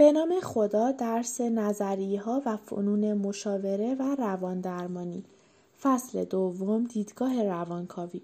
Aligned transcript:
به 0.00 0.12
نام 0.12 0.40
خدا 0.40 0.92
درس 0.92 1.40
نظریه 1.40 2.20
ها 2.20 2.42
و 2.46 2.56
فنون 2.56 3.14
مشاوره 3.14 3.94
و 3.94 4.16
روان 4.18 4.60
درمانی 4.60 5.24
فصل 5.82 6.24
دوم 6.24 6.84
دیدگاه 6.84 7.44
روانکاوی. 7.44 8.20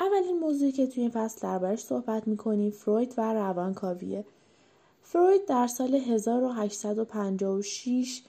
اولین 0.00 0.38
موضوعی 0.38 0.72
که 0.72 0.86
توی 0.86 1.02
این 1.02 1.10
فصل 1.10 1.40
دربارش 1.42 1.78
صحبت 1.78 2.28
می‌کنیم 2.28 2.70
فروید 2.70 3.14
و 3.16 3.34
روانکاویه. 3.34 4.24
فروید 5.02 5.46
در 5.46 5.66
سال 5.66 5.94
1856 5.94 8.22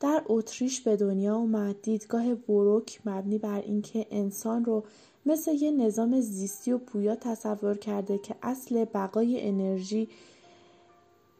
در 0.00 0.22
اتریش 0.26 0.80
به 0.80 0.96
دنیا 0.96 1.36
اومد. 1.36 1.82
دیدگاه 1.82 2.34
بروک 2.34 3.00
مبنی 3.04 3.38
بر 3.38 3.60
اینکه 3.60 4.06
انسان 4.10 4.64
رو 4.64 4.84
مثل 5.26 5.52
یه 5.52 5.70
نظام 5.70 6.20
زیستی 6.20 6.72
و 6.72 6.78
پویا 6.78 7.16
تصور 7.16 7.76
کرده 7.76 8.18
که 8.18 8.34
اصل 8.42 8.84
بقای 8.84 9.48
انرژی 9.48 10.08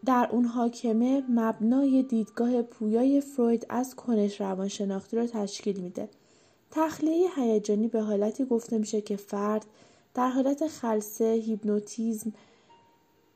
در 0.06 0.28
اون 0.32 0.44
حاکمه 0.44 1.22
مبنای 1.28 2.02
دیدگاه 2.02 2.62
پویای 2.62 3.20
فروید 3.20 3.66
از 3.68 3.94
کنش 3.94 4.40
روانشناختی 4.40 5.16
رو 5.16 5.26
تشکیل 5.26 5.80
میده. 5.80 6.08
تخلیه 6.70 7.28
هیجانی 7.36 7.88
به 7.88 8.00
حالتی 8.00 8.44
گفته 8.44 8.78
میشه 8.78 9.00
که 9.00 9.16
فرد 9.16 9.66
در 10.14 10.28
حالت 10.28 10.66
خلصه، 10.66 11.24
هیپنوتیزم، 11.24 12.32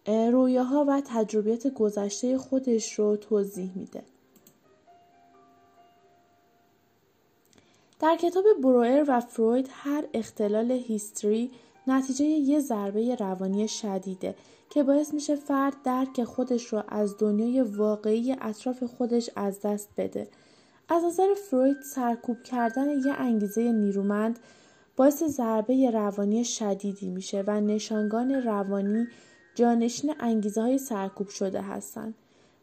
رویاها 0.06 0.84
و 0.88 1.02
تجربیات 1.06 1.66
گذشته 1.66 2.38
خودش 2.38 2.92
رو 2.92 3.16
توضیح 3.16 3.70
میده. 3.74 4.02
در 8.00 8.16
کتاب 8.16 8.44
بروئر 8.62 9.05
و 9.08 9.20
فروید 9.20 9.69
هر 9.72 10.05
اختلال 10.14 10.70
هیستری 10.70 11.50
نتیجه 11.86 12.24
یه 12.24 12.60
ضربه 12.60 13.14
روانی 13.14 13.69
شدیده 13.69 14.34
که 14.70 14.82
باعث 14.82 15.14
میشه 15.14 15.36
فرد 15.36 15.82
درک 15.84 16.24
خودش 16.24 16.66
رو 16.66 16.82
از 16.88 17.18
دنیای 17.18 17.62
واقعی 17.62 18.36
اطراف 18.40 18.82
خودش 18.82 19.30
از 19.36 19.60
دست 19.60 19.88
بده. 19.96 20.28
از 20.88 21.05
نظر 21.05 21.34
فروید 21.50 21.83
سرکوب 21.83 22.42
کردن 22.42 22.89
یه 22.89 23.12
انگیزه 23.12 23.72
نیرومند 23.72 24.39
باعث 24.96 25.22
ضربه 25.22 25.91
روانی 25.91 26.44
شدیدی 26.44 27.08
میشه 27.08 27.44
و 27.46 27.61
نشانگان 27.61 28.34
روانی 28.34 29.06
جانشین 29.55 30.14
انگیزه 30.20 30.61
های 30.61 30.78
سرکوب 30.78 31.28
شده 31.28 31.61
هستند. 31.61 32.14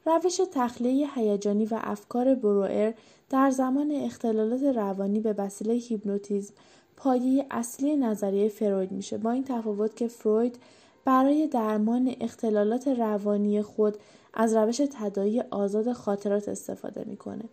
روش 0.06 0.42
تخلیه 0.52 1.08
هیجانی 1.16 1.66
و 1.66 1.80
افکار 1.84 2.36
بروئر 2.36 2.94
در 3.30 3.52
زمان 3.52 3.92
اختلالات 3.92 4.64
روانی 4.64 5.20
به 5.20 5.36
وسیله 5.38 5.74
هیپنوتیزم 5.74 6.54
پایه 6.98 7.46
اصلی 7.52 7.96
نظریه 7.96 8.50
فروید 8.50 8.92
میشه 8.92 9.18
با 9.18 9.32
این 9.32 9.44
تفاوت 9.44 9.96
که 9.96 10.08
فروید 10.08 10.58
برای 11.06 11.48
درمان 11.48 12.16
اختلالات 12.22 12.88
روانی 12.88 13.62
خود 13.62 13.98
از 14.34 14.56
روش 14.56 14.82
تدایی 15.00 15.42
آزاد 15.42 15.94
خاطرات 15.94 16.50
استفاده 16.50 17.04
می‌کنه. 17.04 17.44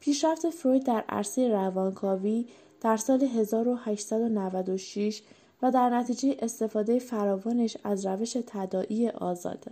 پیشرفت 0.00 0.50
فروید 0.50 0.84
در 0.84 1.04
عرصه 1.08 1.48
روانکاوی 1.48 2.46
در 2.80 2.96
سال 2.96 3.22
1896 3.22 5.22
و 5.62 5.70
در 5.70 5.90
نتیجه 5.90 6.36
استفاده 6.38 6.98
فراوانش 6.98 7.76
از 7.84 8.06
روش 8.06 8.36
تدایی 8.46 9.08
آزاده. 9.08 9.70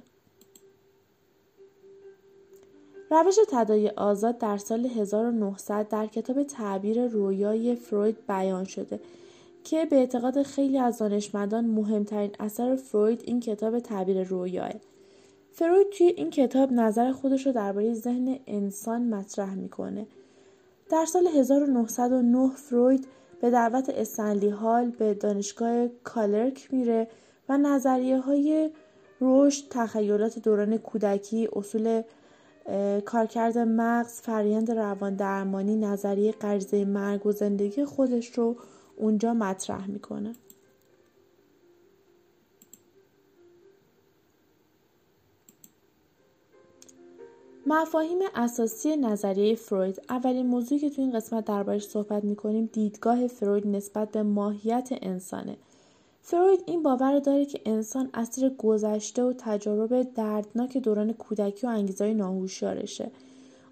روش 3.10 3.36
تدایی 3.52 3.88
آزاد 3.88 4.38
در 4.38 4.56
سال 4.56 4.86
1900 4.86 5.88
در 5.88 6.06
کتاب 6.06 6.42
تعبیر 6.42 7.06
رویای 7.06 7.74
فروید 7.74 8.26
بیان 8.26 8.64
شده 8.64 9.00
که 9.64 9.84
به 9.84 9.96
اعتقاد 9.96 10.42
خیلی 10.42 10.78
از 10.78 10.98
دانشمندان 10.98 11.64
مهمترین 11.64 12.30
اثر 12.40 12.76
فروید 12.76 13.22
این 13.24 13.40
کتاب 13.40 13.78
تعبیر 13.78 14.22
رویاه. 14.22 14.72
فروید 15.52 15.90
توی 15.90 16.06
این 16.06 16.30
کتاب 16.30 16.72
نظر 16.72 17.12
خودش 17.12 17.46
رو 17.46 17.52
درباره 17.52 17.94
ذهن 17.94 18.38
انسان 18.46 19.14
مطرح 19.14 19.54
می‌کنه. 19.54 20.06
در 20.90 21.04
سال 21.04 21.26
1909 21.26 22.50
فروید 22.50 23.06
به 23.40 23.50
دعوت 23.50 23.88
استنلی 23.88 24.48
هال 24.48 24.90
به 24.90 25.14
دانشگاه 25.14 25.88
کالرک 25.88 26.68
میره 26.72 27.08
و 27.48 27.58
نظریه 27.58 28.18
های 28.18 28.70
رشد، 29.20 29.64
تخیلات 29.70 30.38
دوران 30.38 30.76
کودکی، 30.76 31.48
اصول 31.52 32.02
کارکرد 33.04 33.58
مغز، 33.58 34.20
فرایند 34.20 34.70
روان 34.70 35.14
درمانی، 35.14 35.76
نظریه 35.76 36.32
غریزه 36.32 36.84
مرگ 36.84 37.26
و 37.26 37.32
زندگی 37.32 37.84
خودش 37.84 38.26
رو 38.26 38.56
اونجا 38.96 39.34
مطرح 39.34 39.86
می‌کنه. 39.86 40.34
مفاهیم 47.66 48.18
اساسی 48.34 48.96
نظریه 48.96 49.54
فروید. 49.54 50.02
اولین 50.08 50.46
موضوعی 50.46 50.80
که 50.80 50.90
تو 50.90 51.02
این 51.02 51.12
قسمت 51.12 51.44
دربارش 51.44 51.88
صحبت 51.88 52.24
می‌کنیم 52.24 52.70
دیدگاه 52.72 53.26
فروید 53.26 53.66
نسبت 53.66 54.10
به 54.10 54.22
ماهیت 54.22 54.88
انسانه. 55.02 55.56
فروید 56.22 56.60
این 56.66 56.82
باور 56.82 57.18
داره 57.18 57.44
که 57.44 57.60
انسان 57.64 58.10
اسیر 58.14 58.48
گذشته 58.48 59.22
و 59.22 59.32
تجارب 59.38 60.02
دردناک 60.02 60.76
دوران 60.76 61.12
کودکی 61.12 61.66
و 61.66 61.70
انگیزهای 61.70 62.14
ناهوشیارشه. 62.14 63.10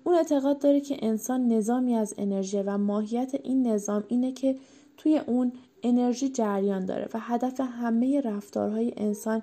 اون 0.05 0.15
اعتقاد 0.15 0.59
داره 0.59 0.81
که 0.81 0.97
انسان 1.03 1.49
نظامی 1.49 1.95
از 1.95 2.15
انرژی 2.19 2.63
و 2.63 2.79
ماهیت 2.79 3.35
این 3.43 3.67
نظام 3.67 4.05
اینه 4.09 4.33
که 4.33 4.57
توی 4.97 5.19
اون 5.19 5.53
انرژی 5.83 6.29
جریان 6.29 6.87
داره 6.87 7.09
و 7.15 7.19
هدف 7.21 7.61
همه 7.61 8.21
رفتارهای 8.21 8.93
انسان 8.97 9.43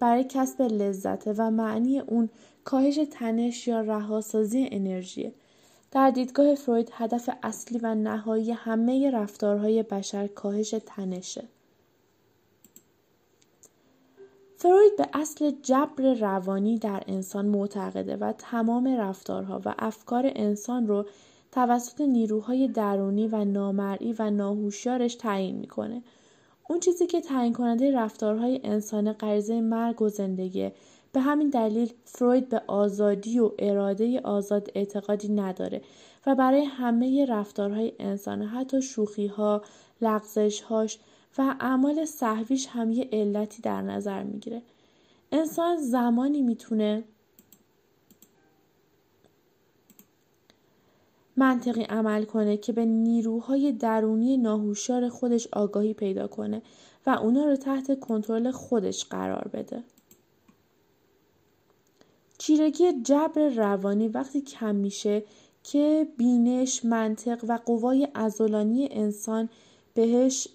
برای 0.00 0.24
کسب 0.24 0.62
لذت 0.62 1.26
و 1.26 1.50
معنی 1.50 1.98
اون 1.98 2.28
کاهش 2.64 2.98
تنش 3.10 3.68
یا 3.68 3.80
رهاسازی 3.80 4.68
انرژی 4.72 5.32
در 5.90 6.10
دیدگاه 6.10 6.54
فروید 6.54 6.90
هدف 6.92 7.30
اصلی 7.42 7.78
و 7.78 7.94
نهایی 7.94 8.50
همه 8.50 9.10
رفتارهای 9.10 9.82
بشر 9.82 10.26
کاهش 10.26 10.74
تنشه. 10.86 11.44
فروید 14.56 14.96
به 14.98 15.08
اصل 15.14 15.52
جبر 15.62 16.14
روانی 16.14 16.78
در 16.78 17.02
انسان 17.06 17.46
معتقده 17.46 18.16
و 18.16 18.32
تمام 18.38 18.88
رفتارها 18.88 19.62
و 19.64 19.74
افکار 19.78 20.30
انسان 20.34 20.86
رو 20.86 21.06
توسط 21.52 22.00
نیروهای 22.00 22.68
درونی 22.68 23.28
و 23.28 23.44
نامرئی 23.44 24.14
و 24.18 24.30
ناهوشیارش 24.30 25.14
تعیین 25.14 25.56
می‌کنه 25.56 26.02
اون 26.68 26.80
چیزی 26.80 27.06
که 27.06 27.20
تعیین 27.20 27.52
کننده 27.52 27.96
رفتارهای 27.96 28.60
انسان 28.64 29.12
غریزه 29.12 29.60
مرگ 29.60 30.02
و 30.02 30.08
زندگی 30.08 30.70
به 31.12 31.20
همین 31.20 31.50
دلیل 31.50 31.92
فروید 32.04 32.48
به 32.48 32.62
آزادی 32.66 33.38
و 33.38 33.50
اراده 33.58 34.20
آزاد 34.20 34.70
اعتقادی 34.74 35.28
نداره 35.28 35.82
و 36.26 36.34
برای 36.34 36.64
همه 36.64 37.26
رفتارهای 37.26 37.92
انسان 37.98 38.42
حتی 38.42 38.82
شوخی 38.82 39.26
ها، 39.26 39.62
لغزش 40.02 40.60
هاش 40.60 40.98
و 41.38 41.54
اعمال 41.60 42.04
صحویش 42.04 42.66
هم 42.66 42.90
یه 42.90 43.08
علتی 43.12 43.62
در 43.62 43.82
نظر 43.82 44.22
می‌گیره. 44.22 44.62
انسان 45.32 45.76
زمانی 45.76 46.42
می‌تونه 46.42 47.04
منطقی 51.36 51.82
عمل 51.82 52.24
کنه 52.24 52.56
که 52.56 52.72
به 52.72 52.84
نیروهای 52.84 53.72
درونی 53.72 54.36
ناهوشیار 54.36 55.08
خودش 55.08 55.48
آگاهی 55.52 55.94
پیدا 55.94 56.26
کنه 56.26 56.62
و 57.06 57.10
اونا 57.10 57.44
رو 57.44 57.56
تحت 57.56 58.00
کنترل 58.00 58.50
خودش 58.50 59.04
قرار 59.04 59.50
بده. 59.52 59.82
چیرگی 62.38 63.02
جبر 63.02 63.48
روانی 63.48 64.08
وقتی 64.08 64.40
کم 64.40 64.74
میشه 64.74 65.22
که 65.64 66.06
بینش، 66.16 66.84
منطق 66.84 67.44
و 67.48 67.58
قوای 67.66 68.08
ازولانی 68.14 68.88
انسان 68.90 69.48
بهش 69.94 70.48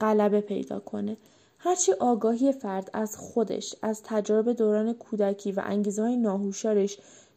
غلبه 0.00 0.40
پیدا 0.40 0.80
کنه. 0.80 1.16
هرچی 1.58 1.92
آگاهی 1.92 2.52
فرد 2.52 2.90
از 2.92 3.16
خودش، 3.16 3.74
از 3.82 4.02
تجارب 4.04 4.52
دوران 4.52 4.92
کودکی 4.92 5.52
و 5.52 5.62
انگیزه 5.64 6.02
های 6.02 6.16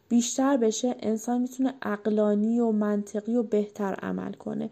بیشتر 0.08 0.56
بشه 0.56 0.96
انسان 1.00 1.40
می‌تونه 1.40 1.74
اقلانی 1.82 2.60
و 2.60 2.70
منطقی 2.70 3.36
و 3.36 3.42
بهتر 3.42 3.94
عمل 3.94 4.32
کنه 4.32 4.70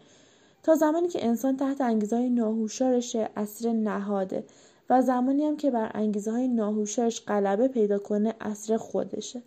تا 0.63 0.75
زمانی 0.75 1.07
که 1.07 1.25
انسان 1.25 1.57
تحت 1.57 1.81
انگیزه 1.81 2.15
های 2.15 2.29
ناهوشارشه 2.29 3.29
اسیر 3.35 3.71
نهاده 3.71 4.43
و 4.89 5.01
زمانی 5.01 5.45
هم 5.45 5.57
که 5.57 5.71
بر 5.71 5.91
انگیزه 5.93 6.31
های 6.31 6.47
ناهوشارش 6.47 7.25
غلبه 7.25 7.67
پیدا 7.67 7.99
کنه 7.99 8.33
اسیر 8.41 8.77
خودشه 8.77 9.41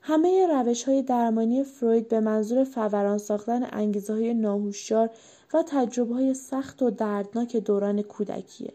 همه 0.00 0.46
روش 0.46 0.84
های 0.84 1.02
درمانی 1.02 1.64
فروید 1.64 2.08
به 2.08 2.20
منظور 2.20 2.64
فوران 2.64 3.18
ساختن 3.18 3.68
انگیزه 3.72 4.12
های 4.12 4.34
ناهوشیار 4.34 5.10
و 5.54 5.62
تجربه 5.66 6.14
های 6.14 6.34
سخت 6.34 6.82
و 6.82 6.90
دردناک 6.90 7.56
دوران 7.56 8.02
کودکیه. 8.02 8.72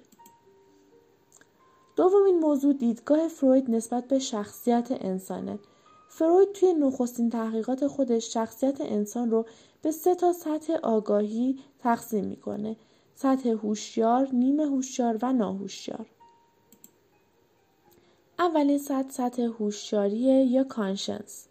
دومین 1.96 2.40
موضوع 2.40 2.74
دیدگاه 2.74 3.28
فروید 3.28 3.72
نسبت 3.72 4.08
به 4.08 4.20
شخصیت 4.20 4.88
انسانه. 4.92 5.60
فروید 6.14 6.52
توی 6.52 6.74
نخستین 6.74 7.30
تحقیقات 7.30 7.88
خودش 7.88 8.34
شخصیت 8.34 8.82
انسان 8.82 9.32
رو 9.32 9.46
به 9.82 9.92
سه 9.92 10.16
تا 10.16 10.34
سطح 10.34 10.74
آگاهی 10.74 11.60
تقسیم 11.80 12.26
می‌کنه. 12.26 12.76
سطح 13.16 13.50
هوشیار، 13.50 14.28
نیمه 14.34 14.66
هوشیار 14.66 15.20
و 15.22 15.34
ناهوشیار. 15.34 16.06
اولین 18.40 18.78
سطح 18.78 19.10
سطح 19.10 19.42
هوشیاری 19.42 20.18
یا 20.46 20.64
کانشنس 20.64 21.48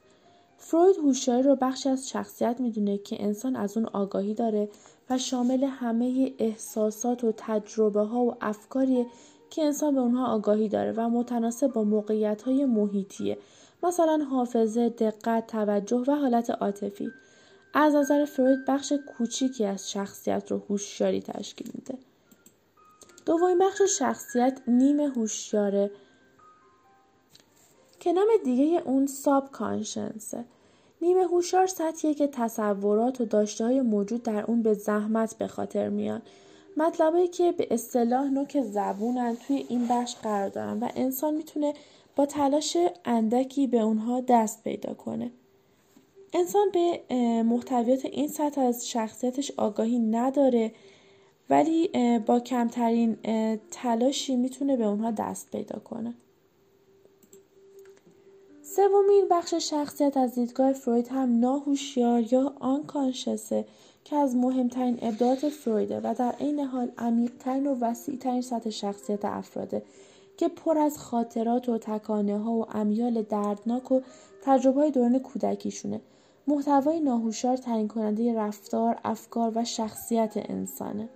فروید 0.58 0.96
هوشیاری 0.96 1.42
رو 1.42 1.56
بخشی 1.56 1.88
از 1.88 2.08
شخصیت 2.08 2.60
می‌دونه 2.60 2.98
که 2.98 3.24
انسان 3.24 3.56
از 3.56 3.76
اون 3.76 3.86
آگاهی 3.86 4.34
داره 4.34 4.68
و 5.10 5.18
شامل 5.18 5.64
همه 5.64 6.32
احساسات 6.38 7.24
و 7.24 7.32
تجربه 7.36 8.00
ها 8.00 8.20
و 8.20 8.34
افکاریه 8.40 9.06
که 9.50 9.62
انسان 9.62 9.94
به 9.94 10.00
اونها 10.00 10.34
آگاهی 10.34 10.68
داره 10.68 10.92
و 10.96 11.08
متناسب 11.08 11.72
با 11.72 11.84
موقعیت 11.84 12.42
های 12.42 12.64
محیطیه 12.64 13.38
مثلا 13.82 14.26
حافظه، 14.30 14.88
دقت، 14.88 15.46
توجه 15.46 16.04
و 16.06 16.14
حالت 16.14 16.50
عاطفی. 16.50 17.10
از 17.74 17.94
نظر 17.94 18.24
فروید 18.24 18.64
بخش 18.64 18.92
کوچیکی 18.92 19.64
از 19.64 19.90
شخصیت 19.90 20.50
رو 20.50 20.62
هوشیاری 20.68 21.22
تشکیل 21.22 21.70
میده. 21.74 21.98
دومین 23.26 23.58
بخش 23.58 23.82
شخصیت 23.98 24.60
نیم 24.66 25.00
هوشیاره 25.00 25.90
که 28.00 28.12
نام 28.12 28.28
دیگه 28.44 28.82
اون 28.84 29.06
ساب 29.06 29.50
کانشنسه. 29.50 30.44
نیمه 31.02 31.24
هوشیار 31.24 31.66
سطحیه 31.66 32.14
که 32.14 32.26
تصورات 32.26 33.20
و 33.20 33.24
داشته 33.24 33.64
های 33.64 33.80
موجود 33.80 34.22
در 34.22 34.44
اون 34.44 34.62
به 34.62 34.74
زحمت 34.74 35.38
به 35.38 35.46
خاطر 35.46 35.88
میان. 35.88 36.22
مطلبایی 36.76 37.28
که 37.28 37.52
به 37.52 37.66
اصطلاح 37.70 38.24
نوک 38.24 38.62
زبونن 38.62 39.36
توی 39.46 39.66
این 39.68 39.88
بخش 39.88 40.16
قرار 40.22 40.48
دارن 40.48 40.78
و 40.80 40.88
انسان 40.96 41.34
می‌تونه 41.34 41.74
با 42.16 42.26
تلاش 42.26 42.76
اندکی 43.04 43.66
به 43.66 43.80
اونها 43.80 44.20
دست 44.20 44.64
پیدا 44.64 44.94
کنه. 44.94 45.30
انسان 46.34 46.68
به 46.72 47.00
محتویات 47.42 48.04
این 48.04 48.28
سطح 48.28 48.60
از 48.60 48.88
شخصیتش 48.88 49.52
آگاهی 49.56 49.98
نداره 49.98 50.72
ولی 51.50 51.88
با 52.26 52.40
کمترین 52.40 53.16
تلاشی 53.70 54.36
می‌تونه 54.36 54.76
به 54.76 54.86
اونها 54.86 55.10
دست 55.10 55.50
پیدا 55.50 55.78
کنه. 55.78 56.14
سومین 58.62 59.26
بخش 59.30 59.54
شخصیت 59.54 60.16
از 60.16 60.34
دیدگاه 60.34 60.72
فروید 60.72 61.08
هم 61.08 61.40
ناهوشیار 61.40 62.32
یا 62.32 62.52
آنکانشسه 62.60 63.64
که 64.04 64.16
از 64.16 64.36
مهمترین 64.36 64.98
ابداعات 65.02 65.48
فرویده 65.48 66.00
و 66.00 66.14
در 66.18 66.32
عین 66.32 66.60
حال 66.60 66.90
عمیقترین 66.98 67.66
و 67.66 67.76
وسیعترین 67.80 68.42
سطح 68.42 68.70
شخصیت 68.70 69.24
افراده 69.24 69.82
که 70.40 70.48
پر 70.48 70.78
از 70.78 70.98
خاطرات 70.98 71.68
و 71.68 71.78
تکانه 71.78 72.38
ها 72.38 72.52
و 72.52 72.66
امیال 72.70 73.22
دردناک 73.22 73.92
و 73.92 74.00
تجربه 74.42 74.80
های 74.80 74.90
دوران 74.90 75.18
کودکیشونه 75.18 76.00
محتوای 76.46 77.00
ناهوشیار 77.00 77.56
تعیین 77.56 77.88
کننده 77.88 78.34
رفتار 78.34 79.00
افکار 79.04 79.52
و 79.54 79.64
شخصیت 79.64 80.32
انسانه 80.36 81.08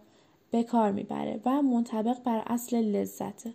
به 0.52 0.64
کار 0.64 0.92
می‌بره 0.92 1.40
و 1.46 1.62
منطبق 1.62 2.24
بر 2.24 2.44
اصل 2.48 2.78
لذته. 2.78 3.54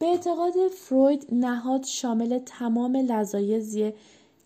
به 0.00 0.06
اعتقاد 0.06 0.68
فروید 0.68 1.26
نهاد 1.32 1.84
شامل 1.84 2.38
تمام 2.38 2.96
لذایزیه 2.96 3.94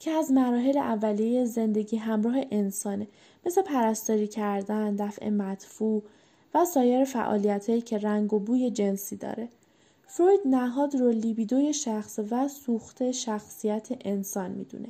که 0.00 0.10
از 0.10 0.32
مراحل 0.32 0.78
اولیه 0.78 1.44
زندگی 1.44 1.96
همراه 1.96 2.36
انسانه 2.50 3.06
مثل 3.46 3.62
پرستاری 3.62 4.26
کردن، 4.26 4.96
دفع 4.96 5.28
مدفوع 5.28 6.02
و 6.54 6.64
سایر 6.64 7.04
فعالیتهایی 7.04 7.80
که 7.80 7.98
رنگ 7.98 8.32
و 8.32 8.38
بوی 8.38 8.70
جنسی 8.70 9.16
داره. 9.16 9.48
فروید 10.06 10.40
نهاد 10.44 10.94
رو 10.94 11.10
لیبیدوی 11.10 11.72
شخص 11.72 12.18
و 12.30 12.48
سوخت 12.48 13.10
شخصیت 13.10 13.88
انسان 14.04 14.50
می‌دونه. 14.50 14.88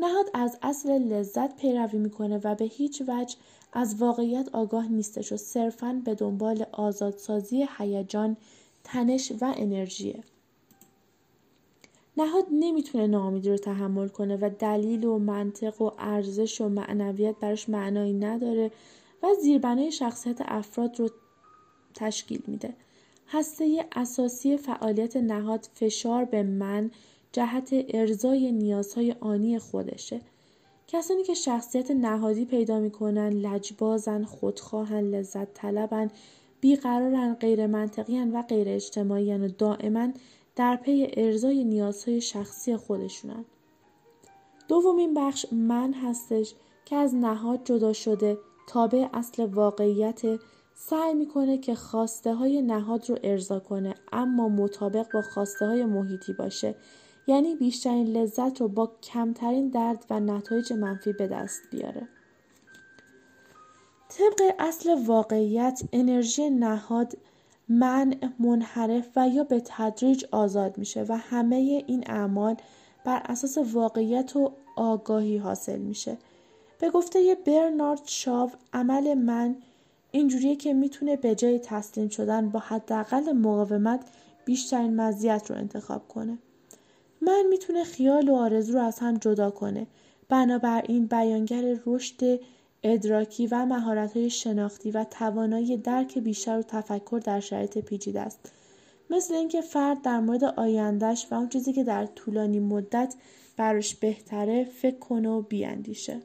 نهاد 0.00 0.30
از 0.34 0.58
اصل 0.62 0.90
لذت 0.90 1.56
پیروی 1.56 1.98
می‌کنه 1.98 2.40
و 2.44 2.54
به 2.54 2.64
هیچ 2.64 3.02
وجه 3.08 3.36
از 3.72 3.94
واقعیت 3.94 4.48
آگاه 4.52 4.88
نیستش 4.88 5.32
و 5.32 5.36
صرفا 5.36 6.02
به 6.04 6.14
دنبال 6.14 6.66
آزادسازی 6.72 7.66
هیجان، 7.78 8.36
تنش 8.86 9.32
و 9.40 9.54
انرژیه. 9.56 10.24
نهاد 12.16 12.46
نمی‌تونه 12.52 13.06
ناامیدی 13.06 13.50
رو 13.50 13.56
تحمل 13.56 14.08
کنه 14.08 14.36
و 14.36 14.50
دلیل 14.58 15.04
و 15.04 15.18
منطق 15.18 15.82
و 15.82 15.90
ارزش 15.98 16.60
و 16.60 16.68
معنویت 16.68 17.36
براش 17.40 17.68
معنایی 17.68 18.12
نداره 18.12 18.70
و 19.22 19.26
زیربنای 19.42 19.92
شخصیت 19.92 20.40
افراد 20.44 21.00
رو 21.00 21.10
تشکیل 21.94 22.42
میده. 22.46 22.74
هسته 23.28 23.84
اساسی 23.92 24.56
فعالیت 24.56 25.16
نهاد 25.16 25.68
فشار 25.74 26.24
به 26.24 26.42
من 26.42 26.90
جهت 27.32 27.68
ارزای 27.88 28.52
نیازهای 28.52 29.14
آنی 29.20 29.58
خودشه. 29.58 30.20
کسانی 30.88 31.22
که 31.22 31.34
شخصیت 31.34 31.90
نهادی 31.90 32.44
پیدا 32.44 32.80
می‌کنن 32.80 33.28
لجبازن، 33.28 34.24
خودخواهن، 34.24 35.10
لذت 35.10 35.54
طلبن، 35.54 36.10
بیقرارن، 36.60 37.34
غیر 37.34 37.66
منطقیان 37.66 38.32
و 38.32 38.42
غیر 38.42 38.68
اجتماعی 38.68 39.34
و 39.34 39.48
دائما 39.48 40.08
در 40.56 40.76
پی 40.76 41.10
ارزای 41.16 41.64
نیازهای 41.64 42.20
شخصی 42.20 42.76
خودشونن. 42.76 43.44
دومین 44.68 45.14
بخش 45.14 45.46
من 45.52 45.92
هستش 45.92 46.54
که 46.84 46.96
از 46.96 47.14
نهاد 47.14 47.64
جدا 47.64 47.92
شده 47.92 48.38
تابع 48.66 49.08
اصل 49.12 49.44
واقعیت 49.44 50.22
سعی 50.74 51.14
می‌کنه 51.14 51.58
که 51.58 51.74
خواسته 51.74 52.34
های 52.34 52.62
نهاد 52.62 53.10
رو 53.10 53.18
ارضا 53.22 53.60
کنه 53.60 53.94
اما 54.12 54.48
مطابق 54.48 55.12
با 55.12 55.22
خواسته 55.22 55.66
های 55.66 55.84
محیطی 55.84 56.32
باشه 56.32 56.74
یعنی 57.26 57.56
بیشترین 57.56 58.06
لذت 58.06 58.60
رو 58.60 58.68
با 58.68 58.92
کمترین 59.02 59.68
درد 59.68 60.04
و 60.10 60.20
نتایج 60.20 60.72
منفی 60.72 61.12
به 61.12 61.26
دست 61.26 61.60
بیاره 61.70 62.08
طبق 64.18 64.54
اصل 64.58 64.94
واقعیت 65.06 65.82
انرژی 65.92 66.50
نهاد 66.50 67.18
من 67.68 68.14
منحرف 68.38 69.08
و 69.16 69.28
یا 69.28 69.44
به 69.44 69.62
تدریج 69.64 70.24
آزاد 70.30 70.78
میشه 70.78 71.04
و 71.08 71.16
همه 71.16 71.56
این 71.86 72.04
اعمال 72.10 72.56
بر 73.04 73.22
اساس 73.24 73.58
واقعیت 73.58 74.36
و 74.36 74.52
آگاهی 74.76 75.36
حاصل 75.36 75.78
میشه 75.78 76.16
به 76.78 76.90
گفته 76.90 77.36
برنارد 77.46 78.00
شاو 78.04 78.50
عمل 78.72 79.14
من 79.14 79.56
اینجوریه 80.10 80.56
که 80.56 80.74
می‌تونه 80.74 81.16
به 81.16 81.34
جای 81.34 81.58
تسلیم 81.58 82.08
شدن 82.08 82.48
با 82.48 82.60
حداقل 82.60 83.32
مقاومت 83.32 84.00
بیشترین 84.44 84.96
مزیت 85.00 85.50
رو 85.50 85.56
انتخاب 85.56 86.08
کنه. 86.08 86.38
من 87.20 87.42
می‌تونه 87.50 87.84
خیال 87.84 88.28
و 88.28 88.34
آرزو 88.34 88.72
رو 88.72 88.80
از 88.80 88.98
هم 88.98 89.16
جدا 89.16 89.50
کنه. 89.50 89.86
بنابراین 90.28 91.06
بیانگر 91.06 91.76
رشد 91.86 92.40
ادراکی 92.88 93.46
و 93.46 93.66
مهارت‌های 93.66 94.30
شناختی 94.30 94.90
و 94.90 95.04
توانایی 95.04 95.76
درک 95.76 96.18
بیشتر 96.18 96.58
و 96.58 96.62
تفکر 96.62 97.20
در 97.24 97.40
شرایط 97.40 97.78
پیچیده 97.78 98.20
است. 98.20 98.52
مثل 99.10 99.34
اینکه 99.34 99.60
فرد 99.60 100.02
در 100.02 100.20
مورد 100.20 100.44
آیندهش 100.44 101.26
و 101.30 101.34
اون 101.34 101.48
چیزی 101.48 101.72
که 101.72 101.84
در 101.84 102.06
طولانی 102.06 102.60
مدت 102.60 103.14
براش 103.56 103.94
بهتره 103.94 104.64
فکر 104.64 104.98
کنه 104.98 105.28
و 105.28 105.42
بیاندیشه. 105.42 106.20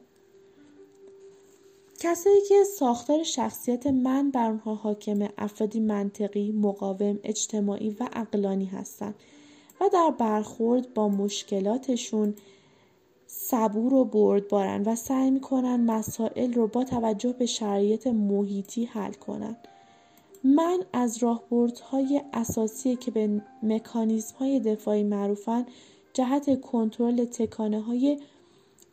کسایی 2.00 2.40
که 2.48 2.64
ساختار 2.78 3.22
شخصیت 3.22 3.86
من 3.86 4.30
بر 4.30 4.50
اونها 4.50 4.74
حاکمه 4.74 5.30
افرادی 5.38 5.80
منطقی، 5.80 6.52
مقاوم، 6.52 7.18
اجتماعی 7.24 7.90
و 8.00 8.08
اقلانی 8.12 8.64
هستند 8.64 9.14
و 9.80 9.88
در 9.92 10.14
برخورد 10.18 10.94
با 10.94 11.08
مشکلاتشون 11.08 12.34
صبور 13.34 13.94
و 13.94 14.04
بردبارن 14.04 14.82
و 14.82 14.94
سعی 14.94 15.30
می‌کنن 15.30 15.80
مسائل 15.80 16.52
رو 16.52 16.66
با 16.66 16.84
توجه 16.84 17.32
به 17.32 17.46
شرایط 17.46 18.06
محیطی 18.06 18.84
حل 18.84 19.12
کنن. 19.12 19.56
من 20.44 20.78
از 20.92 21.18
راهبردهای 21.18 22.22
اساسی 22.32 22.96
که 22.96 23.10
به 23.10 23.42
مکانیزم 23.62 24.34
های 24.36 24.60
دفاعی 24.60 25.02
معروفن 25.04 25.66
جهت 26.12 26.60
کنترل 26.60 27.24
تکانه 27.24 27.80
های 27.80 28.18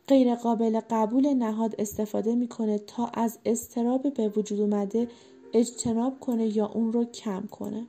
غیرقابل 0.08 0.80
قبول 0.90 1.34
نهاد 1.34 1.74
استفاده 1.78 2.34
می‌کنه 2.34 2.78
تا 2.78 3.06
از 3.06 3.38
استراب 3.44 4.14
به 4.14 4.28
وجود 4.28 4.60
اومده 4.60 5.08
اجتناب 5.54 6.20
کنه 6.20 6.56
یا 6.56 6.66
اون 6.66 6.92
رو 6.92 7.04
کم 7.04 7.42
کنه. 7.50 7.86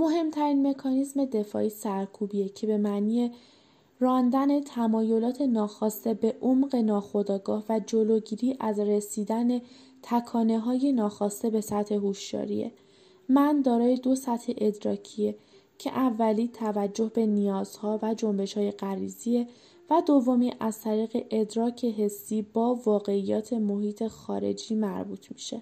مهمترین 0.00 0.66
مکانیزم 0.66 1.24
دفاعی 1.24 1.68
سرکوبیه 1.68 2.48
که 2.48 2.66
به 2.66 2.78
معنی 2.78 3.30
راندن 4.00 4.60
تمایلات 4.60 5.40
ناخواسته 5.40 6.14
به 6.14 6.36
عمق 6.42 6.76
ناخودآگاه 6.76 7.64
و 7.68 7.80
جلوگیری 7.86 8.56
از 8.60 8.78
رسیدن 8.78 9.60
تکانه 10.02 10.58
های 10.58 10.92
ناخواسته 10.92 11.50
به 11.50 11.60
سطح 11.60 11.94
هوشیاریه. 11.94 12.72
من 13.28 13.62
دارای 13.62 13.96
دو 13.96 14.14
سطح 14.14 14.52
ادراکیه 14.58 15.34
که 15.78 15.90
اولی 15.90 16.48
توجه 16.48 17.10
به 17.14 17.26
نیازها 17.26 17.98
و 18.02 18.14
جنبش 18.14 18.54
های 18.56 18.70
غریزیه 18.70 19.46
و 19.90 20.02
دومی 20.06 20.52
از 20.60 20.80
طریق 20.80 21.26
ادراک 21.30 21.84
حسی 21.84 22.42
با 22.42 22.74
واقعیات 22.74 23.52
محیط 23.52 24.06
خارجی 24.06 24.74
مربوط 24.74 25.32
میشه. 25.32 25.60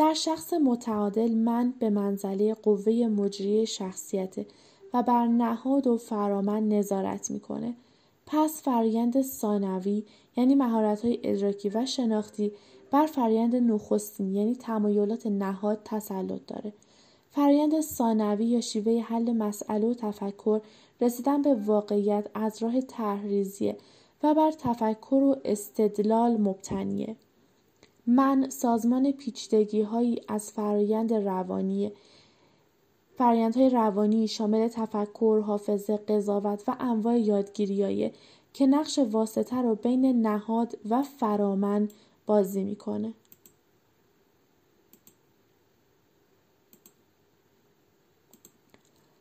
در 0.00 0.14
شخص 0.14 0.52
متعادل 0.52 1.34
من 1.34 1.74
به 1.78 1.90
منزله 1.90 2.54
قوه 2.54 2.92
مجریه 2.92 3.64
شخصیت 3.64 4.34
و 4.94 5.02
بر 5.02 5.26
نهاد 5.26 5.86
و 5.86 5.96
فرامن 5.96 6.68
نظارت 6.68 7.30
می‌کنه. 7.30 7.74
پس 8.26 8.62
فرایند 8.62 9.22
ثانوی 9.22 10.04
یعنی 10.36 10.54
مهارت‌های 10.54 11.20
ادراکی 11.22 11.68
و 11.68 11.86
شناختی 11.86 12.52
بر 12.90 13.06
فرایند 13.06 13.56
نخستین 13.56 14.34
یعنی 14.34 14.54
تمایلات 14.54 15.26
نهاد 15.26 15.80
تسلط 15.84 16.40
داره. 16.46 16.72
فرایند 17.30 17.80
ثانوی 17.80 18.44
یا 18.46 18.60
شیوه 18.60 19.00
حل 19.00 19.32
مسئله 19.32 19.86
و 19.86 19.94
تفکر 19.94 20.60
رسیدن 21.00 21.42
به 21.42 21.54
واقعیت 21.54 22.26
از 22.34 22.62
راه 22.62 22.80
تحریزیه 22.80 23.76
و 24.22 24.34
بر 24.34 24.50
تفکر 24.50 25.14
و 25.14 25.36
استدلال 25.44 26.36
مبتنیه. 26.36 27.16
من 28.10 28.50
سازمان 28.50 29.12
پیچیدگی 29.12 29.82
هایی 29.82 30.22
از 30.28 30.52
فرایند 30.52 31.12
روانی 31.12 31.92
فرایندهای 33.18 33.70
روانی 33.70 34.28
شامل 34.28 34.68
تفکر، 34.68 35.40
حافظه، 35.40 35.96
قضاوت 35.96 36.68
و 36.68 36.76
انواع 36.80 37.18
یادگیریایی 37.18 38.12
که 38.52 38.66
نقش 38.66 38.98
واسطه 38.98 39.56
رو 39.56 39.74
بین 39.74 40.26
نهاد 40.26 40.78
و 40.88 41.02
فرامن 41.02 41.88
بازی 42.26 42.64
می‌کنه. 42.64 43.12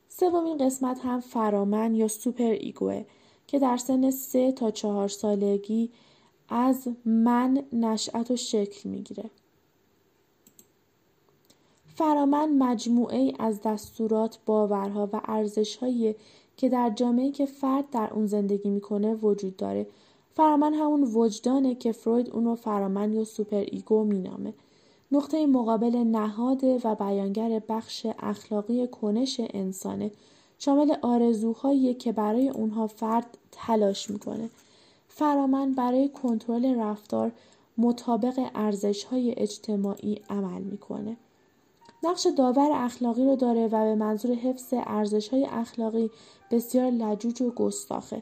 سومین 0.10 0.58
قسمت 0.58 1.00
هم 1.00 1.20
فرامن 1.20 1.96
یا 1.96 2.08
سوپر 2.08 2.52
ایگوه 2.52 3.06
که 3.48 3.60
در 3.60 3.78
سن 3.78 4.12
سه 4.12 4.52
تا 4.52 4.72
چهار 4.72 5.08
سالگی 5.08 5.92
از 6.50 6.88
من 7.06 7.64
نشأت 7.74 8.32
و 8.32 8.36
شکل 8.36 8.90
می‌گیره. 8.90 9.30
فرامن 11.96 12.58
مجموعه 12.58 13.18
ای 13.18 13.34
از 13.40 13.62
دستورات، 13.62 14.40
باورها 14.46 15.10
و 15.14 15.22
ارزشهایی 15.26 16.16
که 16.58 16.70
در 16.70 16.90
جامعه 16.90 17.32
که 17.32 17.46
فرد 17.46 17.90
در 17.90 18.10
اون 18.14 18.28
زندگی 18.28 18.70
می‌کنه 18.70 19.14
وجود 19.16 19.58
داره. 19.58 19.88
فرامن 20.36 20.74
همون 20.74 21.04
وجدانه 21.04 21.76
که 21.76 21.92
فروید 21.92 22.30
اون 22.30 22.46
رو 22.46 22.56
فرامن 22.56 23.14
یا 23.14 23.24
super 23.24 23.66
ego 23.72 24.04
مینامه. 24.04 24.54
نقطه 25.12 25.48
مقابل 25.48 25.96
نهاده 25.96 26.80
و 26.84 26.96
بیانگر 26.96 27.62
بخش 27.70 28.08
اخلاقی 28.20 28.88
کنش 28.88 29.42
انسانه 29.54 30.12
شامل 30.60 30.96
آرزوهایی 31.02 31.94
که 31.94 32.12
برای 32.12 32.50
اونها 32.50 32.88
فرد 32.88 33.38
تلاش 33.52 34.10
می‌کنه. 34.10 34.50
فرامن 35.20 35.72
برای 35.72 36.10
کنترل 36.10 36.80
رفتار 36.80 37.32
مطابق 37.78 38.50
ارزش‌های 38.56 39.34
اجتماعی 39.38 40.22
عمل 40.30 40.62
می‌کنه. 40.62 41.18
نقش 42.04 42.28
داور 42.38 42.70
اخلاقی 42.74 43.26
رو 43.26 43.36
داره 43.36 43.68
و 43.68 43.70
به 43.70 43.96
منظور 43.96 44.36
حفظ 44.36 44.74
ارزش‌های 44.74 45.46
اخلاقی 45.46 46.12
بسیار 46.52 46.86
لجوج 46.92 47.42
و 47.42 47.52
گستاخه. 47.52 48.22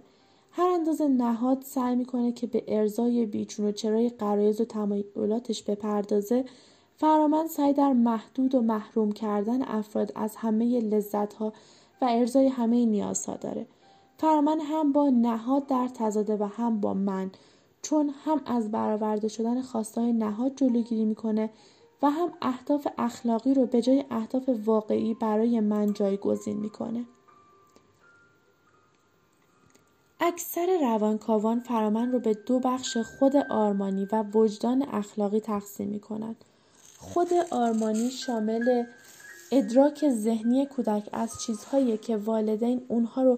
هر 0.51 0.67
اندازه 0.67 1.07
نهاد 1.07 1.61
سعی 1.61 1.95
می‌کنه 1.95 2.31
که 2.31 2.47
به 2.47 2.63
ارزای 2.67 3.25
بیچون 3.25 3.65
و 3.65 3.71
چرای 3.71 4.09
قرایز 4.09 4.61
و 4.61 4.65
تمایلاتش 4.65 5.63
بپردازه 5.63 6.45
فرامن 6.95 7.47
سعی 7.47 7.73
در 7.73 7.93
محدود 7.93 8.55
و 8.55 8.61
محروم 8.61 9.11
کردن 9.11 9.61
افراد 9.61 10.11
از 10.15 10.35
همه 10.35 10.79
لذتها 10.79 11.53
و 12.01 12.05
ارزای 12.09 12.47
همه 12.47 12.85
نیازها 12.85 13.35
داره. 13.35 13.67
فرامن 14.17 14.59
هم 14.59 14.91
با 14.91 15.09
نهاد 15.09 15.67
در 15.67 15.87
تزاده 15.87 16.35
و 16.35 16.43
هم 16.43 16.81
با 16.81 16.93
من 16.93 17.31
چون 17.81 18.13
هم 18.25 18.41
از 18.45 18.71
برآورده 18.71 19.27
شدن 19.27 19.61
خواسته 19.61 20.01
های 20.01 20.13
نهاد 20.13 20.55
جلوگیری 20.55 21.05
می‌کنه 21.05 21.49
و 22.01 22.09
هم 22.09 22.33
اهداف 22.41 22.87
اخلاقی 22.97 23.53
رو 23.53 23.65
به 23.65 23.81
جای 23.81 24.05
اهداف 24.11 24.49
واقعی 24.65 25.13
برای 25.13 25.59
من 25.59 25.93
جایگزین 25.93 26.57
می‌کنه. 26.57 27.05
اکثر 30.19 30.77
روانکاوان 30.81 31.59
فرامن 31.59 32.11
رو 32.11 32.19
به 32.19 32.33
دو 32.33 32.59
بخش 32.59 32.97
خود 32.97 33.35
آرمانی 33.35 34.07
و 34.11 34.23
وجدان 34.23 34.85
اخلاقی 34.91 35.39
تقسیم 35.39 35.87
می 35.87 35.99
کنند. 35.99 36.45
خود 36.97 37.29
آرمانی 37.51 38.09
شامل 38.09 38.83
ادراک 39.51 40.09
ذهنی 40.09 40.65
کودک 40.65 41.09
از 41.13 41.31
چیزهایی 41.45 41.97
که 41.97 42.17
والدین 42.17 42.81
اونها 42.87 43.23
رو 43.23 43.37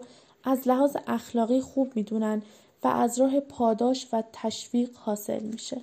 از 0.50 0.68
لحاظ 0.68 0.98
اخلاقی 1.08 1.62
خوب 1.62 1.91
می‌دونن 1.96 2.41
و 2.84 2.88
از 2.88 3.20
راه 3.20 3.39
پاداش 3.39 4.08
و 4.13 4.24
تشویق 4.34 4.89
حاصل 4.96 5.44
میشه. 5.44 5.82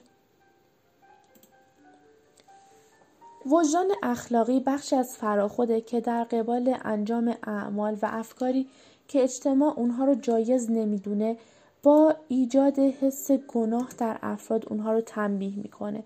وجدان 3.47 3.87
اخلاقی 4.03 4.61
بخش 4.61 4.93
از 4.93 5.17
فراخوده 5.17 5.81
که 5.81 6.01
در 6.01 6.25
قبال 6.25 6.77
انجام 6.85 7.37
اعمال 7.43 7.99
و 8.03 8.09
افکاری 8.13 8.67
که 9.09 9.23
اجتماع 9.23 9.75
اونها 9.77 10.05
رو 10.05 10.15
جایز 10.15 10.71
نمی‌دونه 10.71 11.37
با 11.83 12.15
ایجاد 12.29 12.79
حس 12.79 13.31
گناه 13.31 13.89
در 13.99 14.19
افراد 14.23 14.65
اونها 14.69 14.93
رو 14.93 15.01
تنبیه 15.01 15.57
می‌کنه. 15.57 16.03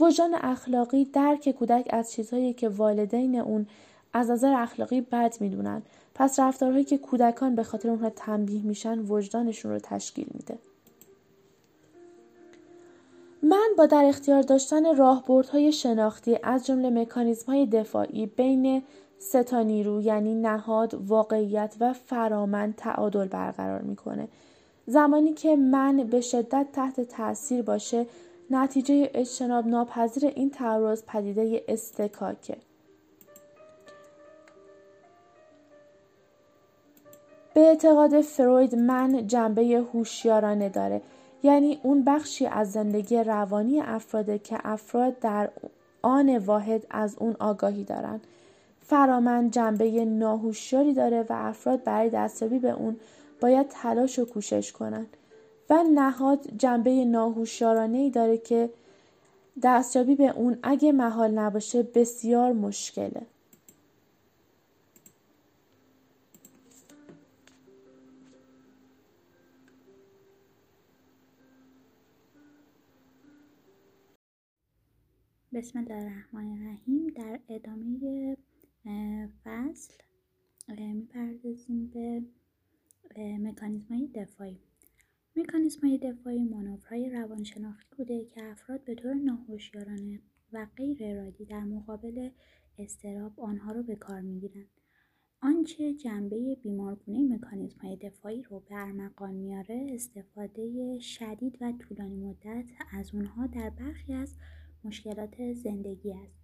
وجدان 0.00 0.34
اخلاقی 0.34 1.04
درک 1.04 1.50
کودک 1.50 1.88
از 1.90 2.12
چیزهایی 2.12 2.52
که 2.52 2.68
والدین 2.68 3.40
اون 3.40 3.66
از 4.12 4.30
نظر 4.30 4.54
اخلاقی 4.54 5.00
بد 5.00 5.36
می‌دونن 5.40 5.82
پس 6.18 6.40
رفتارهایی 6.40 6.84
که 6.84 6.98
کودکان 6.98 7.54
به 7.54 7.62
خاطر 7.62 7.90
اونها 7.90 8.10
تنبیه 8.10 8.62
میشن 8.62 8.98
وجدانشون 8.98 9.72
رو 9.72 9.78
تشکیل 9.78 10.26
میده 10.34 10.58
من 13.42 13.68
با 13.78 13.86
در 13.86 14.04
اختیار 14.04 14.42
داشتن 14.42 14.96
راهبردهای 14.96 15.72
شناختی 15.72 16.38
از 16.42 16.66
جمله 16.66 17.06
های 17.46 17.66
دفاعی 17.66 18.26
بین 18.26 18.82
ستا 19.18 19.62
نیرو 19.62 20.00
یعنی 20.00 20.34
نهاد، 20.34 20.94
واقعیت 20.94 21.76
و 21.80 21.92
فرامن 21.92 22.74
تعادل 22.76 23.28
برقرار 23.28 23.80
می‌کنه. 23.82 24.28
زمانی 24.86 25.34
که 25.34 25.56
من 25.56 25.96
به 25.96 26.20
شدت 26.20 26.66
تحت 26.72 27.00
تاثیر 27.00 27.62
باشه 27.62 28.06
نتیجه 28.50 29.10
اجتناب 29.14 29.66
ناپذیر 29.66 30.32
این 30.36 30.50
تعرض 30.50 31.02
پدیده 31.06 31.64
استکاکه. 31.68 32.56
به 37.58 37.64
اعتقاد 37.64 38.20
فروید 38.20 38.74
من 38.74 39.26
جنبه 39.26 39.84
هوشیارانه 39.92 40.68
داره. 40.68 41.02
یعنی 41.42 41.80
اون 41.82 42.04
بخشی 42.04 42.46
از 42.46 42.72
زندگی 42.72 43.16
روانی 43.16 43.80
افراده 43.80 44.38
که 44.38 44.58
افراد 44.64 45.18
در 45.18 45.50
آن 46.02 46.38
واحد 46.38 46.86
از 46.90 47.16
اون 47.18 47.36
آگاهی 47.38 47.84
دارن. 47.84 48.20
فرامند 48.86 49.52
جنبه 49.52 50.04
ناهوشیاری 50.04 50.94
داره 50.94 51.22
و 51.22 51.32
افراد 51.32 51.84
برای 51.84 52.10
دستیابی 52.10 52.58
به 52.58 52.70
اون 52.70 52.96
باید 53.40 53.66
تلاش 53.68 54.18
و 54.18 54.24
کوشش 54.24 54.72
کنند 54.72 55.16
و 55.70 55.82
نهاد 55.94 56.40
جنبه 56.56 57.04
ناهوشیارانه 57.04 57.98
ای 57.98 58.10
داره 58.10 58.38
که 58.38 58.70
دستیابی 59.62 60.14
به 60.14 60.28
اون 60.28 60.58
اگه 60.62 60.92
محال 60.92 61.30
نباشه 61.30 61.82
بسیار 61.82 62.52
مشکله. 62.52 63.22
بسم 75.58 75.78
الله 75.78 75.94
الرحمن 75.94 76.52
الرحیم. 76.52 77.06
در 77.06 77.40
ادامه 77.48 78.36
فصل 79.44 79.94
می‌پردازیم 80.68 81.86
به 81.86 83.38
مکانیزم 83.38 83.94
های 83.94 84.06
دفاعی. 84.14 84.58
مکانیزم 85.36 85.80
های 85.80 85.98
دفاعی 85.98 86.44
مانورهای 86.44 87.10
روانشناختی 87.10 87.96
بوده 87.96 88.24
که 88.24 88.44
افراد 88.44 88.84
به 88.84 88.94
طور 88.94 89.14
ناهوشیارانه 89.14 90.20
و 90.52 90.66
غیر 90.76 90.98
ارادی 91.00 91.44
در 91.44 91.64
مقابل 91.64 92.30
استراب 92.78 93.40
آنها 93.40 93.72
رو 93.72 93.82
به 93.82 93.96
کار 93.96 94.20
می‌گیرند. 94.20 94.70
آنچه 95.42 95.94
جنبه 95.94 96.56
بیمارگونه 96.62 97.34
مکانیزم 97.34 97.80
های 97.80 97.96
دفاعی 97.96 98.42
رو 98.42 98.60
به 98.60 98.74
ارمغان 98.74 99.34
میاره 99.34 99.86
استفاده 99.94 100.98
شدید 100.98 101.58
و 101.60 101.72
طولانی 101.72 102.16
مدت 102.16 102.64
از 102.92 103.14
اونها 103.14 103.46
در 103.46 103.70
برخی 103.70 104.14
از 104.14 104.36
مشکلات 104.84 105.52
زندگی 105.52 106.12
است. 106.12 106.38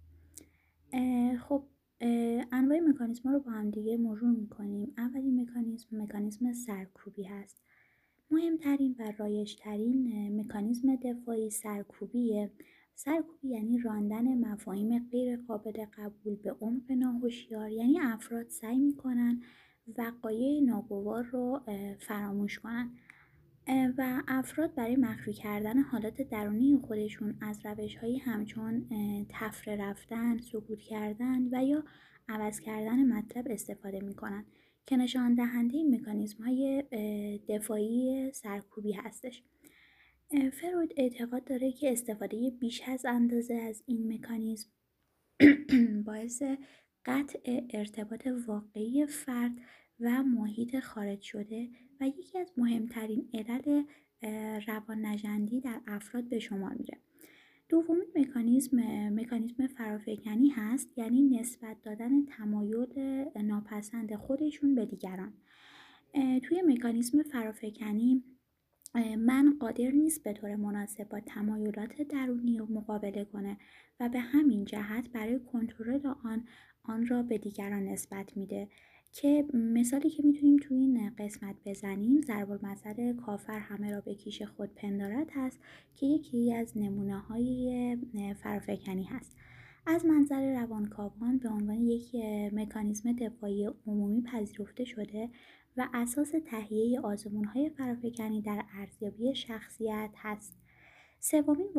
خب 1.39 1.63
انواع 2.51 2.79
مکانیزم 2.79 3.29
رو 3.29 3.39
با 3.39 3.51
هم 3.51 3.69
دیگه 3.69 3.97
مرور 3.97 4.31
می‌کنیم. 4.31 4.93
اولین 4.97 5.41
مکانیزم 5.41 6.01
مکانیزم 6.01 6.53
سرکوبی 6.53 7.23
هست. 7.23 7.61
مهمترین 8.31 8.95
و 8.99 9.13
رایجترین 9.17 10.41
مکانیزم 10.41 10.95
دفاعی 10.95 11.49
سرکوبیه. 11.49 12.51
سرکوبی 12.95 13.47
یعنی 13.47 13.77
راندن 13.77 14.37
مفاهیم 14.37 15.09
غیر 15.11 15.37
قابل 15.37 15.85
قبول 15.97 16.35
به 16.35 16.51
عمق 16.61 16.91
ناهوشیار 16.91 17.71
یعنی 17.71 17.99
افراد 17.99 18.49
سعی 18.49 18.79
می‌کنن 18.79 19.41
وقایع 19.97 20.61
ناگوار 20.63 21.23
رو 21.23 21.61
فراموش 21.99 22.59
کنن. 22.59 22.91
و 23.67 24.23
افراد 24.27 24.75
برای 24.75 24.95
مخفی 24.95 25.33
کردن 25.33 25.79
حالات 25.79 26.21
درونی 26.21 26.79
خودشون 26.87 27.37
از 27.41 27.65
روش 27.65 27.95
هایی 27.95 28.17
همچون 28.17 28.87
تفره 29.29 29.75
رفتن، 29.75 30.37
سکوت 30.37 30.79
کردن 30.79 31.47
و 31.51 31.65
یا 31.65 31.83
عوض 32.29 32.59
کردن 32.59 33.05
مطلب 33.05 33.47
استفاده 33.49 33.99
می‌کنن 33.99 34.45
که 34.85 34.97
نشان 34.97 35.35
دهنده 35.35 35.83
مکانیزم 35.83 36.43
های 36.43 36.83
دفاعی 37.49 38.31
سرکوبی 38.33 38.91
هستش. 38.91 39.43
فروید 40.53 40.93
اعتقاد 40.97 41.43
داره 41.43 41.71
که 41.71 41.91
استفاده 41.91 42.49
بیش 42.59 42.81
از 42.87 43.05
اندازه 43.05 43.53
از 43.53 43.83
این 43.85 44.13
مکانیزم 44.13 44.69
باعث 46.07 46.43
قطع 47.05 47.61
ارتباط 47.69 48.27
واقعی 48.47 49.05
فرد 49.05 49.51
و 49.99 50.23
محیط 50.23 50.79
خارج 50.79 51.21
شده 51.21 51.69
و 52.01 52.07
یکی 52.07 52.39
از 52.39 52.51
مهمترین 52.57 53.29
علل 53.33 53.83
روان 54.67 55.05
نجندی 55.05 55.61
در 55.61 55.81
افراد 55.87 56.23
به 56.29 56.39
شمار 56.39 56.73
میره. 56.73 56.97
دومین 57.69 58.07
مکانیزم 58.15 58.77
مکانیزم 59.09 59.67
فرافکنی 59.67 60.49
هست 60.49 60.97
یعنی 60.97 61.21
نسبت 61.21 61.81
دادن 61.81 62.25
تمایل 62.25 63.25
ناپسند 63.43 64.15
خودشون 64.15 64.75
به 64.75 64.85
دیگران 64.85 65.33
توی 66.43 66.61
مکانیزم 66.61 67.23
فرافکنی 67.23 68.23
من 69.17 69.57
قادر 69.59 69.91
نیست 69.91 70.23
به 70.23 70.33
طور 70.33 70.55
مناسب 70.55 71.09
با 71.09 71.19
تمایلات 71.19 72.01
درونی 72.01 72.59
و 72.59 72.65
مقابله 72.65 73.25
کنه 73.25 73.57
و 73.99 74.09
به 74.09 74.19
همین 74.19 74.65
جهت 74.65 75.09
برای 75.09 75.39
کنترل 75.39 76.07
آن 76.23 76.47
آن 76.83 77.07
را 77.07 77.23
به 77.23 77.37
دیگران 77.37 77.83
نسبت 77.83 78.37
میده 78.37 78.69
که 79.15 79.45
مثالی 79.53 80.09
که 80.09 80.23
می‌تونیم 80.23 80.57
تو 80.57 80.73
این 80.73 81.11
قسمت 81.19 81.55
بزنیم 81.65 82.21
ضرب 82.21 82.51
المثل 82.51 83.13
کافر 83.13 83.59
همه 83.59 83.91
را 83.91 84.01
به 84.01 84.15
کیش 84.15 84.41
خود 84.41 84.75
پندارد 84.75 85.27
هست 85.33 85.59
که 85.95 86.05
یکی 86.05 86.53
از 86.53 86.77
نمونه 86.77 87.19
های 87.19 87.97
فرافکنی 88.43 89.03
هست. 89.03 89.37
از 89.87 90.05
منظر 90.05 90.61
روانکاوان 90.61 91.37
به 91.37 91.49
عنوان 91.49 91.87
یک 91.87 92.15
مکانیزم 92.53 93.11
دفاعی 93.11 93.69
عمومی 93.87 94.21
پذیرفته 94.21 94.85
شده 94.85 95.29
و 95.77 95.87
اساس 95.93 96.31
تهیه 96.45 96.99
آزمون 96.99 97.45
های 97.45 97.69
فرافکنی 97.69 98.41
در 98.41 98.63
ارزیابی 98.79 99.35
شخصیت 99.35 100.09
هست. 100.15 100.64
سومین, 101.19 101.69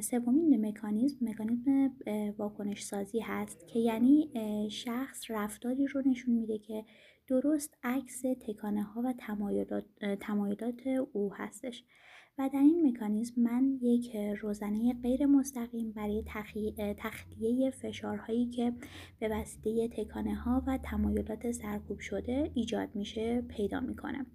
سومین 0.00 0.66
مکانیزم 0.66 1.28
مکانیزم 1.28 1.90
واکنش 2.38 2.84
سازی 2.84 3.20
هست 3.20 3.68
که 3.68 3.78
یعنی 3.78 4.30
شخص 4.70 5.30
رفتاری 5.30 5.86
رو 5.86 6.02
نشون 6.06 6.34
میده 6.34 6.58
که 6.58 6.84
درست 7.28 7.74
عکس 7.82 8.22
تکانه 8.40 8.82
ها 8.82 9.02
و 9.02 9.14
تمایلات, 9.18 9.84
تمایلات 10.20 10.86
او 11.12 11.34
هستش. 11.34 11.84
و 12.38 12.50
در 12.52 12.58
این 12.58 12.86
مکانیزم 12.86 13.42
من 13.42 13.78
یک 13.82 14.16
روزنه 14.16 14.92
غیر 15.02 15.26
مستقیم 15.26 15.92
برای 15.92 16.24
تخلیه 16.98 17.70
فشارهایی 17.70 18.46
که 18.46 18.72
به 19.18 19.28
وسیله 19.28 19.88
تکانه 19.88 20.34
ها 20.34 20.62
و 20.66 20.78
تمایلات 20.82 21.50
سرکوب 21.50 21.98
شده 21.98 22.50
ایجاد 22.54 22.88
میشه 22.94 23.42
پیدا 23.42 23.80
می‌کنم. 23.80 24.26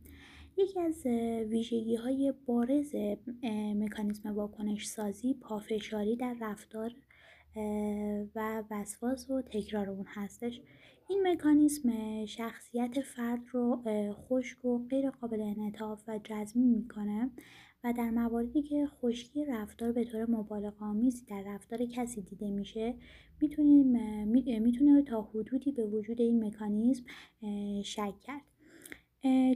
یکی 0.58 0.80
از 0.80 1.06
ویژگی 1.50 1.96
های 1.96 2.34
بارز 2.46 2.96
مکانیزم 3.76 4.36
واکنش 4.36 4.88
سازی 4.88 5.34
پافشاری 5.34 6.16
در 6.16 6.36
رفتار 6.42 6.96
و 8.36 8.64
وسواس 8.72 9.30
و 9.30 9.42
تکرار 9.42 9.90
اون 9.90 10.06
هستش. 10.08 10.62
این 11.10 11.28
مکانیزم 11.28 11.90
شخصیت 12.26 13.02
فرد 13.02 13.40
رو 13.52 13.84
خشک 14.12 14.66
و 14.66 14.88
غیر 14.88 15.10
قابل 15.10 15.42
انعطاف 15.42 16.04
و 16.08 16.20
جزمی 16.24 16.66
می‌کنه 16.66 17.30
و 17.84 17.94
در 17.98 18.10
مواردی 18.10 18.62
که 18.62 18.88
خشکی 18.88 19.46
رفتار 19.46 19.92
به 19.92 20.04
طور 20.04 20.32
مبالغه 20.32 20.86
آمیزی 20.86 21.26
در 21.26 21.44
رفتار 21.46 21.86
کسی 21.86 22.22
دیده 22.22 22.52
میشه 22.52 22.96
می‌تونیم 23.42 23.88
می‌تونه 24.62 25.02
تا 25.02 25.22
حدودی 25.22 25.72
به 25.72 25.86
وجود 25.86 26.22
این 26.22 26.46
مکانیزم 26.46 27.04
شک 27.84 28.20
کرد. 28.22 28.42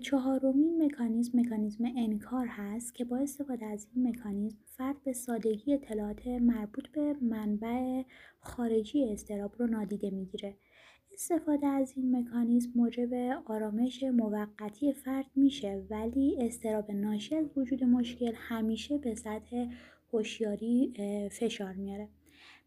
چهارمین 0.02 0.86
مکانیزم 0.86 1.39
مکانیزم 1.39 1.84
انکار 1.97 2.47
هست 2.47 2.95
که 2.95 3.06
با 3.06 3.17
استفاده 3.17 3.65
از 3.65 3.88
این 3.95 4.08
مکانیزم 4.08 4.58
فرد 4.65 5.04
به 5.04 5.13
سادگی 5.13 5.74
اطلاعات 5.74 6.28
مربوط 6.28 6.88
به 6.88 7.15
منبع 7.21 8.04
خارجی 8.39 9.04
استراب 9.04 9.56
رو 9.58 9.67
نادیده 9.67 10.10
می‌گیره. 10.10 10.56
استفاده 11.13 11.67
از 11.67 11.93
این 11.95 12.15
مکانیزم 12.15 12.71
موجب 12.76 13.13
آرامش 13.45 14.04
موقتی 14.04 14.93
فرد 14.93 15.26
میشه 15.36 15.84
ولی 15.89 16.38
استراب 16.39 16.91
ناشی 16.91 17.36
از 17.36 17.45
وجود 17.58 17.84
مشکل 17.84 18.34
همیشه 18.36 18.97
به 18.97 19.15
سطح 19.15 19.65
هوشیاری 20.13 20.93
فشار 21.32 21.74
میاره. 21.74 22.08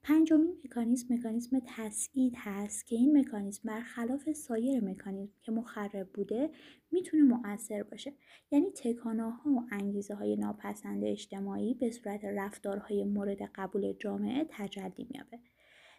پنجمین 0.06 0.56
مکانیزم 0.64 1.14
مکانیزم 1.14 1.60
تسعید 1.66 2.34
هست 2.36 2.86
که 2.86 2.96
این 2.96 3.18
مکانیزم 3.18 3.60
برخلاف 3.64 4.32
سایر 4.32 4.84
مکانیزم 4.84 5.34
که 5.42 5.52
مخرب 5.52 6.08
بوده 6.14 6.50
می‌تونه 6.90 7.22
مؤثر 7.22 7.82
باشه. 7.82 8.12
یعنی 8.50 8.70
تکانه 8.70 9.30
ها 9.30 9.50
و 9.50 9.62
انگیزه 9.70 10.14
های 10.14 10.36
ناپسند 10.36 11.04
اجتماعی 11.04 11.74
به 11.74 11.90
صورت 11.90 12.20
رفتارهای 12.24 13.04
مورد 13.04 13.42
قبول 13.54 13.92
جامعه 13.92 14.46
تجلی 14.50 15.06
میابه 15.10 15.38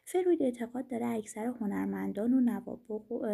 فروید 0.07 0.43
اعتقاد 0.43 0.87
داره 0.87 1.05
اکثر 1.05 1.45
هنرمندان 1.45 2.33
و 2.33 2.39
نوابق 2.39 3.11
و 3.11 3.27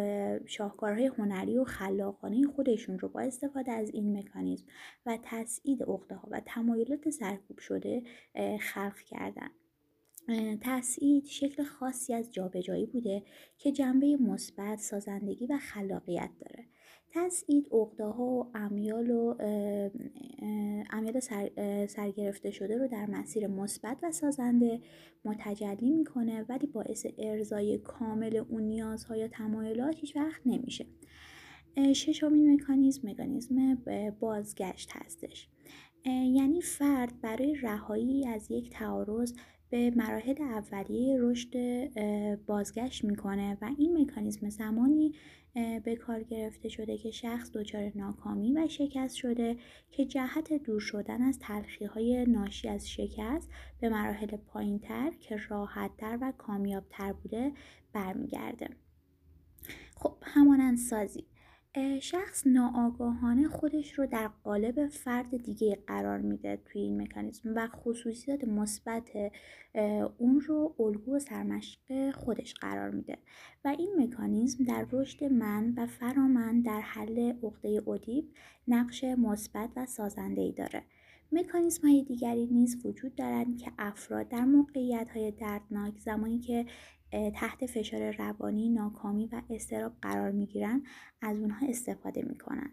شاهکارهای 0.46 1.06
هنری 1.06 1.58
و 1.58 1.64
خلاقانه 1.64 2.46
خودشون 2.46 2.98
رو 2.98 3.08
با 3.08 3.20
استفاده 3.20 3.72
از 3.72 3.90
این 3.90 4.18
مکانیزم 4.18 4.66
و 5.06 5.18
تسعید 5.22 5.82
عقده 5.82 6.14
ها 6.14 6.28
و 6.30 6.40
تمایلات 6.46 7.10
سرکوب 7.10 7.58
شده 7.58 8.02
خلق 8.60 8.98
کردن. 8.98 9.50
تسعید 10.60 11.24
شکل 11.24 11.62
خاصی 11.62 12.14
از 12.14 12.32
جابجایی 12.32 12.86
بوده 12.86 13.22
که 13.58 13.72
جنبه 13.72 14.16
مثبت 14.16 14.78
سازندگی 14.78 15.46
و 15.46 15.58
خلاقیت 15.58 16.30
داره. 16.40 16.64
تسعید 17.14 17.68
عقده 17.72 18.04
ها 18.04 18.24
و 18.24 18.50
امیال 18.54 19.10
و 19.10 19.34
امیال 20.90 21.20
سر، 21.20 21.50
سرگرفته 21.86 22.50
شده 22.50 22.78
رو 22.78 22.88
در 22.88 23.06
مسیر 23.06 23.46
مثبت 23.46 23.98
و 24.02 24.12
سازنده 24.12 24.80
متجلی 25.24 25.90
می‌کنه 25.90 26.42
ولی 26.48 26.66
باعث 26.66 27.06
ارزای 27.18 27.78
کامل 27.78 28.36
اون 28.36 28.62
نیازها 28.62 29.16
یا 29.16 29.28
تمایلات 29.28 29.96
هیچ 29.96 30.16
وقت 30.16 30.40
نمیشه. 30.46 30.86
ششمین 31.94 32.54
مکانیزم 32.54 33.08
مکانیزم 33.08 33.74
بازگشت 34.20 34.90
هستش. 34.92 35.48
یعنی 36.06 36.60
فرد 36.60 37.20
برای 37.20 37.54
رهایی 37.54 38.28
از 38.28 38.50
یک 38.50 38.70
تعارض 38.70 39.34
به 39.72 39.92
مراحل 39.96 40.42
اولیه 40.42 41.16
رشد 41.20 41.54
بازگشت 42.46 43.04
می‌کنه 43.04 43.58
و 43.62 43.70
این 43.78 44.00
مکانیزم 44.00 44.48
زمانی 44.48 45.14
به 45.84 45.96
کار 45.96 46.22
گرفته 46.22 46.68
شده 46.68 46.98
که 46.98 47.10
شخص 47.10 47.52
دچار 47.52 47.92
ناکامی 47.94 48.52
و 48.52 48.68
شکست 48.68 49.14
شده 49.14 49.56
که 49.90 50.04
جهت 50.04 50.52
دور 50.52 50.80
شدن 50.80 51.22
از 51.22 51.38
تلخی 51.38 51.84
های 51.84 52.24
ناشی 52.28 52.68
از 52.68 52.90
شکست 52.90 53.50
به 53.80 53.88
مراحل 53.88 54.36
پایینتر 54.36 55.10
که 55.20 55.36
راحتتر 55.48 56.18
و 56.20 56.32
کامیابتر 56.38 57.12
بوده 57.12 57.52
برمیگرده. 57.92 58.68
خب 59.96 60.14
همانند 60.22 60.78
سازی. 60.78 61.24
شخص 62.00 62.46
ناآگاهانه 62.46 63.48
خودش 63.48 63.92
رو 63.92 64.06
در 64.06 64.28
قالب 64.44 64.88
فرد 64.88 65.42
دیگه 65.42 65.78
قرار 65.86 66.18
میده 66.18 66.60
توی 66.64 66.82
این 66.82 67.02
مکانیزم 67.02 67.52
و 67.56 67.68
خصوصیات 67.68 68.44
مثبت 68.44 69.10
اون 70.18 70.40
رو 70.40 70.74
الگو 70.78 71.16
و 71.16 71.18
سرمشق 71.18 72.10
خودش 72.10 72.54
قرار 72.54 72.90
میده. 72.90 73.18
و 73.64 73.68
این 73.78 73.90
مکانیزم 73.98 74.64
در 74.64 74.86
رشد 74.92 75.24
من 75.24 75.74
و 75.76 75.86
فرامن 75.86 76.60
در 76.60 76.80
حل 76.80 77.32
عقده 77.42 77.68
اودیپ 77.68 78.24
نقش 78.68 79.04
مثبت 79.04 79.70
و 79.76 79.86
ای 80.36 80.52
داره. 80.52 80.82
مکانیزم 81.32 81.88
های 81.88 82.02
دیگری 82.02 82.46
نیز 82.46 82.86
وجود 82.86 83.14
دارند 83.14 83.58
که 83.58 83.72
افراد 83.78 84.28
در 84.28 84.44
موقعیت 84.44 85.08
های 85.14 85.30
دردناک 85.30 85.98
زمانی 85.98 86.38
که 86.38 86.66
تحت 87.34 87.66
فشار 87.66 88.10
روانی، 88.10 88.68
ناکامی 88.68 89.26
و 89.26 89.42
استراب 89.50 89.92
قرار 90.02 90.30
می 90.30 90.46
گیرن 90.46 90.82
از 91.22 91.38
اونها 91.38 91.66
استفاده 91.66 92.22
می 92.22 92.38
کنن. 92.38 92.72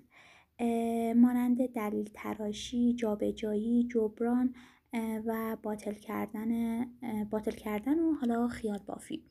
مانند 1.13 1.65
دلیل 1.65 2.10
تراشی، 2.13 2.93
جابجایی، 2.93 3.88
جبران 3.91 4.56
و 5.25 5.58
باطل 5.63 5.93
کردن 5.93 6.86
باطل 7.30 7.52
کردن 7.52 7.99
و 7.99 8.13
حالا 8.13 8.47
خیال 8.47 8.80
بافی 8.88 9.23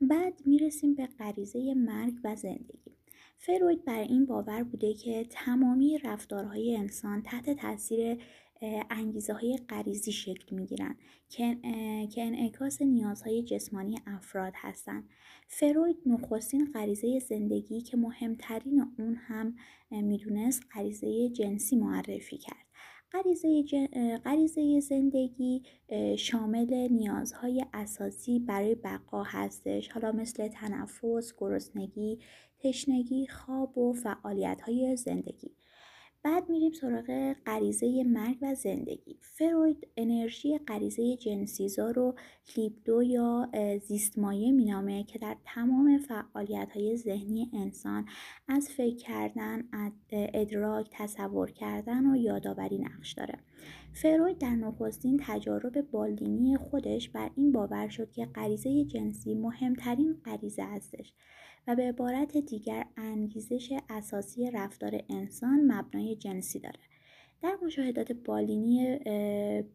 بعد 0.00 0.34
می‌رسیم 0.46 0.94
به 0.94 1.06
غریزه 1.06 1.74
مرگ 1.74 2.14
و 2.24 2.36
زندگی 2.36 2.96
فروید 3.38 3.84
بر 3.84 4.00
این 4.00 4.26
باور 4.26 4.62
بوده 4.62 4.94
که 4.94 5.26
تمامی 5.30 5.98
رفتارهای 5.98 6.76
انسان 6.76 7.22
تحت 7.22 7.50
تاثیر 7.50 8.18
انگیزه 8.90 9.32
های 9.32 9.58
غریزی 9.68 10.12
شکل 10.12 10.56
می 10.56 10.66
گیرن 10.66 10.96
که, 11.28 11.58
که 12.12 12.24
انعکاس 12.24 12.82
نیازهای 12.82 13.42
جسمانی 13.42 13.98
افراد 14.06 14.52
هستند. 14.56 15.08
فروید 15.48 15.96
نخستین 16.06 16.70
غریزه 16.74 17.18
زندگی 17.18 17.80
که 17.80 17.96
مهمترین 17.96 18.84
اون 18.98 19.14
هم 19.14 19.54
می‌دونست 19.90 20.62
غریزه 20.74 21.28
جنسی 21.28 21.76
معرفی 21.76 22.38
کرد. 22.38 22.64
غریزه, 24.24 24.80
زندگی 24.80 25.62
شامل 26.18 26.88
نیازهای 26.90 27.64
اساسی 27.72 28.38
برای 28.38 28.74
بقا 28.74 29.22
هستش 29.22 29.88
حالا 29.88 30.12
مثل 30.12 30.48
تنفس، 30.48 31.32
گرسنگی، 31.38 32.18
تشنگی، 32.58 33.26
خواب 33.26 33.78
و 33.78 33.92
فعالیت 33.92 34.60
های 34.60 34.96
زندگی 34.96 35.50
بعد 36.24 36.50
میریم 36.50 36.72
سراغ 36.72 37.32
غریزه 37.46 38.04
مرگ 38.04 38.36
و 38.42 38.54
زندگی. 38.54 39.18
فروید 39.20 39.88
انرژی 39.96 40.58
غریزه 40.58 41.16
جنسیزا 41.16 41.90
رو 41.90 42.14
لیبدو 42.56 43.02
یا 43.02 43.48
زیستمایه 43.82 44.52
مینامه 44.52 45.04
که 45.04 45.18
در 45.18 45.36
تمام 45.44 45.98
فعالیت 45.98 46.68
های 46.74 46.96
ذهنی 46.96 47.50
انسان 47.54 48.08
از 48.48 48.68
فکر 48.68 48.96
کردن 48.96 49.68
ادراک 50.10 50.88
تصور 50.92 51.50
کردن 51.50 52.06
و 52.06 52.16
یادآوری 52.16 52.78
نقش 52.78 53.12
داره. 53.12 53.38
فروید 53.92 54.38
در 54.38 54.54
نخستین 54.54 55.20
تجارب 55.22 55.80
بالینی 55.80 56.56
خودش 56.56 57.08
بر 57.08 57.30
این 57.36 57.52
باور 57.52 57.88
شد 57.88 58.10
که 58.10 58.26
غریزه 58.26 58.84
جنسی 58.84 59.34
مهمترین 59.34 60.20
غریزه 60.24 60.62
هستش. 60.64 61.12
و 61.66 61.76
به 61.76 61.82
عبارت 61.82 62.36
دیگر 62.36 62.86
انگیزش 62.96 63.72
اساسی 63.88 64.50
رفتار 64.50 65.00
انسان 65.08 65.72
مبنای 65.72 66.16
جنسی 66.16 66.58
داره. 66.58 66.80
در 67.42 67.58
مشاهدات 67.62 68.12
بالینی 68.12 68.98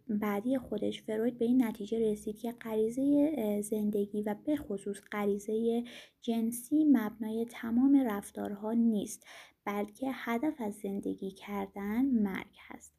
بعدی 0.08 0.58
خودش 0.58 1.02
فروید 1.02 1.38
به 1.38 1.46
این 1.46 1.64
نتیجه 1.64 2.12
رسید 2.12 2.40
که 2.40 2.52
غریزه 2.52 3.62
زندگی 3.62 4.22
و 4.22 4.36
به 4.46 4.56
خصوص 4.56 5.02
غریزه 5.12 5.84
جنسی 6.22 6.86
مبنای 6.86 7.46
تمام 7.50 7.96
رفتارها 7.96 8.74
نیست 8.74 9.28
بلکه 9.66 10.08
هدف 10.14 10.54
از 10.60 10.76
زندگی 10.76 11.32
کردن 11.32 12.06
مرگ 12.06 12.56
هست. 12.68 12.94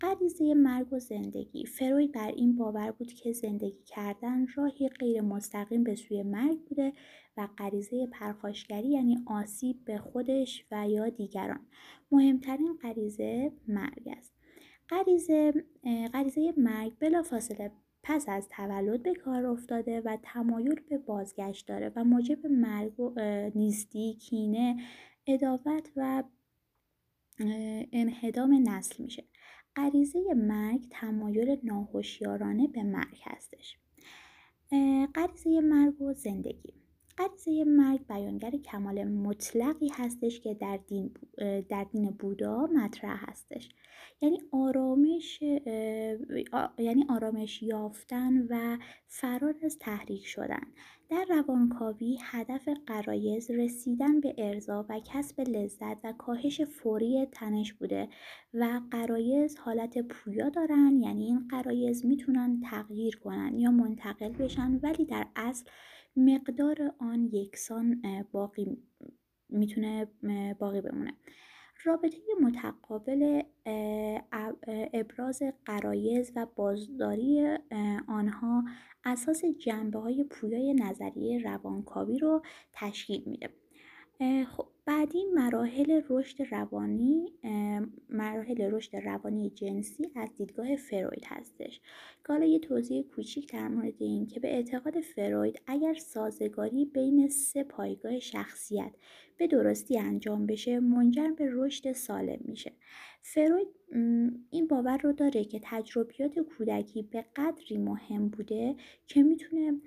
غریزه 0.00 0.54
مرگ 0.54 0.92
و 0.92 0.98
زندگی. 0.98 1.66
فروید 1.66 2.12
بر 2.12 2.28
این 2.28 2.56
باور 2.56 2.90
بود 2.90 3.12
که 3.12 3.32
زندگی 3.32 3.82
کردن 3.86 4.46
راهی 4.56 4.88
غیر 4.88 5.20
مستقیم 5.20 5.84
به 5.84 5.94
سوی 5.94 6.22
مرگ 6.22 6.58
بوده 6.64 6.92
و 7.36 7.48
غریزه 7.58 8.06
پرخاشگری 8.06 8.88
یعنی 8.88 9.18
آسیب 9.26 9.84
به 9.84 9.98
خودش 9.98 10.64
و 10.70 10.88
یا 10.88 11.08
دیگران. 11.08 11.66
مهمترین 12.12 12.78
غریزه 12.82 13.52
مرگ 13.68 14.08
است. 14.16 14.32
غریزه 14.88 15.64
غریزه 16.12 16.54
مرگ 16.56 16.98
بلافاصله 16.98 17.72
پس 18.02 18.28
از 18.28 18.48
تولد 18.48 19.02
به 19.02 19.14
کار 19.14 19.46
افتاده 19.46 20.00
و 20.00 20.16
تمایل 20.22 20.80
به 20.88 20.98
بازگشت 20.98 21.68
داره 21.68 21.92
و 21.96 22.04
موجب 22.04 22.46
مرگ 22.46 23.00
و 23.00 23.10
نیستی 23.54 24.14
کینه 24.14 24.76
اداوت 25.26 25.92
و 25.96 26.22
انهدام 27.92 28.68
نسل 28.68 29.02
میشه. 29.02 29.24
غریزه 29.76 30.34
مرگ 30.36 30.86
تمایل 30.90 31.58
ناهوشیارانه 31.64 32.68
به 32.68 32.82
مرگ 32.82 33.18
هستش. 33.24 33.78
غریزه 35.14 35.60
مرگ 35.60 36.02
و 36.02 36.12
زندگی. 36.12 36.81
غریزه 37.18 37.64
مرگ 37.64 38.06
بیانگر 38.06 38.50
کمال 38.50 39.04
مطلقی 39.04 39.88
هستش 39.92 40.40
که 40.40 40.54
در 40.54 40.76
دین, 40.76 41.10
در 41.68 41.84
دین 41.84 42.10
بودا 42.10 42.66
مطرح 42.66 43.30
هستش. 43.30 43.68
یعنی 44.20 44.40
آرامش 44.52 45.42
یعنی 46.78 47.06
آرامش 47.08 47.62
یافتن 47.62 48.46
و 48.50 48.78
فرار 49.06 49.54
از 49.62 49.78
تحریک 49.78 50.26
شدن. 50.26 50.62
در 51.08 51.24
روانکاوی 51.28 52.18
هدف 52.22 52.68
قرایز 52.86 53.50
رسیدن 53.50 54.20
به 54.20 54.34
ارضا 54.38 54.86
و 54.88 55.00
کسب 55.04 55.40
لذت 55.40 56.04
و 56.04 56.12
کاهش 56.12 56.60
فوری 56.60 57.26
تنش 57.32 57.72
بوده 57.72 58.08
و 58.54 58.80
قرایز 58.90 59.58
حالت 59.58 59.98
پویا 59.98 60.48
دارن. 60.48 61.00
یعنی 61.02 61.24
این 61.24 61.48
قرایز 61.48 62.06
می‌تونن 62.06 62.60
تغییر 62.60 63.16
کنن 63.16 63.58
یا 63.58 63.70
منتقل 63.70 64.32
بشن 64.32 64.80
ولی 64.82 65.04
در 65.04 65.26
اصل 65.36 65.64
مقدار 66.16 66.94
آن 66.98 67.24
یکسان 67.32 68.02
باقی 68.32 68.78
می‌تونه 69.48 70.08
باقی 70.58 70.80
بمونه. 70.80 71.12
رابطه 71.84 72.18
متقابل 72.42 73.42
ابراز 74.94 75.42
قرایز 75.64 76.32
و 76.36 76.46
بازداری 76.56 77.58
آنها 78.08 78.64
اساس 79.04 79.44
جنبه 79.44 79.98
های 79.98 80.24
پویای 80.24 80.74
نظریه 80.74 81.38
روانکاوی 81.38 82.18
رو 82.18 82.42
تشکیل 82.72 83.22
میده. 83.26 83.61
خب 84.48 84.66
بعدی 84.86 85.24
مراحل 85.34 86.02
رشد 86.10 86.42
روانی 86.50 87.32
مراحل 88.08 88.60
رشد 88.60 88.96
روانی 88.96 89.50
جنسی 89.50 90.10
از 90.16 90.34
دیدگاه 90.34 90.76
فروید 90.76 91.24
هستش. 91.26 91.80
که 92.26 92.32
حالا 92.32 92.46
یه 92.46 92.58
توضیح 92.58 93.02
کوچیک 93.02 93.52
در 93.52 93.68
مورد 93.68 94.02
این 94.02 94.26
که 94.26 94.40
به 94.40 94.48
اعتقاد 94.54 95.00
فروید 95.00 95.60
اگر 95.66 95.94
سازگاری 95.94 96.84
بین 96.84 97.28
سه 97.28 97.64
پایگاه 97.64 98.18
شخصیت 98.18 98.92
به 99.36 99.46
درستی 99.46 99.98
انجام 99.98 100.46
بشه 100.46 100.80
منجر 100.80 101.30
به 101.30 101.48
رشد 101.52 101.92
سالم 101.92 102.40
میشه. 102.44 102.72
فروید 103.22 103.68
این 104.50 104.66
باور 104.70 104.98
رو 104.98 105.12
داره 105.12 105.44
که 105.44 105.60
تجربیات 105.62 106.38
کودکی 106.38 107.02
به 107.02 107.24
قدری 107.36 107.78
مهم 107.78 108.28
بوده 108.28 108.76
که 109.06 109.22
می‌تونه 109.22 109.80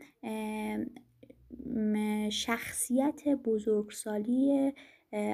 شخصیت 2.29 3.27
بزرگسالی 3.27 4.71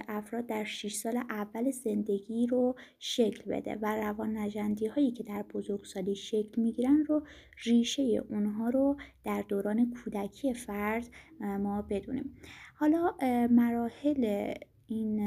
افراد 0.08 0.46
در 0.48 0.64
6 0.64 0.94
سال 0.94 1.18
اول 1.18 1.72
زندگی 1.72 2.48
رو 2.48 2.76
شکل 3.00 3.52
بده 3.52 3.76
و 3.82 3.96
روان 3.96 4.38
نجندی 4.38 4.88
هایی 4.88 5.12
که 5.12 5.24
در 5.24 5.44
بزرگسالی 5.54 6.16
شکل 6.16 6.62
می‌گیرن 6.62 7.06
رو 7.06 7.24
ریشه 7.64 8.24
اونها 8.30 8.70
رو 8.70 8.98
در 9.24 9.42
دوران 9.48 9.94
کودکی 9.94 10.54
فرد 10.54 11.08
ما 11.40 11.82
بدونیم. 11.82 12.36
حالا 12.76 13.16
مراحل 13.50 14.54
این 14.88 15.22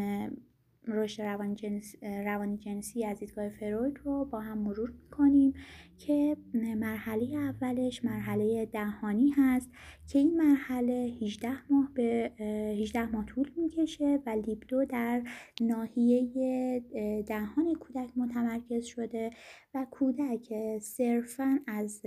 رشد 0.86 1.22
روانی 1.22 1.54
جنسی, 1.54 1.98
روانی 2.02 2.56
جنسی 2.56 3.04
از 3.04 3.18
دیدگاه 3.18 3.48
فروید 3.48 3.98
رو 4.04 4.24
با 4.24 4.40
هم 4.40 4.58
مرور 4.58 4.90
می‌کنیم 4.90 5.54
که 5.98 6.36
مرحله 6.54 7.36
اولش 7.36 8.04
مرحله 8.04 8.66
دهانی 8.66 9.30
هست 9.30 9.70
که 10.08 10.18
این 10.18 10.36
مرحله 10.36 10.92
18 11.22 11.72
ماه 11.72 11.90
به 11.94 12.32
18 12.80 13.06
ماه 13.06 13.24
طول 13.24 13.50
می‌کشه 13.56 14.22
و 14.26 14.30
لیبدو 14.30 14.84
در 14.84 15.22
ناحیه 15.60 16.80
دهان 17.26 17.74
کودک 17.74 18.10
متمرکز 18.16 18.84
شده 18.84 19.30
و 19.74 19.86
کودک 19.90 20.78
صرفا 20.78 21.58
از 21.66 22.02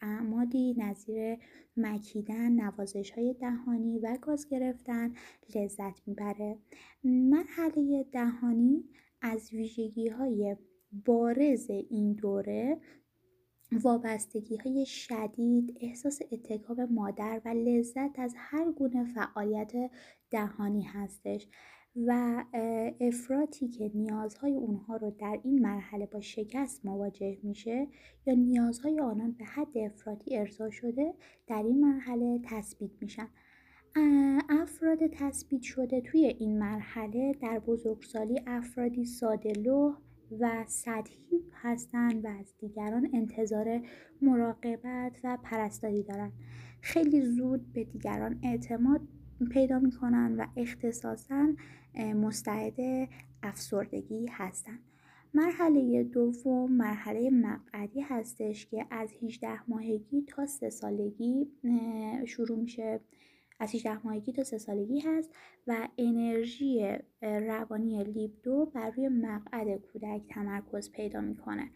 اعمادی 0.00 0.74
نظیر 0.78 1.38
مکیدن، 1.76 2.52
نوازش 2.52 3.10
های 3.10 3.34
دهانی 3.40 3.98
و 3.98 4.18
گاز 4.22 4.48
گرفتن 4.48 5.12
لذت 5.54 6.08
می‌بره. 6.08 6.58
مرحله 7.04 8.04
دهانی 8.12 8.84
از 9.22 9.52
ویژگی 9.52 10.08
های 10.08 10.56
بارز 11.04 11.70
این 11.70 12.12
دوره 12.12 12.80
وابستگی 13.82 14.56
های 14.56 14.86
شدید، 14.86 15.76
احساس 15.80 16.20
اتکاب 16.32 16.80
مادر 16.80 17.40
و 17.44 17.48
لذت 17.48 18.18
از 18.18 18.34
هر 18.36 18.72
گونه 18.72 19.04
فعالیت 19.14 19.72
دهانی 20.30 20.82
هستش 20.82 21.48
و 21.96 22.44
افراطی 23.00 23.68
که 23.68 23.90
نیازهای 23.94 24.54
اونها 24.56 24.96
رو 24.96 25.10
در 25.10 25.40
این 25.44 25.62
مرحله 25.62 26.06
با 26.06 26.20
شکست 26.20 26.86
مواجه 26.86 27.38
میشه 27.42 27.86
یا 28.26 28.34
نیازهای 28.34 29.00
آنان 29.00 29.32
به 29.32 29.44
حد 29.44 29.78
افراطی 29.78 30.36
ارضا 30.36 30.70
شده 30.70 31.14
در 31.46 31.62
این 31.62 31.80
مرحله 31.80 32.40
تثبیت 32.44 32.90
میشن. 33.00 33.28
افراد 34.48 35.06
تثبیت 35.06 35.62
شده 35.62 36.00
توی 36.00 36.26
این 36.26 36.58
مرحله 36.58 37.34
در 37.42 37.58
بزرگسالی 37.58 38.40
افرادی 38.46 39.04
سادلو 39.04 39.94
و 40.40 40.64
سطحی 40.66 41.44
هستند 41.52 42.24
و 42.24 42.28
از 42.28 42.54
دیگران 42.60 43.08
انتظار 43.12 43.80
مراقبت 44.22 45.20
و 45.24 45.38
پرستاری 45.42 46.02
دارند. 46.02 46.32
خیلی 46.80 47.20
زود 47.20 47.72
به 47.72 47.84
دیگران 47.84 48.40
اعتماد 48.42 49.00
پیدا 49.50 49.78
می‌کنن 49.78 50.36
و 50.38 50.46
اختصاصا 50.56 51.54
مستعد 51.96 53.08
افسردگی 53.42 54.26
هستند. 54.30 54.78
مرحله 55.34 56.04
دوم 56.04 56.72
مرحله 56.72 57.30
مقعدی 57.30 58.00
هستش 58.00 58.66
که 58.66 58.86
از 58.90 59.12
18 59.22 59.70
ماهگی 59.70 60.22
تا 60.28 60.46
سه 60.46 60.70
سالگی 60.70 61.48
شروع 62.26 62.58
میشه. 62.58 63.00
از 63.64 63.74
18 63.74 64.06
ماهگی 64.06 64.32
تا 64.32 64.44
سه 64.44 64.58
سالگی 64.58 65.00
هست 65.00 65.30
و 65.66 65.88
انرژی 65.98 66.98
روانی 67.22 68.04
لیبدو 68.04 68.66
بر 68.74 68.90
روی 68.90 69.08
مقعد 69.08 69.80
کودک 69.80 70.22
تمرکز 70.28 70.92
پیدا 70.92 71.20
می‌کنه. 71.20 71.70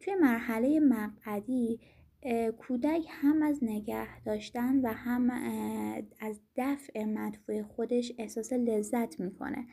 توی 0.00 0.14
مرحله 0.14 0.80
مقعدی 0.80 1.80
کودک 2.58 3.02
هم 3.08 3.42
از 3.42 3.64
نگه 3.64 4.22
داشتن 4.24 4.80
و 4.80 4.92
هم 4.92 5.30
از 6.20 6.40
دفع 6.56 7.04
مدفوع 7.04 7.62
خودش 7.62 8.12
احساس 8.18 8.52
لذت 8.52 9.20
می‌کنه. 9.20 9.66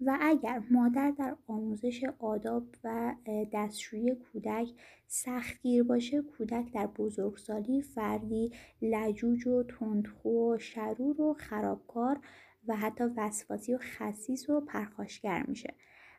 و 0.00 0.18
اگر 0.20 0.62
مادر 0.70 1.10
در 1.10 1.36
آموزش 1.46 2.04
آداب 2.18 2.62
و 2.84 3.14
دستشویی 3.52 4.14
کودک 4.14 4.68
سختگیر 5.06 5.82
باشه 5.82 6.22
کودک 6.22 6.72
در 6.72 6.86
بزرگسالی 6.86 7.82
فردی 7.82 8.52
لجوج 8.82 9.46
و 9.46 9.62
تندخو 9.62 10.54
و 10.54 10.58
شرور 10.58 11.20
و 11.20 11.34
خرابکار 11.34 12.20
و 12.68 12.76
حتی 12.76 13.04
وسواسی 13.04 13.74
و 13.74 13.78
خصیص 13.78 14.50
و 14.50 14.60
پرخاشگر 14.60 15.44
میشه. 15.48 15.74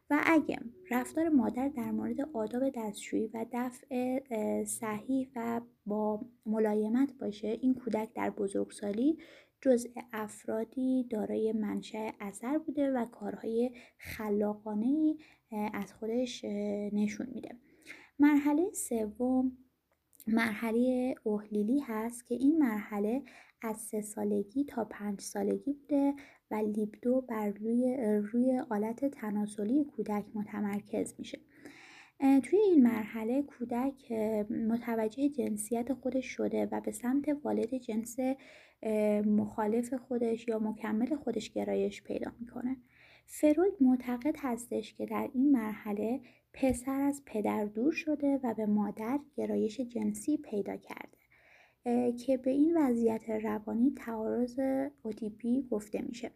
و 0.10 0.22
اگه 0.26 0.60
رفتار 0.92 1.30
مادر 1.30 1.68
در 1.68 1.92
مورد 1.92 2.22
آداب 2.34 2.64
دستشویی 2.76 3.28
و 3.28 3.46
دفع 3.54 4.20
صحیح 4.64 5.30
و 5.36 5.62
با 5.86 6.26
ملایمت 6.46 7.14
باشه 7.20 7.48
این 7.48 7.76
کودک 7.76 8.14
در 8.14 8.30
بزرگسالی 8.30 9.18
جزء 9.66 9.90
افرادی 10.14 11.04
دارای 11.10 11.54
منشأ 11.54 12.12
اثر 12.20 12.58
بوده 12.58 12.92
و 12.92 13.06
کارهای 13.06 13.72
خلاقانه 13.98 15.16
از 15.74 15.94
خودش 15.94 16.46
نشون 16.94 17.28
میده. 17.34 17.56
مرحله 18.20 18.72
سوم 18.72 19.58
مرحله 20.28 21.16
اهلیلی 21.26 21.80
هست 21.80 22.26
که 22.26 22.36
این 22.36 22.58
مرحله 22.58 23.24
از 23.62 23.78
سه 23.78 24.02
سالگی 24.02 24.64
تا 24.64 24.86
پنج 24.86 25.22
سالگی 25.22 25.74
بوده 25.74 26.14
و 26.52 26.56
لیبدو 26.56 27.22
بر 27.22 27.50
روی, 27.50 27.98
روی 28.32 28.62
آلت 28.70 29.06
تناسلی 29.06 29.84
کودک 29.84 30.26
متمرکز 30.34 31.14
میشه. 31.20 31.40
توی 32.20 32.60
این 32.60 32.84
مرحله 32.84 33.42
کودک 33.42 34.12
متوجه 34.70 35.30
جنسیت 35.30 35.94
خودش 35.94 36.26
شده 36.26 36.66
و 36.72 36.82
به 36.82 36.92
سمت 36.92 37.26
والد 37.44 37.78
جنس 37.78 38.18
مخالف 39.26 39.94
خودش 39.94 40.48
یا 40.48 40.60
مکمل 40.60 41.16
خودش 41.16 41.52
گرایش 41.52 42.04
پیدا 42.04 42.32
می‌کنه. 42.40 42.78
فروید 43.26 43.74
معتقد 43.82 44.36
هستش 44.38 44.94
که 44.94 45.06
در 45.06 45.30
این 45.34 45.52
مرحله 45.52 46.22
پسر 46.54 47.02
از 47.02 47.22
پدر 47.26 47.66
دور 47.66 47.92
شده 47.92 48.40
و 48.44 48.54
به 48.54 48.66
مادر 48.66 49.20
گرایش 49.36 49.82
جنسی 49.82 50.38
پیدا 50.38 50.76
کرده 50.76 51.18
که 52.12 52.38
به 52.38 52.52
این 52.52 52.78
وضعیت 52.78 53.30
روانی 53.30 53.94
تعارض 53.98 54.60
اوتیپی 55.04 55.68
گفته 55.72 56.02
میشه. 56.02 56.32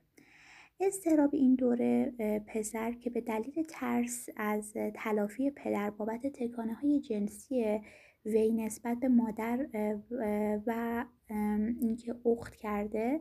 اضطراب 0.79 1.35
این 1.35 1.55
دوره 1.55 2.13
پسر 2.47 2.91
که 2.91 3.09
به 3.09 3.21
دلیل 3.21 3.63
ترس 3.69 4.29
از 4.35 4.73
تلافی 4.73 5.51
پدر 5.51 5.89
بابت 5.89 6.27
تکانه 6.27 6.73
های 6.73 6.99
جنسی 6.99 7.79
وی 8.25 8.51
نسبت 8.51 8.99
به 8.99 9.07
مادر 9.07 9.67
و 10.67 11.05
اینکه 11.81 12.15
اخت 12.25 12.55
کرده 12.55 13.19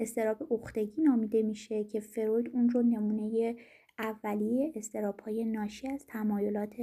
استراب 0.00 0.52
اختگی 0.52 1.02
نامیده 1.02 1.42
میشه 1.42 1.84
که 1.84 2.00
فروید 2.00 2.48
اون 2.48 2.68
رو 2.68 2.82
نمونه 2.82 3.56
اولیه 3.98 4.72
استراب 4.74 5.20
های 5.20 5.44
ناشی 5.44 5.88
از 5.88 6.06
تمایلات 6.06 6.76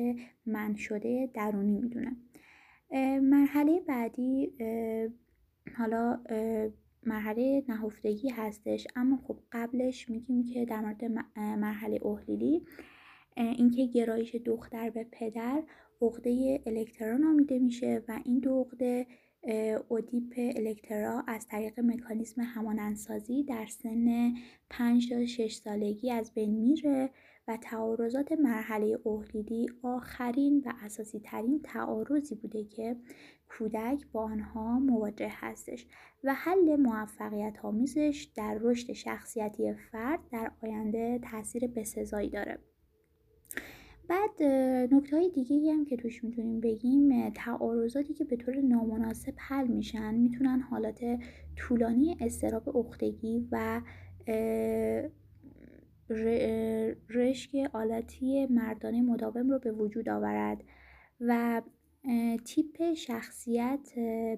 من 0.45 0.75
شده 0.75 1.30
درونی 1.34 1.77
می‌دونه. 1.77 2.15
مرحله 3.21 3.80
بعدی 3.80 4.51
حالا 5.77 6.19
مرحله 7.03 7.63
نهفتگی 7.67 8.30
هستش. 8.30 8.88
اما 8.95 9.17
خب 9.17 9.38
قبلش 9.51 10.10
میگیم 10.10 10.43
که 10.43 10.65
در 10.65 10.82
مورد 10.82 11.06
مرحله 11.38 12.06
اهلیلی 12.06 12.65
اینکه 13.38 13.86
گرایش 13.86 14.36
دختر 14.36 14.89
به 14.89 15.03
پدر 15.12 15.63
عقده 16.01 16.62
الکترا 16.65 17.17
نامیده 17.17 17.60
میشه 17.60 18.03
و 18.07 18.19
این 18.25 18.39
دو 18.39 18.62
عقده 18.62 19.07
اودیپ 19.88 20.33
الکترا 20.38 21.23
از 21.27 21.47
طریق 21.47 21.79
مکانیسم 21.79 22.41
همانندسازی 22.41 23.43
در 23.43 23.65
سن 23.65 24.33
5 24.69 25.10
تا 25.10 25.25
6 25.25 25.53
سالگی 25.53 26.12
از 26.12 26.33
بین 26.33 26.55
میره 26.55 27.10
و 27.47 27.57
تعارضات 27.62 28.31
مرحله 28.31 29.07
اهلیدی 29.07 29.67
آخرین 29.83 30.63
و 30.65 30.73
اساسی 30.83 31.19
ترین 31.19 31.62
تعارضی 31.63 32.36
بوده 32.36 32.63
که 32.63 32.95
کودک 33.49 34.05
با 34.12 34.23
آنها 34.23 34.79
مواجه 34.79 35.31
هستش 35.31 35.88
و 36.23 36.33
حل 36.33 36.75
موفقیت 36.75 37.65
آمیزش 37.65 38.27
در 38.36 38.57
رشد 38.62 38.93
شخصیتی 38.93 39.73
فرد 39.73 40.19
در 40.31 40.51
آینده 40.63 41.19
تاثیر 41.31 41.67
بسزایی 41.67 42.29
داره. 42.29 42.60
بعد 44.08 44.43
نکته 44.93 45.15
های 45.15 45.30
دیگه 45.30 45.74
هم 45.74 45.86
که 45.86 45.98
توش 45.98 46.24
می‌تونیم 46.24 46.60
بگیم 46.60 47.30
تعارضاتی 47.30 48.13
که 48.13 48.24
به 48.24 48.36
طور 48.36 48.62
نامناسب 48.62 49.34
حل 49.38 49.67
میشن 49.67 50.15
می‌تونن 50.15 50.60
حالات 50.60 51.20
طولانی 51.56 52.17
استراب 52.20 52.78
اختگی 52.78 53.48
و 53.52 53.82
رشک 57.10 57.70
آلاتی 57.74 58.46
مردانه 58.46 59.02
مداوم 59.02 59.50
رو 59.50 59.60
به 59.60 59.72
وجود 59.72 60.10
آورد 60.10 60.63
و 61.22 61.62
تیپ 62.46 62.93
شخصیت 62.93 63.89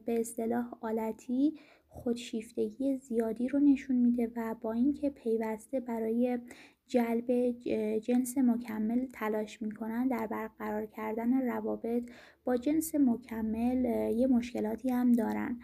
به 0.06 0.20
اصطلاح 0.20 0.74
آلتی 0.82 1.54
خودشیفتگی 1.90 2.98
زیادی 2.98 3.48
رو 3.48 3.60
نشون 3.60 3.96
میده 3.96 4.32
و 4.36 4.56
با 4.62 4.74
اینکه 4.74 5.10
پیوسته 5.10 5.80
برای 5.80 6.40
جلب 6.90 7.52
جنس 8.00 8.38
مکمل 8.38 9.06
تلاش 9.14 9.62
می‌کنن 9.62 10.08
در 10.08 10.28
برقرار 10.28 10.86
کردن 10.86 11.42
روابط 11.48 12.12
با 12.44 12.58
جنس 12.58 12.96
مکمل 12.96 13.86
یه 14.18 14.28
مشکلاتی 14.28 14.90
هم 14.90 15.12
دارن 15.12 15.60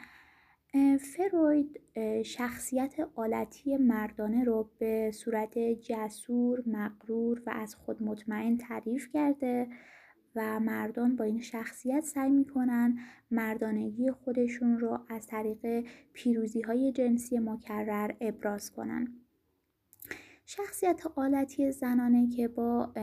فروید 0.99 1.81
شخصیت 2.23 2.95
آلتی 3.15 3.77
مردانه 3.77 4.43
رو 4.43 4.69
به 4.79 5.11
صورت 5.13 5.59
جسور، 5.59 6.63
مقرور 6.67 7.41
و 7.45 7.49
از 7.49 7.75
خود 7.75 8.03
مطمئن 8.03 8.57
تعریف 8.57 9.09
کرده 9.13 9.67
و 10.35 10.59
مردان 10.59 11.15
با 11.15 11.23
این 11.23 11.41
شخصیت 11.41 12.03
سعی 12.03 12.29
می‌کنن 12.29 12.99
مردانگی 13.31 14.11
خودشون 14.11 14.79
رو 14.79 14.99
از 15.09 15.27
طریق 15.27 15.85
پیروزی 16.13 16.61
های 16.61 16.91
جنسی 16.91 17.39
مکرر 17.39 18.11
ابراز 18.21 18.71
کنن. 18.71 19.24
شخصیت 20.47 21.07
آلتی 21.15 21.71
زنانه 21.71 22.27
که 22.27 22.47
با 22.47 22.93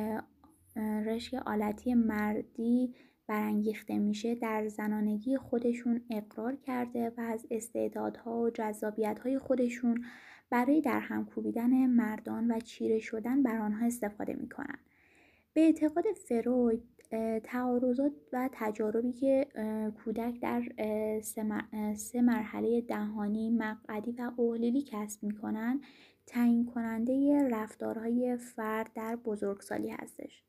رشک 1.06 1.34
آلتی 1.34 1.94
مردی 1.94 2.94
برانگیخته 3.26 3.98
میشه 3.98 4.34
در 4.34 4.68
زنانگی 4.68 5.36
خودشون 5.36 6.00
اقرار 6.10 6.56
کرده 6.56 7.12
و 7.16 7.20
از 7.20 7.46
استعدادها 7.50 8.40
و 8.40 8.50
جذابیتهای 8.50 9.38
خودشون 9.38 10.04
برای 10.50 10.80
در 10.80 11.00
هم 11.00 11.24
کوبیدن 11.24 11.86
مردان 11.86 12.50
و 12.50 12.60
چیره 12.60 12.98
شدن 12.98 13.42
بر 13.42 13.58
آنها 13.58 13.86
استفاده 13.86 14.34
می‌کنن. 14.34 14.78
به 15.54 15.60
اعتقاد 15.60 16.04
فروید 16.28 16.82
تعارضات 17.44 18.12
و 18.32 18.48
تجاربی 18.52 19.12
که 19.12 19.46
کودک 20.04 20.40
در 20.40 20.62
سه 21.94 22.20
مرحله 22.22 22.80
دهانی، 22.80 23.50
مقعدی 23.50 24.12
و 24.12 24.30
اهلیلی 24.38 24.82
کسب 24.82 25.22
می‌کنن 25.22 25.80
تعیین 26.26 26.66
کننده 26.66 27.48
رفتارهای 27.48 28.36
فرد 28.36 28.92
در 28.94 29.16
بزرگسالی 29.16 29.90
هستش. 29.90 30.42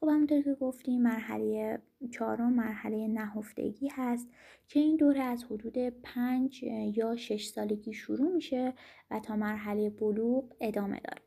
خب 0.00 0.08
همونطور 0.08 0.42
که 0.42 0.54
گفتیم 0.54 1.02
مرحله 1.02 1.82
چهارم 2.10 2.52
مرحله 2.52 3.08
نهفتگی 3.08 3.88
هست 3.88 4.28
که 4.68 4.80
این 4.80 4.96
دوره 4.96 5.22
از 5.22 5.44
حدود 5.44 5.78
پنج 5.78 6.62
یا 6.96 7.16
شش 7.16 7.46
سالگی 7.46 7.92
شروع 7.92 8.32
میشه 8.34 8.74
و 9.10 9.20
تا 9.20 9.36
مرحله 9.36 9.90
بلوغ 9.90 10.52
ادامه 10.60 11.00
داره. 11.04 11.22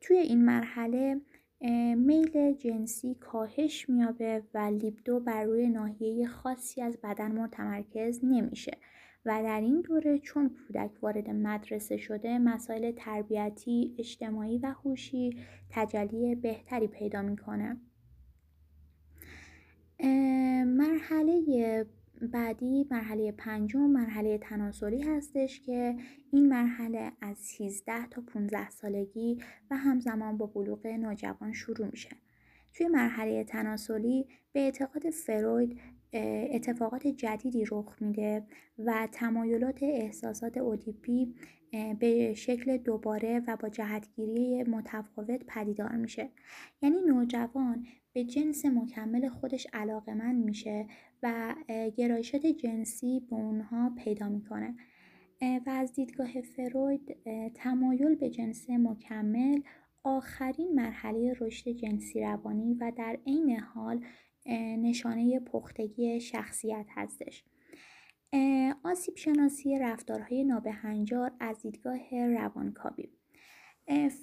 توی 0.00 0.16
این 0.16 0.44
مرحله 0.44 1.20
میل 1.96 2.52
جنسی 2.52 3.14
کاهش 3.14 3.88
میابه 3.88 4.42
و 4.54 4.58
لیبدو 4.58 5.20
بر 5.20 5.44
روی 5.44 5.68
ناحیه 5.68 6.26
خاصی 6.26 6.82
از 6.82 6.98
بدن 7.02 7.32
متمرکز 7.32 8.20
نمیشه. 8.22 8.72
و 9.26 9.42
در 9.42 9.60
این 9.60 9.80
دوره 9.80 10.18
چون 10.18 10.48
کودک 10.48 10.90
وارد 11.02 11.30
مدرسه 11.30 11.96
شده 11.96 12.38
مسائل 12.38 12.92
تربیتی، 12.96 13.94
اجتماعی 13.98 14.58
و 14.58 14.74
هوشی 14.84 15.38
تجلی 15.70 16.34
بهتری 16.34 16.86
پیدا 16.86 17.22
می‌کنه. 17.22 17.76
مرحله 20.66 21.86
بعدی 22.32 22.86
مرحله 22.90 23.32
پنجم 23.32 23.80
مرحله 23.80 24.38
تناسلی 24.38 25.02
هستش 25.02 25.60
که 25.60 25.96
این 26.32 26.48
مرحله 26.48 27.12
از 27.20 27.38
13 27.38 28.06
تا 28.06 28.22
15 28.26 28.70
سالگی 28.70 29.38
و 29.70 29.76
همزمان 29.76 30.36
با 30.36 30.46
بلوغ 30.46 30.86
نوجوان 30.86 31.52
شروع 31.52 31.86
میشه. 31.86 32.10
توی 32.74 32.88
مرحله 32.88 33.44
تناسلی 33.44 34.26
به 34.52 34.60
اعتقاد 34.60 35.10
فروید 35.10 35.80
اتفاقات 36.50 37.06
جدیدی 37.06 37.64
رخ 37.70 37.96
میده 38.02 38.46
و 38.78 39.08
تمایلات 39.12 39.82
احساسات 39.82 40.56
اودیپی 40.56 41.34
به 41.98 42.34
شکل 42.34 42.76
دوباره 42.76 43.42
و 43.48 43.56
با 43.56 43.68
جهتگیری 43.68 44.62
متفاوت 44.62 45.44
پدیدار 45.46 45.96
میشه. 45.96 46.30
یعنی 46.82 46.96
نوجوان 47.06 47.86
به 48.12 48.24
جنس 48.24 48.64
مکمل 48.64 49.28
خودش 49.28 49.66
من 50.08 50.34
میشه 50.34 50.86
و 51.22 51.54
گرایشات 51.96 52.46
جنسی 52.46 53.20
به 53.30 53.36
اونها 53.36 53.92
پیدا 54.04 54.28
می‌کنه. 54.28 54.74
و 55.42 55.70
از 55.70 55.92
دیدگاه 55.92 56.40
فروید 56.40 57.16
تمایل 57.54 58.14
به 58.14 58.30
جنس 58.30 58.70
مکمل 58.70 59.60
آخرین 60.04 60.74
مرحله 60.74 61.34
رشد 61.40 61.70
جنسی 61.70 62.20
روانی 62.20 62.74
و 62.74 62.92
در 62.96 63.18
عین 63.26 63.56
حال 63.60 64.04
نشانه 64.46 65.40
پختگی 65.40 66.20
شخصیت 66.20 66.86
هستش 66.90 67.44
آسیب 68.84 69.16
شناسی 69.16 69.78
رفتارهای 69.78 70.44
نابهنجار 70.44 71.32
از 71.40 71.60
دیدگاه 71.60 72.26
روانکاوی 72.26 73.08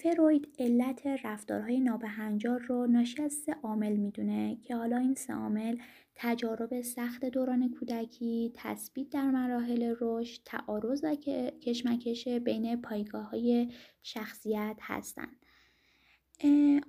فروید 0.02 0.48
علت 0.60 1.08
رفتارهای 1.08 1.80
نابهنجار 1.80 2.60
رو 2.60 2.88
ناشی 2.88 3.24
از 3.24 3.34
سه 3.34 3.56
عامل 3.64 3.96
می‌دونه 3.96 4.58
که 4.64 4.76
حالا 4.76 4.98
این 4.98 5.16
سه 5.16 5.34
عامل 5.34 5.78
تجارب 6.16 6.82
سخت 6.82 7.26
دوران 7.26 7.70
کودکی، 7.70 8.52
تثبیت 8.56 9.10
در 9.10 9.32
مراحل 9.32 9.96
رشد، 10.00 10.42
تعارض 10.46 11.04
و 11.04 11.16
کشمکش 11.62 12.28
بین 12.28 12.82
پایگاه 12.82 13.30
های 13.30 13.72
شخصیت 14.04 14.78
هستند. 14.82 15.41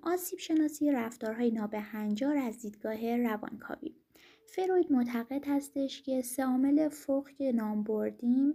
آسیب 0.02 0.38
شناسی 0.38 0.92
رفتارهای 0.92 1.50
نابهنجار 1.50 2.36
از 2.36 2.58
دیدگاه 2.58 3.16
روانکاوی. 3.16 3.94
فروید 4.46 4.92
معتقد 4.92 5.44
هستش 5.46 6.02
که 6.02 6.22
سه 6.22 6.44
عامل 6.44 6.88
فوق 6.88 7.28
که 7.28 7.52
نام 7.52 7.82
بردیم 7.82 8.54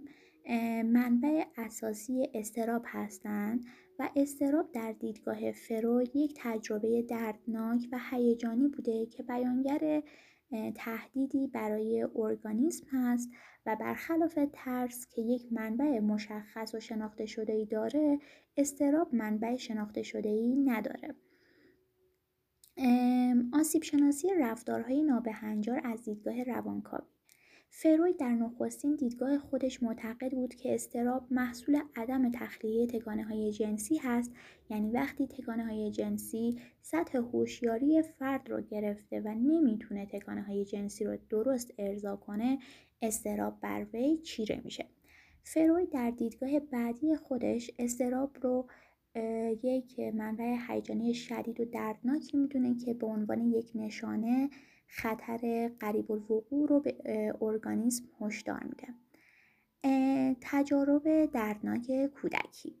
منبع 0.84 1.44
اساسی 1.56 2.28
استراب 2.34 2.82
هستند 2.86 3.64
و 3.98 4.10
استراب 4.16 4.72
در 4.72 4.92
دیدگاه 4.92 5.52
فروید 5.52 6.16
یک 6.16 6.34
تجربه 6.36 7.02
دردناک 7.02 7.88
و 7.92 8.00
هیجانی 8.10 8.68
بوده 8.68 9.06
که 9.06 9.22
بیانگر 9.22 10.02
تهدیدی 10.74 11.46
برای 11.46 12.06
ارگانیسم 12.16 12.86
هست 12.90 13.30
و 13.68 13.76
برخلاف 13.76 14.38
ترس 14.52 15.06
که 15.10 15.22
یک 15.22 15.52
منبع 15.52 15.98
مشخص 15.98 16.74
و 16.74 16.80
شناخته 16.80 17.26
شده 17.26 17.52
ای 17.52 17.66
داره 17.66 18.18
استراب 18.56 19.14
منبع 19.14 19.56
شناخته 19.56 20.02
شده 20.02 20.28
ای 20.28 20.56
نداره. 20.56 21.14
آسیب 23.52 23.82
شناسی 23.82 24.28
رفتارهای 24.38 25.02
نابهنجار 25.02 25.80
از 25.84 26.04
دیدگاه 26.04 26.42
روانکاوی. 26.42 27.06
فروید 27.70 28.16
در 28.16 28.34
نخستین 28.34 28.94
دیدگاه 28.96 29.38
خودش 29.38 29.82
معتقد 29.82 30.32
بود 30.32 30.54
که 30.54 30.74
استراب 30.74 31.26
محصول 31.30 31.80
عدم 31.96 32.30
تخلیه 32.30 32.86
تگانه 32.86 33.24
های 33.24 33.52
جنسی 33.52 33.96
هست 33.96 34.32
یعنی 34.70 34.90
وقتی 34.90 35.26
تگانه 35.26 35.64
های 35.64 35.90
جنسی 35.90 36.60
سطح 36.82 37.18
هوشیاری 37.18 38.02
فرد 38.02 38.50
رو 38.50 38.60
گرفته 38.60 39.20
و 39.20 39.28
نمی‌تونه 39.28 40.06
تگانه 40.06 40.42
های 40.42 40.64
جنسی 40.64 41.04
رو 41.04 41.18
درست 41.30 41.74
ارضا 41.78 42.16
کنه 42.16 42.58
استراب 43.02 43.60
بر 43.60 43.86
وی 43.92 44.16
چیره 44.16 44.60
میشه. 44.64 44.86
فروید 45.42 45.90
در 45.90 46.10
دیدگاه 46.10 46.60
بعدی 46.60 47.16
خودش 47.16 47.70
استراب 47.78 48.36
رو 48.42 48.68
یک 49.62 50.00
منبع 50.00 50.56
هیجانی 50.68 51.14
شدید 51.14 51.60
و 51.60 51.64
دردناکی 51.64 52.36
می‌دونه 52.36 52.74
که 52.74 52.94
به 52.94 53.06
عنوان 53.06 53.46
یک 53.46 53.70
نشانه 53.74 54.50
خطر 54.86 55.70
قریب 55.80 56.12
الوقوع 56.12 56.68
رو 56.68 56.80
به 56.80 56.96
ارگانیسم 57.40 58.04
هشدار 58.20 58.64
میده. 58.64 58.88
تجارب 60.40 61.26
دردناک 61.26 62.06
کودکی. 62.06 62.74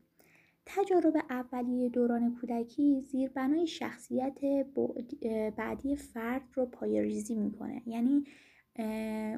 تجارب 0.66 1.16
اولیه 1.30 1.88
دوران 1.88 2.36
کودکی 2.40 3.00
زیربنای 3.00 3.66
شخصیت 3.66 4.38
بعدی 5.56 5.96
فرد 5.96 6.42
رو 6.54 6.66
پایریزی 6.66 7.34
می‌کنه. 7.34 7.82
یعنی 7.86 8.24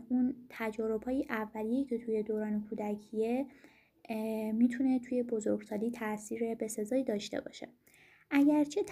اون 0.08 0.34
تجارب 0.48 1.02
های 1.02 1.26
اولیه 1.28 1.84
که 1.84 1.98
توی 1.98 2.22
دوران 2.22 2.66
کودکیه 2.68 3.46
می‌تونه 4.52 4.98
توی 4.98 5.22
بزرگسالی 5.22 5.90
تاثیر 5.90 6.54
بسزایی 6.54 7.04
داشته 7.04 7.40
باشه. 7.40 7.68
اگرچه 8.30 8.82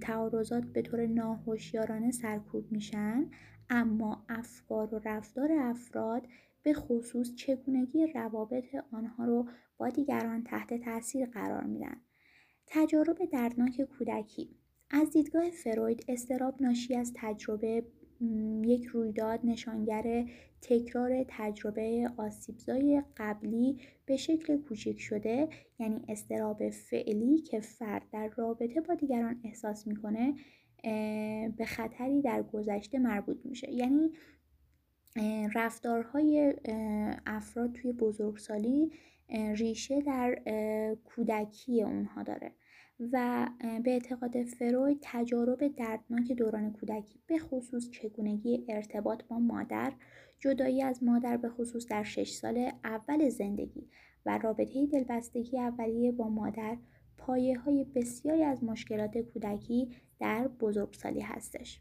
تعارضات 0.00 0.64
به 0.64 0.82
طور 0.82 1.06
ناهوشیارانه 1.06 2.10
سرکوب 2.10 2.72
میشن 2.72 3.30
اما 3.70 4.24
افکار 4.28 4.94
و 4.94 5.00
رفتار 5.04 5.52
افراد 5.52 6.26
به 6.62 6.74
خصوص 6.74 7.34
چگونگی 7.34 8.06
روابط 8.06 8.64
آنها 8.92 9.24
رو 9.24 9.48
با 9.78 9.88
دیگران 9.88 10.44
تحت 10.44 10.74
تاثیر 10.74 11.26
قرار 11.26 11.64
میدن. 11.64 11.96
تجارب 12.66 13.18
دردناک 13.32 13.82
کودکی. 13.82 14.56
از 14.90 15.10
دیدگاه 15.10 15.50
فروید 15.50 16.04
استراب 16.08 16.62
ناشی 16.62 16.96
از 16.96 17.12
تجربه 17.16 17.84
یک 18.64 18.84
رویداد 18.84 19.40
نشانگر 19.44 20.24
تکرار 20.62 21.24
تجربه 21.28 22.10
آسیبزای 22.16 23.02
قبلی 23.16 23.78
به 24.06 24.16
شکل 24.16 24.56
کوچک 24.56 24.98
شده 24.98 25.48
یعنی 25.78 26.02
استراب 26.08 26.70
فعلی 26.70 27.38
که 27.38 27.60
فرد 27.60 28.02
در 28.12 28.30
رابطه 28.36 28.80
با 28.80 28.94
دیگران 28.94 29.40
احساس 29.44 29.86
می‌کنه 29.86 30.34
به 31.56 31.64
خطری 31.66 32.22
در 32.22 32.42
گذشته 32.42 32.98
مربوط 32.98 33.36
میشه. 33.44 33.72
یعنی 33.72 34.10
رفتارهای 35.54 36.54
افراد 37.26 37.72
توی 37.72 37.92
بزرگسالی 37.92 38.92
ریشه 39.56 40.00
در 40.00 40.38
کودکی 41.04 41.82
اونها 41.82 42.22
داره. 42.22 42.52
و 43.00 43.48
به 43.84 43.90
اعتقاد 43.90 44.42
فروید 44.42 44.98
تجارب 45.02 45.68
دردناک 45.68 46.32
دوران 46.32 46.72
کودکی 46.72 47.20
به 47.26 47.38
خصوص 47.38 47.90
چگونگی 47.90 48.64
ارتباط 48.68 49.24
با 49.24 49.38
مادر 49.38 49.92
جدایی 50.40 50.82
از 50.82 51.02
مادر 51.02 51.36
به 51.36 51.48
خصوص 51.48 51.86
در 51.86 52.02
شش 52.02 52.30
سال 52.30 52.70
اول 52.84 53.28
زندگی 53.28 53.88
و 54.26 54.38
رابطه 54.38 54.86
دلبستگی 54.86 55.58
اولیه 55.58 56.12
با 56.12 56.28
مادر 56.28 56.76
پایه 57.18 57.58
های 57.58 57.84
بسیاری 57.84 58.42
از 58.42 58.64
مشکلات 58.64 59.18
کودکی 59.18 59.88
در 60.20 60.48
بزرگسالی 60.48 61.20
هستش. 61.20 61.80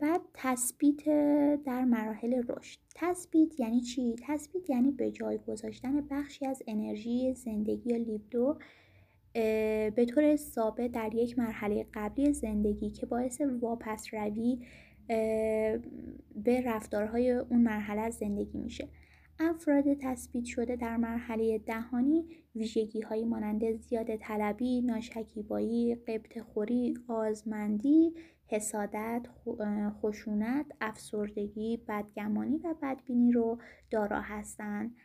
و 0.00 0.18
تثبیت 0.34 1.04
در 1.64 1.84
مراحل 1.84 2.42
رشد. 2.48 2.78
تثبیت 2.94 3.60
یعنی 3.60 3.80
چی؟ 3.80 4.16
تثبیت 4.22 4.70
یعنی 4.70 4.90
به 4.90 5.10
جای 5.10 5.38
گذاشتن 5.38 6.00
بخشی 6.10 6.46
از 6.46 6.62
انرژی 6.66 7.34
زندگی 7.34 7.90
یا 7.90 7.96
لیبدو 7.96 8.58
به 9.96 10.06
طور 10.08 10.36
ثابت 10.36 10.92
در 10.92 11.14
یک 11.14 11.38
مرحله 11.38 11.86
قبلی 11.94 12.32
زندگی 12.32 12.90
که 12.90 13.06
باعث 13.06 13.40
واپس 13.60 14.14
روی 14.14 14.58
به 16.34 16.60
رفتارهای 16.64 17.30
اون 17.30 17.60
مرحله 17.60 18.00
از 18.00 18.14
زندگی 18.14 18.58
میشه 18.58 18.88
افراد 19.38 19.94
تثبیت 19.94 20.44
شده 20.44 20.76
در 20.76 20.96
مرحله 20.96 21.58
دهانی 21.58 22.24
ویژگی 22.54 23.00
هایی 23.00 23.24
مانند 23.24 23.72
زیاده 23.76 24.16
طلبی، 24.16 24.80
ناشکیبایی، 24.80 25.94
قبط 25.94 26.38
خوری، 26.38 26.94
آزمندی، 27.08 28.14
حسادت، 28.46 29.26
خشونت، 30.02 30.66
افسردگی، 30.80 31.76
بدگمانی 31.88 32.58
و 32.58 32.74
بدبینی 32.82 33.32
رو 33.32 33.58
دارا 33.90 34.20
هستند. 34.20 34.96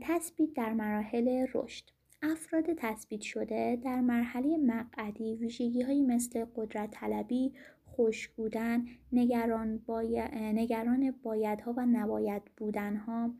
تثبیت 0.00 0.52
در 0.54 0.72
مراحل 0.72 1.46
رشد 1.54 1.84
افراد 2.22 2.64
تثبیت 2.76 3.20
شده 3.20 3.76
در 3.84 4.00
مرحله 4.00 4.56
مقعدی 4.56 5.34
ویژگی 5.34 5.82
هایی 5.82 6.02
مثل 6.02 6.44
قدرت 6.56 6.90
طلبی، 6.90 7.52
خوش 7.84 8.28
بودن، 8.28 8.84
نگران, 9.12 9.78
باید، 9.78 10.34
نگران 10.34 11.14
بایدها 11.22 11.74
و 11.76 11.86
نباید 11.86 12.42
بودنها 12.56 13.34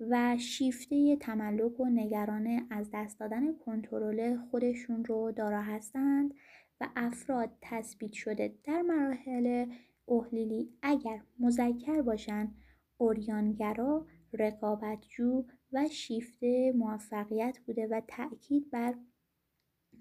و 0.00 0.36
شیفته 0.38 1.16
تملک 1.16 1.80
و 1.80 1.84
نگران 1.84 2.66
از 2.70 2.90
دست 2.94 3.20
دادن 3.20 3.54
کنترل 3.54 4.36
خودشون 4.36 5.04
رو 5.04 5.32
دارا 5.32 5.62
هستند 5.62 6.34
و 6.80 6.88
افراد 6.96 7.50
تثبیت 7.62 8.12
شده 8.12 8.54
در 8.64 8.82
مراحل 8.82 9.66
احلیلی 10.08 10.68
اگر 10.82 11.20
مذکر 11.38 12.02
باشند 12.02 12.54
اوریانگرا 12.98 14.06
رقابتجو 14.32 15.44
و 15.72 15.88
شیفته 15.88 16.72
موفقیت 16.76 17.58
بوده 17.66 17.86
و 17.86 18.00
تأکید 18.08 18.70
بر 18.70 18.94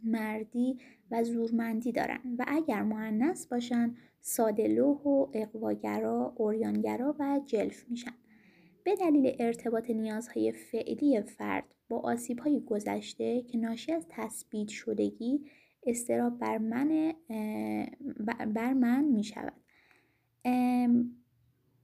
مردی 0.03 0.77
و 1.11 1.23
زورمندی 1.23 1.91
دارن 1.91 2.19
و 2.39 2.45
اگر 2.47 2.83
معنس 2.83 3.47
باشن 3.47 3.95
سادلوح 4.21 5.01
و 5.01 5.27
اقواگرا، 5.33 6.33
اوریانگرا 6.37 7.15
و 7.19 7.39
جلف 7.45 7.89
میشن. 7.89 8.13
به 8.83 8.95
دلیل 8.95 9.35
ارتباط 9.39 9.89
نیازهای 9.89 10.51
فعلی 10.51 11.21
فرد 11.21 11.75
با 11.89 11.99
آسیبهای 11.99 12.61
گذشته 12.61 13.41
که 13.41 13.57
ناشی 13.57 13.91
از 13.91 14.05
تثبیت 14.09 14.69
شدگی 14.69 15.45
استراب 15.83 16.39
بر 16.39 16.57
من, 16.57 17.13
بر 18.53 18.73
من 18.73 19.03
می 19.03 19.23
شود. 19.23 19.53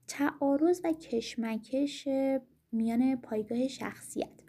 تعارض 0.08 0.82
و 0.84 0.92
کشمکش 0.94 2.08
میان 2.76 3.16
پایگاه 3.16 3.68
شخصیت. 3.68 4.42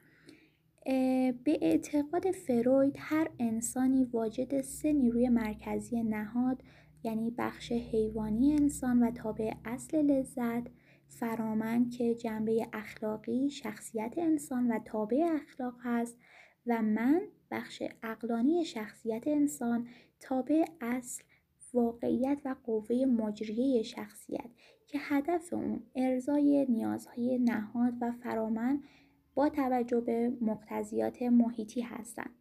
به 1.44 1.58
اعتقاد 1.62 2.30
فروید 2.30 2.96
هر 2.98 3.30
انسانی 3.38 4.04
واجد 4.04 4.60
سه 4.60 4.92
نیروی 4.92 5.28
مرکزی 5.28 6.02
نهاد 6.02 6.62
یعنی 7.02 7.34
بخش 7.38 7.72
حیوانی 7.72 8.52
انسان 8.52 9.02
و 9.02 9.10
تابع 9.10 9.52
اصل 9.64 10.02
لذت 10.02 10.70
فرامن 11.08 11.88
که 11.90 12.14
جنبه 12.14 12.66
اخلاقی 12.72 13.50
شخصیت 13.50 14.14
انسان 14.16 14.72
و 14.72 14.78
تابع 14.84 15.28
اخلاق 15.34 15.74
هست 15.82 16.18
و 16.66 16.82
من 16.82 17.20
بخش 17.50 17.82
اقلانی 18.02 18.64
شخصیت 18.64 19.24
انسان 19.26 19.88
تابع 20.20 20.64
اصل 20.80 21.24
واقعیت 21.74 22.40
و 22.44 22.56
قوه 22.64 22.96
مجریه 22.96 23.82
شخصیت 23.82 24.50
که 24.86 24.98
هدف 25.00 25.52
اون 25.52 25.82
ارزای 25.94 26.66
نیازهای 26.68 27.38
نهاد 27.38 27.94
و 28.00 28.12
فرامن 28.12 28.82
با 29.34 29.48
توجه 29.48 30.00
به 30.00 30.32
مقتضیات 30.40 31.22
محیطی 31.22 31.80
هستند. 31.80 32.34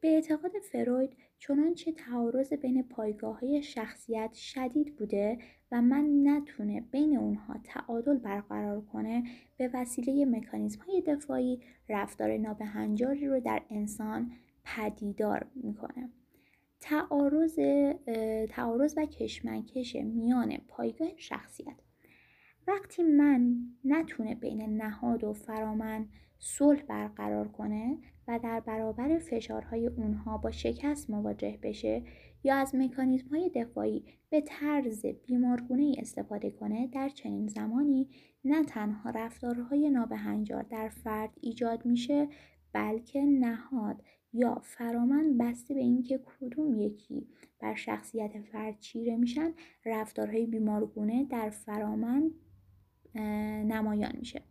به 0.00 0.08
اعتقاد 0.08 0.52
فروید 0.72 1.16
چنانچه 1.38 1.92
تعارض 1.92 2.52
بین 2.52 2.82
پایگاه 2.82 3.40
های 3.40 3.62
شخصیت 3.62 4.32
شدید 4.32 4.96
بوده 4.96 5.38
و 5.72 5.82
من 5.82 6.20
نتونه 6.22 6.80
بین 6.80 7.16
اونها 7.16 7.54
تعادل 7.64 8.18
برقرار 8.18 8.80
کنه 8.80 9.24
به 9.56 9.70
وسیله 9.74 10.24
مکانیزم 10.24 10.80
های 10.80 11.00
دفاعی 11.06 11.60
رفتار 11.88 12.36
نابهنجاری 12.36 13.26
رو 13.26 13.40
در 13.40 13.62
انسان 13.70 14.32
پدیدار 14.64 15.46
می‌کنه. 15.54 16.10
تعارض, 16.84 17.58
تعارض 18.48 18.94
و 18.96 19.06
کشمکش 19.06 19.96
میان 19.96 20.56
پایگاه 20.68 21.08
شخصیت. 21.16 21.76
وقتی 22.66 23.02
من 23.02 23.56
نتونه 23.84 24.34
بین 24.34 24.82
نهاد 24.82 25.24
و 25.24 25.32
فرامن 25.32 26.08
صلح 26.38 26.82
برقرار 26.82 27.48
کنه 27.48 27.98
و 28.28 28.38
در 28.42 28.60
برابر 28.60 29.18
فشارهای 29.18 29.86
اونها 29.86 30.38
با 30.38 30.50
شکست 30.50 31.10
مواجه 31.10 31.58
بشه 31.62 32.02
یا 32.44 32.56
از 32.56 32.74
مکانیزم 32.74 33.28
های 33.28 33.50
دفاعی 33.54 34.04
به 34.30 34.40
طرز 34.40 35.06
بیمارگونه 35.06 35.94
استفاده 35.98 36.50
کنه 36.50 36.86
در 36.86 37.08
چنین 37.08 37.46
زمانی 37.46 38.08
نه 38.44 38.64
تنها 38.64 39.10
رفتارهای 39.10 39.90
نابهنجار 39.90 40.62
در 40.62 40.88
فرد 40.88 41.30
ایجاد 41.40 41.86
میشه 41.86 42.28
بلکه 42.72 43.20
نهاد 43.20 44.02
یا 44.34 44.54
فرامن 44.62 45.38
بسته 45.38 45.74
به 45.74 45.80
اینکه 45.80 46.18
کدوم 46.18 46.74
یکی 46.80 47.26
بر 47.60 47.74
شخصیت 47.74 48.40
فرد 48.40 48.80
چیره 48.80 49.16
میشن 49.16 49.52
رفتارهای 49.84 50.46
بیمارگونه 50.46 51.24
در 51.24 51.50
فرامن 51.50 52.30
نمایان 53.64 54.12
میشه 54.18 54.42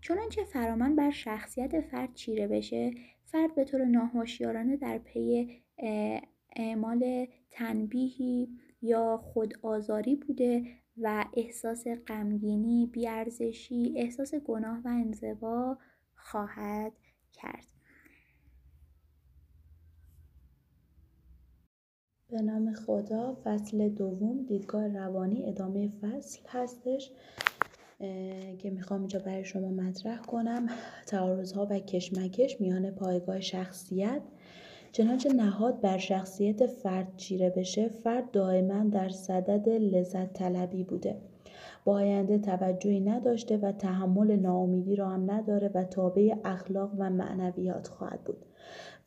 چنانچه 0.00 0.44
فرامن 0.44 0.96
بر 0.96 1.10
شخصیت 1.10 1.80
فرد 1.80 2.14
چیره 2.14 2.48
بشه 2.48 2.90
فرد 3.24 3.54
به 3.54 3.64
طور 3.64 3.84
ناهوشیارانه 3.84 4.76
در 4.76 4.98
پی 4.98 5.48
اعمال 6.56 7.26
تنبیهی 7.50 8.48
یا 8.82 9.16
خودآزاری 9.16 10.16
بوده 10.16 10.64
و 10.96 11.24
احساس 11.36 11.86
غمگینی، 12.06 12.86
بیارزشی، 12.92 13.94
احساس 13.96 14.34
گناه 14.34 14.80
و 14.84 14.88
انزوا 14.88 15.78
خواهد 16.14 16.92
کرد. 17.32 17.79
به 22.30 22.42
نام 22.42 22.72
خدا 22.72 23.36
فصل 23.44 23.88
دوم 23.88 24.42
دیدگاه 24.48 24.88
روانی 24.88 25.44
ادامه 25.44 25.88
فصل 26.02 26.40
هستش 26.48 27.10
که 28.58 28.70
می‌خوام 28.70 29.00
اینجا 29.00 29.18
برای 29.18 29.44
شما 29.44 29.68
مطرح 29.68 30.18
کنم. 30.18 30.66
تعارض 31.06 31.52
ها 31.52 31.66
و 31.70 31.78
کشمکش 31.78 32.60
میان 32.60 32.90
پایگاه 32.90 33.40
شخصیت. 33.40 34.22
چنانچه 34.92 35.32
نهاد 35.32 35.80
بر 35.80 35.98
شخصیت 35.98 36.66
فرد 36.66 37.16
چیره 37.16 37.50
بشه 37.50 37.88
فرد 37.88 38.30
دائما 38.30 38.84
در 38.84 39.08
صدد 39.08 39.68
لذت 39.68 40.32
طلبی 40.32 40.84
بوده. 40.84 41.16
با 41.84 41.92
آینده 41.92 42.38
توجهی 42.38 43.00
نداشته 43.00 43.56
و 43.56 43.72
تحمل 43.72 44.36
ناامیدی 44.36 44.96
را 44.96 45.08
هم 45.08 45.30
نداره 45.30 45.70
و 45.74 45.84
تابع 45.84 46.34
اخلاق 46.44 46.90
و 46.98 47.10
معنویات 47.10 47.88
خواهد 47.88 48.24
بود. 48.24 48.46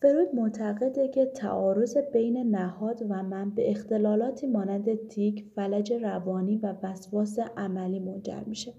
فروید 0.03 0.35
معتقده 0.35 1.07
که 1.07 1.25
تعارض 1.25 1.97
بین 1.97 2.55
نهاد 2.55 3.01
و 3.09 3.23
من 3.23 3.49
به 3.49 3.71
اختلالاتی 3.71 4.47
مانند 4.47 5.07
تیک، 5.07 5.45
فلج 5.55 5.93
روانی 5.93 6.57
و 6.57 6.73
وسواس 6.83 7.39
عملی 7.57 7.99
منجر 7.99 8.43
میشه. 8.45 8.73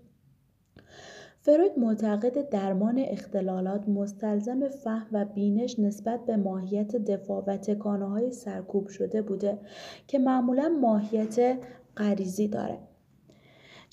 فروید 1.41 1.79
معتقد 1.79 2.49
درمان 2.49 2.99
اختلالات 2.99 3.89
مستلزم 3.89 4.69
فهم 4.69 5.07
و 5.13 5.25
بینش 5.25 5.79
نسبت 5.79 6.27
به 6.27 6.37
ماهیت 6.37 6.97
دفاع 6.97 7.45
و 7.47 7.57
تکانه 7.57 8.09
های 8.09 8.33
سرکوب 8.33 8.89
شده 8.89 9.23
بوده 9.23 9.59
که 10.07 10.19
معمولا 10.19 10.69
ماهیت 10.69 11.59
غریزی 11.97 12.49
داره. 12.49 12.79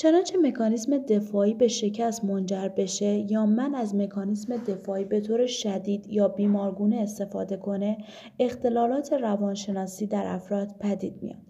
چنانچه 0.02 0.38
مکانیسم 0.38 0.98
دفاعی 0.98 1.54
به 1.54 1.68
شکست 1.68 2.26
منجر 2.26 2.68
بشه 2.68 3.06
یا 3.06 3.46
من 3.46 3.76
از 3.76 3.96
مکانیسم 3.96 4.58
دفاعی 4.58 5.06
به 5.06 5.22
طور 5.22 5.46
شدید 5.46 6.08
یا 6.08 6.28
بیمارگونه 6.28 6.96
استفاده 6.96 7.58
کنه 7.58 7.98
اختلالات 8.40 9.14
روانشناسی 9.14 10.08
در 10.08 10.24
افراد 10.28 10.76
پدید 10.80 11.24
میاد. 11.24 11.42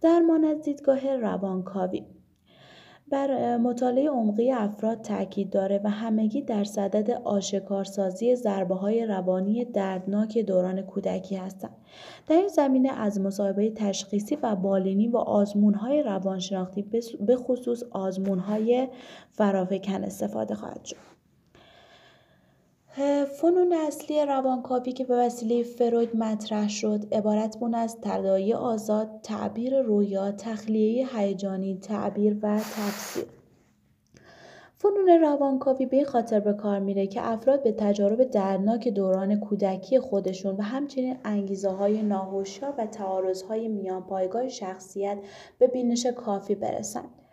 درمان 0.00 0.44
از 0.44 0.60
دیدگاه 0.60 1.16
روانکاوی 1.16 2.06
بر 3.14 3.56
مطالعه 3.56 4.10
عمقی 4.10 4.52
افراد 4.52 5.02
تاکید 5.02 5.50
داره 5.50 5.80
و 5.84 5.90
همگی 5.90 6.42
در 6.42 6.64
صدد 6.64 7.10
آشکارسازی 7.10 8.36
ضربه 8.36 8.74
های 8.74 9.06
روانی 9.06 9.64
دردناک 9.64 10.38
دوران 10.38 10.82
کودکی 10.82 11.36
هستند. 11.36 11.76
در 12.28 12.36
این 12.36 12.48
زمینه 12.48 12.92
از 12.92 13.20
مصاحبه 13.20 13.70
تشخیصی 13.70 14.38
و 14.42 14.56
بالینی 14.56 15.08
و 15.08 15.16
آزمون 15.16 15.74
های 15.74 16.02
روانشناختی 16.02 16.82
به 17.20 17.36
خصوص 17.36 17.82
آزمون 17.90 18.38
های 18.38 18.88
فرافکن 19.32 20.04
استفاده 20.04 20.54
خواهد 20.54 20.84
شد. 20.84 21.13
فنون 22.96 23.72
اصلی 23.72 24.26
روانکاوی 24.26 24.92
که 24.92 25.04
به 25.04 25.16
وسیله 25.16 25.62
فروید 25.62 26.16
مطرح 26.16 26.68
شد 26.68 27.14
عبارت 27.14 27.56
بون 27.58 27.74
از 27.74 27.98
تداعی 28.02 28.54
آزاد 28.54 29.20
تعبیر 29.22 29.82
رویا 29.82 30.32
تخلیه 30.32 31.08
هیجانی 31.16 31.78
تعبیر 31.78 32.36
و 32.42 32.58
تفسیر 32.58 33.24
فنون 34.76 35.08
روانکاوی 35.22 35.86
به 35.86 36.04
خاطر 36.04 36.40
به 36.40 36.52
کار 36.52 36.78
میره 36.78 37.06
که 37.06 37.32
افراد 37.32 37.62
به 37.62 37.72
تجارب 37.72 38.24
دردناک 38.24 38.88
دوران 38.88 39.40
کودکی 39.40 40.00
خودشون 40.00 40.56
و 40.56 40.62
همچنین 40.62 41.16
انگیزه 41.24 41.70
های 41.70 42.02
ناهوشیار 42.02 42.74
و 42.78 42.86
تعارض 42.86 43.42
های 43.42 43.68
میان 43.68 44.02
پایگاه 44.02 44.48
شخصیت 44.48 45.18
به 45.58 45.66
بینش 45.66 46.06
کافی 46.06 46.54
برسند. 46.54 47.23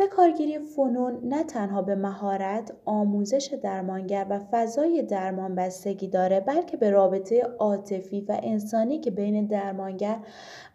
به 0.00 0.06
کارگیری 0.06 0.58
فنون 0.58 1.20
نه 1.22 1.44
تنها 1.44 1.82
به 1.82 1.94
مهارت، 1.94 2.72
آموزش 2.84 3.54
درمانگر 3.62 4.26
و 4.30 4.40
فضای 4.52 5.02
درمان 5.02 5.54
بستگی 5.54 6.08
داره 6.08 6.40
بلکه 6.40 6.76
به 6.76 6.90
رابطه 6.90 7.42
عاطفی 7.58 8.20
و 8.20 8.40
انسانی 8.42 8.98
که 8.98 9.10
بین 9.10 9.46
درمانگر 9.46 10.18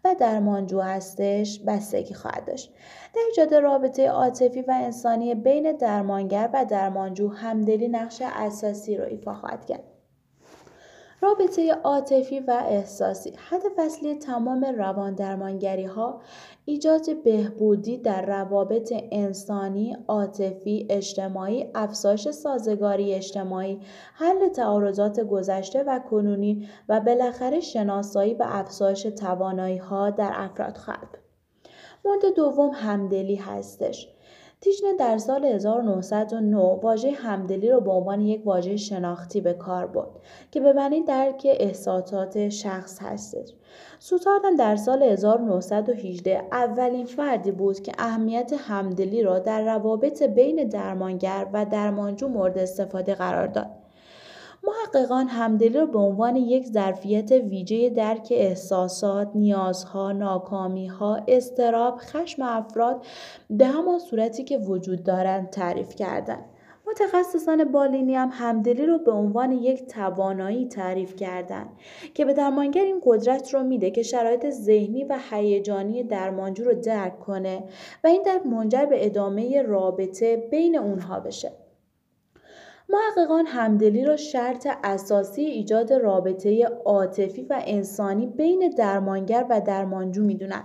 و 0.04 0.14
درمانجو 0.18 0.80
هستش 0.80 1.60
بستگی 1.66 2.14
خواهد 2.14 2.44
داشت. 2.44 2.74
در 3.14 3.22
ایجاد 3.28 3.54
رابطه 3.54 4.08
عاطفی 4.08 4.62
و 4.62 4.74
انسانی 4.82 5.34
بین 5.34 5.72
درمانگر 5.72 6.50
و 6.54 6.64
درمانجو 6.64 7.28
همدلی 7.28 7.88
نقش 7.88 8.22
اساسی 8.24 8.96
را 8.96 9.04
ایفا 9.04 9.34
خواهد 9.34 9.64
کرد. 9.64 9.95
رابطه 11.20 11.72
عاطفی 11.72 12.40
و 12.40 12.62
احساسی. 12.66 13.32
هدف 13.36 13.78
اصلی 13.78 14.14
تمام 14.14 14.64
روان 14.64 15.14
درمانگری 15.14 15.84
ها 15.84 16.20
ایجاد 16.64 17.22
بهبودی 17.24 17.98
در 17.98 18.26
روابط 18.26 18.92
انسانی، 19.12 19.96
عاطفی، 20.08 20.86
اجتماعی، 20.90 21.70
افزایش 21.74 22.30
سازگاری 22.30 23.14
اجتماعی، 23.14 23.80
حل 24.14 24.48
تعارضات 24.48 25.20
گذشته 25.20 25.82
و 25.82 25.98
کنونی 25.98 26.68
و 26.88 27.00
بالاخره 27.00 27.60
شناسایی 27.60 28.34
و 28.34 28.44
افزایش 28.48 29.02
توانایی 29.02 29.76
ها 29.76 30.10
در 30.10 30.32
افراد. 30.34 30.76
خواهد 30.76 31.18
مورد 32.04 32.34
دوم 32.36 32.70
همدلی 32.74 33.34
هستش. 33.34 34.15
تیشنه 34.60 34.94
در 34.94 35.18
سال 35.18 35.44
1909 35.44 36.58
واژه 36.58 37.10
همدلی 37.10 37.70
رو 37.70 37.80
به 37.80 37.90
عنوان 37.90 38.20
یک 38.20 38.46
واژه 38.46 38.76
شناختی 38.76 39.40
به 39.40 39.52
کار 39.52 39.86
برد 39.86 40.10
که 40.50 40.60
به 40.60 40.72
معنی 40.72 41.02
درک 41.02 41.46
احساسات 41.50 42.48
شخص 42.48 42.98
هستش. 43.02 43.52
سوتاردن 43.98 44.56
در 44.56 44.76
سال 44.76 45.02
1918 45.02 46.42
اولین 46.52 47.06
فردی 47.06 47.50
بود 47.50 47.80
که 47.80 47.92
اهمیت 47.98 48.52
همدلی 48.58 49.22
را 49.22 49.38
در 49.38 49.62
روابط 49.62 50.22
بین 50.22 50.68
درمانگر 50.68 51.46
و 51.52 51.64
درمانجو 51.64 52.28
مورد 52.28 52.58
استفاده 52.58 53.14
قرار 53.14 53.46
داد. 53.46 53.85
محققان 54.66 55.28
همدلی 55.28 55.68
را 55.68 55.86
به 55.86 55.98
عنوان 55.98 56.36
یک 56.36 56.66
ظرفیت 56.66 57.32
ویژه 57.32 57.90
درک 57.90 58.28
احساسات، 58.30 59.30
نیازها، 59.34 60.12
ناکامیها، 60.12 61.20
استراب، 61.28 61.98
خشم 61.98 62.42
افراد 62.42 63.04
به 63.50 63.66
همان 63.66 63.98
صورتی 63.98 64.44
که 64.44 64.58
وجود 64.58 65.04
دارند 65.04 65.50
تعریف 65.50 65.94
کردند. 65.94 66.44
متخصصان 66.86 67.64
بالینی 67.64 68.14
هم 68.14 68.30
همدلی 68.32 68.86
رو 68.86 68.98
به 68.98 69.12
عنوان 69.12 69.52
یک 69.52 69.86
توانایی 69.86 70.68
تعریف 70.68 71.16
کردند 71.16 71.68
که 72.14 72.24
به 72.24 72.32
درمانگر 72.32 72.82
این 72.82 73.00
قدرت 73.04 73.54
رو 73.54 73.62
میده 73.62 73.90
که 73.90 74.02
شرایط 74.02 74.50
ذهنی 74.50 75.04
و 75.04 75.18
هیجانی 75.30 76.02
درمانجو 76.02 76.64
رو 76.64 76.74
درک 76.74 77.20
کنه 77.20 77.64
و 78.04 78.06
این 78.06 78.22
درک 78.22 78.46
منجر 78.46 78.84
به 78.84 79.06
ادامه 79.06 79.62
رابطه 79.62 80.36
بین 80.50 80.78
اونها 80.78 81.20
بشه. 81.20 81.52
محققان 82.88 83.46
همدلی 83.46 84.04
را 84.04 84.16
شرط 84.16 84.68
اساسی 84.84 85.42
ایجاد 85.42 85.92
رابطه 85.92 86.64
عاطفی 86.84 87.42
و 87.42 87.62
انسانی 87.66 88.26
بین 88.26 88.74
درمانگر 88.78 89.46
و 89.50 89.60
درمانجو 89.60 90.24
می‌دونند. 90.24 90.64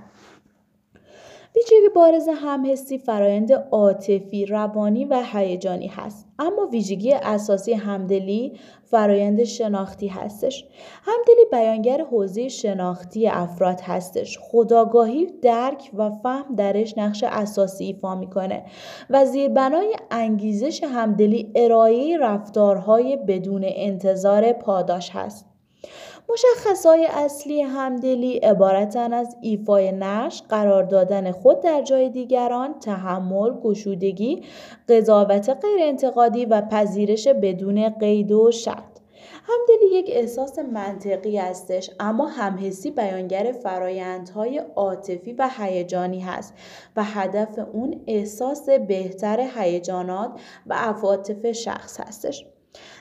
ویژگی 1.56 1.90
بارز 1.96 2.30
همحسی 2.36 2.98
فرایند 2.98 3.52
عاطفی 3.52 4.46
روانی 4.46 5.06
و 5.06 5.24
هیجانی 5.34 5.88
هست. 5.88 6.28
اما 6.40 6.66
ویژگی 6.66 7.14
اساسی 7.14 7.74
همدلی 7.74 8.60
فرایند 8.84 9.44
شناختی 9.44 10.08
هستش. 10.08 10.66
همدلی 11.04 11.46
بیانگر 11.52 12.04
حوزه 12.04 12.48
شناختی 12.48 13.28
افراد 13.28 13.82
هستش. 13.82 14.40
خداگاهی 14.42 15.26
درک 15.42 15.92
و 15.94 16.10
فهم 16.10 16.56
درش 16.56 16.98
نقش 16.98 17.24
اساسی 17.24 17.86
ایفا 17.86 18.16
می‌کنه 18.16 18.66
و 19.10 19.26
زیربنای 19.26 19.96
انگیزش 20.12 20.84
همدلی 20.84 21.52
ارائه 21.56 22.18
رفتارهای 22.18 23.18
بدون 23.18 23.62
انتظار 23.66 24.54
پاداش 24.54 25.10
هست. 25.10 25.51
مشخصهای 26.32 27.06
اصلی 27.06 27.62
همدلی 27.62 28.38
عبارتن 28.38 29.14
از 29.14 29.38
ایفای 29.42 29.92
نقش 29.92 30.42
قرار 30.50 30.84
دادن 30.84 31.32
خود 31.32 31.62
در 31.62 31.82
جای 31.82 32.10
دیگران 32.10 32.80
تحمل 32.80 33.60
گشودگی 33.64 34.44
قضاوت 34.90 35.50
غیر 35.50 35.80
انتقادی 35.82 36.46
و 36.46 36.62
پذیرش 36.62 37.28
بدون 37.28 37.90
قید 37.90 38.32
و 38.32 38.52
شرط. 38.52 38.92
همدلی 39.44 40.00
یک 40.00 40.10
احساس 40.10 40.60
منطقی 40.60 41.38
هستش 41.38 41.90
اما 42.00 42.28
همحسی 42.28 42.92
بیانگر 42.92 43.52
فرایندهای 43.64 44.58
عاطفی 44.76 45.34
و 45.34 45.50
هیجانی 45.58 46.20
هست 46.20 46.54
و 46.96 47.04
هدف 47.04 47.60
اون 47.74 48.02
احساس 48.08 48.70
بهتر 48.70 49.50
هیجانات 49.56 50.32
و 50.68 50.74
عواطف 50.74 51.52
شخص 51.52 52.00
هستش. 52.00 52.46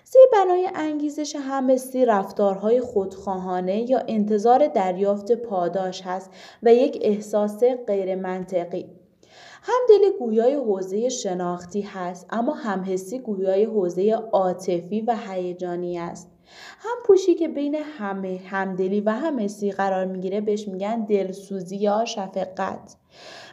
زیر 0.04 0.22
بنای 0.32 0.68
انگیزش 0.74 1.36
همستی 1.36 2.04
رفتارهای 2.04 2.80
خودخواهانه 2.80 3.90
یا 3.90 4.02
انتظار 4.08 4.66
دریافت 4.66 5.32
پاداش 5.32 6.02
هست 6.02 6.30
و 6.62 6.74
یک 6.74 6.98
احساس 7.02 7.64
غیر 7.86 8.14
منطقی. 8.14 8.86
همدلی 9.62 10.18
گویای 10.18 10.54
حوزه 10.54 11.08
شناختی 11.08 11.80
هست 11.80 12.26
اما 12.30 12.52
همحسی 12.52 13.18
گویای 13.18 13.64
حوزه 13.64 14.12
عاطفی 14.32 15.00
و 15.00 15.16
هیجانی 15.28 15.98
است. 15.98 16.30
هم 16.78 16.96
پوشی 17.04 17.34
که 17.34 17.48
بین 17.48 17.74
همه 17.74 18.40
همدلی 18.46 19.00
و 19.00 19.10
همحسی 19.10 19.70
قرار 19.72 20.04
می‌گیره 20.04 20.40
بهش 20.40 20.68
میگن 20.68 21.04
دلسوزی 21.04 21.76
یا 21.76 22.04
شفقت. 22.04 22.96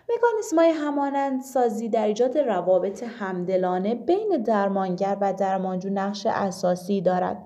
مکانیسم 0.09 0.59
های 0.59 0.69
همانند 0.69 1.41
سازی 1.41 1.89
در 1.89 2.07
ایجاد 2.07 2.37
روابط 2.37 3.03
همدلانه 3.03 3.95
بین 3.95 4.43
درمانگر 4.45 5.17
و 5.21 5.33
درمانجو 5.33 5.89
نقش 5.89 6.25
اساسی 6.25 7.01
دارد. 7.01 7.37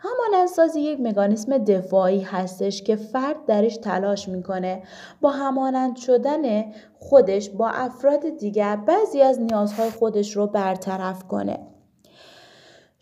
همانندسازی 0.00 0.80
یک 0.80 1.00
مکانیسم 1.00 1.58
دفاعی 1.58 2.20
هستش 2.20 2.82
که 2.82 2.96
فرد 2.96 3.46
درش 3.46 3.76
تلاش 3.76 4.28
می‌کنه 4.28 4.82
با 5.20 5.30
همانند 5.30 5.96
شدن 5.96 6.72
خودش 6.98 7.50
با 7.50 7.68
افراد 7.68 8.28
دیگر 8.38 8.76
بعضی 8.76 9.22
از 9.22 9.40
نیازهای 9.40 9.90
خودش 9.90 10.36
رو 10.36 10.46
برطرف 10.46 11.24
کنه. 11.24 11.73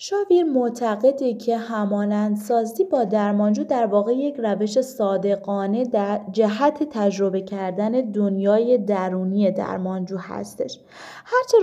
شاویر 0.04 0.44
معتقده 0.44 1.34
که 1.34 1.56
همانندسازی 1.56 2.84
با 2.84 3.04
درمانجو 3.04 3.64
در 3.64 3.86
واقع 3.86 4.12
یک 4.12 4.34
روش 4.38 4.80
صادقانه 4.80 5.84
در 5.84 6.20
جهت 6.32 6.82
تجربه 6.90 7.40
کردن 7.40 7.90
دنیای 7.90 8.78
درونی 8.78 9.50
درمانجو 9.50 10.16
هستش. 10.18 10.80
هرچه 11.24 11.58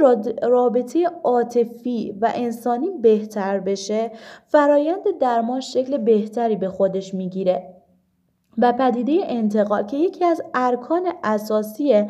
رابطه 0.47 1.07
عاطفی 1.23 2.17
و 2.21 2.31
انسانی 2.35 2.89
بهتر 3.01 3.59
بشه 3.59 4.11
فرایند 4.47 5.03
درمان 5.19 5.59
شکل 5.59 5.97
بهتری 5.97 6.55
به 6.55 6.69
خودش 6.69 7.13
می‌گیره. 7.13 7.78
و 8.61 8.73
پدیده 8.73 9.21
انتقال 9.25 9.83
که 9.83 9.97
یکی 9.97 10.25
از 10.25 10.41
ارکان 10.53 11.03
اساسی 11.23 12.05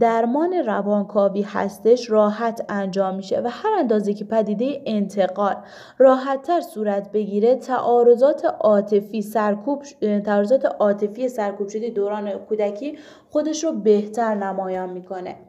درمان 0.00 0.52
روانکاوی 0.52 1.42
هستش 1.42 2.10
راحت 2.10 2.64
انجام 2.68 3.14
میشه 3.14 3.40
و 3.40 3.48
هر 3.50 3.70
اندازه 3.78 4.14
که 4.14 4.24
پدیده 4.24 4.82
انتقال 4.86 5.56
راحتتر 5.98 6.60
صورت 6.60 7.12
بگیره 7.12 7.56
تعارضات 7.56 8.44
عاطفی 8.44 9.22
سرکوب 9.22 9.82
تعارضات 10.24 10.64
عاطفی 10.64 11.28
سرکوب 11.28 11.68
شده 11.68 11.90
دوران 11.90 12.30
کودکی 12.30 12.98
خودش 13.30 13.64
رو 13.64 13.72
بهتر 13.72 14.34
نمایان 14.34 14.90
می‌کنه. 14.90 15.47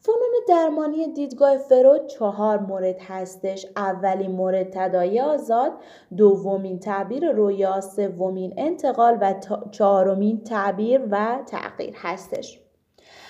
فنون 0.00 0.34
درمانی 0.48 1.12
دیدگاه 1.12 1.58
فرود 1.58 2.06
چهار 2.06 2.58
مورد 2.58 2.98
هستش. 3.00 3.66
اولین 3.76 4.30
مورد 4.30 4.70
تدایی 4.70 5.20
آزاد 5.20 5.72
دومین 6.16 6.78
تعبیر 6.78 7.32
رویا 7.32 7.80
سومین 7.80 8.54
انتقال 8.56 9.18
و 9.20 9.34
چهارمین 9.70 10.44
تعبیر 10.44 11.00
و 11.10 11.38
تغییر 11.46 11.94
هستش. 11.96 12.60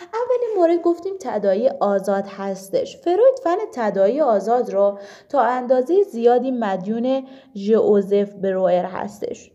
اولین 0.01 0.51
مورد 0.57 0.83
گفتیم 0.83 1.14
تدایی 1.21 1.69
آزاد 1.69 2.25
هستش. 2.27 2.97
فروید 2.97 3.39
فن 3.45 3.57
تدایی 3.73 4.21
آزاد 4.21 4.71
رو 4.71 4.99
تا 5.29 5.41
اندازه 5.41 6.03
زیادی 6.03 6.51
مدیون 6.51 7.27
ژئوزف 7.55 8.35
بروئر 8.35 8.85
هستش. 8.85 9.51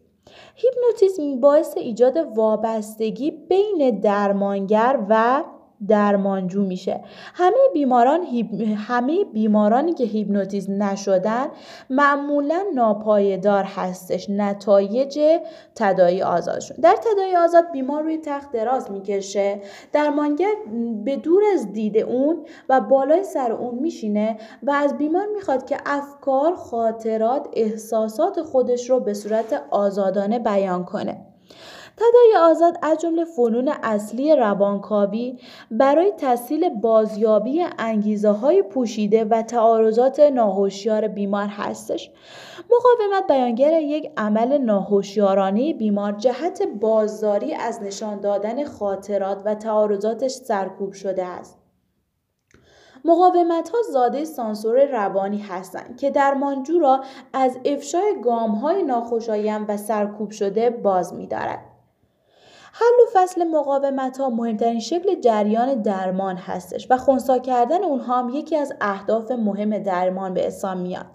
هیپنوتیزم 0.55 1.39
باعث 1.39 1.78
ایجاد 1.78 2.18
وابستگی 2.36 3.32
بین 3.32 3.99
درمانگر 3.99 4.99
و 5.09 5.43
درمانجو 5.88 6.61
میشه. 6.61 7.01
همه 7.34 7.57
بیماران 7.73 8.21
همه 8.88 9.25
بیمارانی 9.34 9.93
که 9.93 10.03
هیپنوتیزم 10.03 10.84
نشدن 10.84 11.47
معمولا 11.89 12.63
ناپایدار 12.75 13.63
هستش 13.63 14.29
نتایج 14.29 15.19
تدایی 15.75 16.21
آزادشون. 16.21 16.77
در 16.81 16.95
تدایی 16.95 17.36
آزاد 17.36 17.71
بیمار 17.71 18.03
روی 18.03 18.17
تخت 18.17 18.51
دراز 18.51 18.91
می‌کشه 18.91 19.61
درمانگر 19.93 20.53
به 21.03 21.15
دور 21.15 21.43
از 21.53 21.73
دید 21.73 21.97
اون 21.97 22.45
و 22.69 22.81
بالای 22.81 23.23
سر 23.23 23.51
اون 23.51 23.75
میشینه 23.75 24.38
و 24.63 24.71
از 24.71 24.97
بیمار 24.97 25.25
می‌خواد 25.34 25.65
که 25.65 25.77
افکار 25.86 26.55
خاطرات 26.55 27.47
احساسات 27.53 28.41
خودش 28.41 28.89
رو 28.89 28.99
به 28.99 29.13
صورت 29.13 29.63
آزادانه 29.71 30.39
بیان 30.39 30.86
کنه. 30.86 31.32
تدای 31.97 32.35
آزاد 32.39 32.77
از 32.81 32.97
جمله 32.97 33.25
فنون 33.25 33.73
اصلی 33.83 34.35
روانکاوی 34.35 35.39
برای 35.71 36.13
تسهیل 36.17 36.69
بازیابی 36.69 37.65
انگیزه 37.77 38.29
های 38.29 38.63
پوشیده 38.63 39.25
و 39.25 39.41
تعارضات 39.41 40.19
ناهوشیار 40.19 41.07
بیمار 41.07 41.47
هستش 41.47 42.11
مقاومت 42.71 43.27
بیانگر 43.27 43.81
یک 43.81 44.11
عمل 44.17 44.57
ناهوشیارانه 44.57 45.73
بیمار 45.73 46.11
جهت 46.11 46.63
بازداری 46.81 47.53
از 47.53 47.81
نشان 47.81 48.19
دادن 48.19 48.65
خاطرات 48.65 49.41
و 49.45 49.55
تعارضاتش 49.55 50.31
سرکوب 50.31 50.93
شده 50.93 51.25
است 51.25 51.57
مقاومت 53.05 53.69
ها 53.69 53.77
زاده 53.91 54.25
سانسور 54.25 54.85
روانی 54.85 55.37
هستند 55.37 55.97
که 55.97 56.11
درمانجو 56.11 56.79
را 56.79 57.03
از 57.33 57.57
افشای 57.65 58.15
گام 58.23 58.51
های 58.51 58.83
ناخوشایند 58.83 59.65
و 59.69 59.77
سرکوب 59.77 60.31
شده 60.31 60.69
باز 60.69 61.13
می 61.13 61.27
دارد. 61.27 61.72
حل 62.76 63.03
و 63.03 63.05
فصل 63.13 63.43
مقاومت 63.43 64.17
ها 64.17 64.30
مهمترین 64.30 64.80
شکل 64.80 65.21
جریان 65.21 65.82
درمان 65.82 66.38
هستش 66.38 66.88
و 66.89 66.97
خونسا 66.97 67.38
کردن 67.38 67.84
اونها 67.84 68.19
هم 68.19 68.30
یکی 68.30 68.57
از 68.57 68.74
اهداف 68.82 69.32
مهم 69.32 69.78
درمان 69.78 70.34
به 70.34 70.41
حساب 70.41 70.78
میاد. 70.78 71.05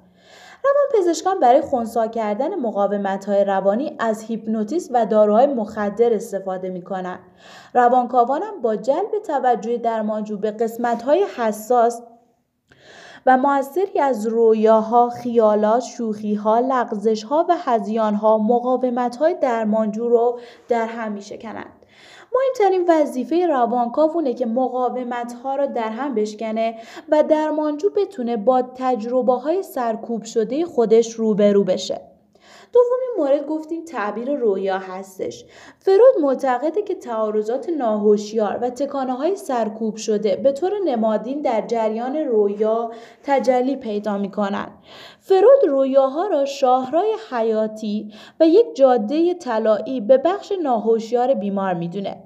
روان 0.65 0.85
پزشکان 0.95 1.41
برای 1.41 1.61
خونسا 1.61 2.07
کردن 2.07 2.55
مقاومت 2.55 3.25
های 3.25 3.45
روانی 3.45 3.97
از 3.99 4.23
هیپنوتیسم 4.23 4.95
و 4.95 5.07
داروهای 5.07 5.47
مخدر 5.47 6.15
استفاده 6.15 6.71
می 6.71 6.83
کنند. 6.83 7.19
روانکاوان 7.75 8.43
هم 8.43 8.61
با 8.63 8.77
جلب 8.77 9.11
توجه 9.27 9.77
درمانجو 9.77 10.39
به 10.39 10.51
قسمت 10.51 11.03
های 11.03 11.27
حساس 11.37 12.03
و 13.27 13.37
موثری 13.37 14.01
از 14.01 14.27
رویاها، 14.27 15.11
خیالات، 15.11 15.83
شوخیها، 15.83 16.59
لغزشها 16.59 17.47
و 17.49 17.57
هزیانها 17.59 18.39
مقاومتهای 18.39 19.37
درمانجو 19.41 20.09
رو 20.09 20.41
در 20.69 20.87
هم 20.87 21.13
می 21.13 21.23
شکنند. 21.23 21.73
مهمترین 22.35 22.85
وظیفه 22.89 23.47
روانکاو 23.47 24.11
اونه 24.11 24.35
که 24.35 24.47
مقاومت 24.47 25.33
ها 25.33 25.57
را 25.57 25.67
در 25.67 25.89
هم 25.89 26.15
بشکنه 26.15 26.75
و 27.09 27.23
درمانجو 27.23 27.91
بتونه 27.97 28.37
با 28.37 28.63
تجربه 28.63 29.33
های 29.33 29.63
سرکوب 29.63 30.25
شده 30.25 30.65
خودش 30.65 31.13
روبرو 31.13 31.65
بشه. 31.65 32.01
دومین 32.73 33.09
مورد 33.19 33.47
گفتیم 33.47 33.85
تعبیر 33.85 34.35
رویا 34.35 34.79
هستش 34.79 35.45
فرود 35.79 36.23
معتقده 36.23 36.83
که 36.83 36.95
تعارضات 36.95 37.69
ناهوشیار 37.69 38.59
و 38.63 38.71
تکانه 38.71 39.13
های 39.13 39.37
سرکوب 39.37 39.97
شده 39.97 40.37
به 40.37 40.53
طور 40.53 40.73
نمادین 40.85 41.43
در 41.43 41.67
جریان 41.67 42.17
رویا 42.17 42.91
تجلی 43.23 43.77
پیدا 43.77 44.19
می 44.19 44.31
کنند. 44.31 44.73
فرود 45.21 45.65
رویاها 45.69 46.27
را 46.27 46.45
شاهرای 46.45 47.17
حیاتی 47.31 48.13
و 48.41 48.49
یک 48.49 48.67
جاده 48.77 49.35
طلایی 49.35 50.01
به 50.01 50.19
بخش 50.19 50.53
ناهوشیار 50.63 51.35
بیمار 51.35 51.75
می‌دونه 51.75 52.17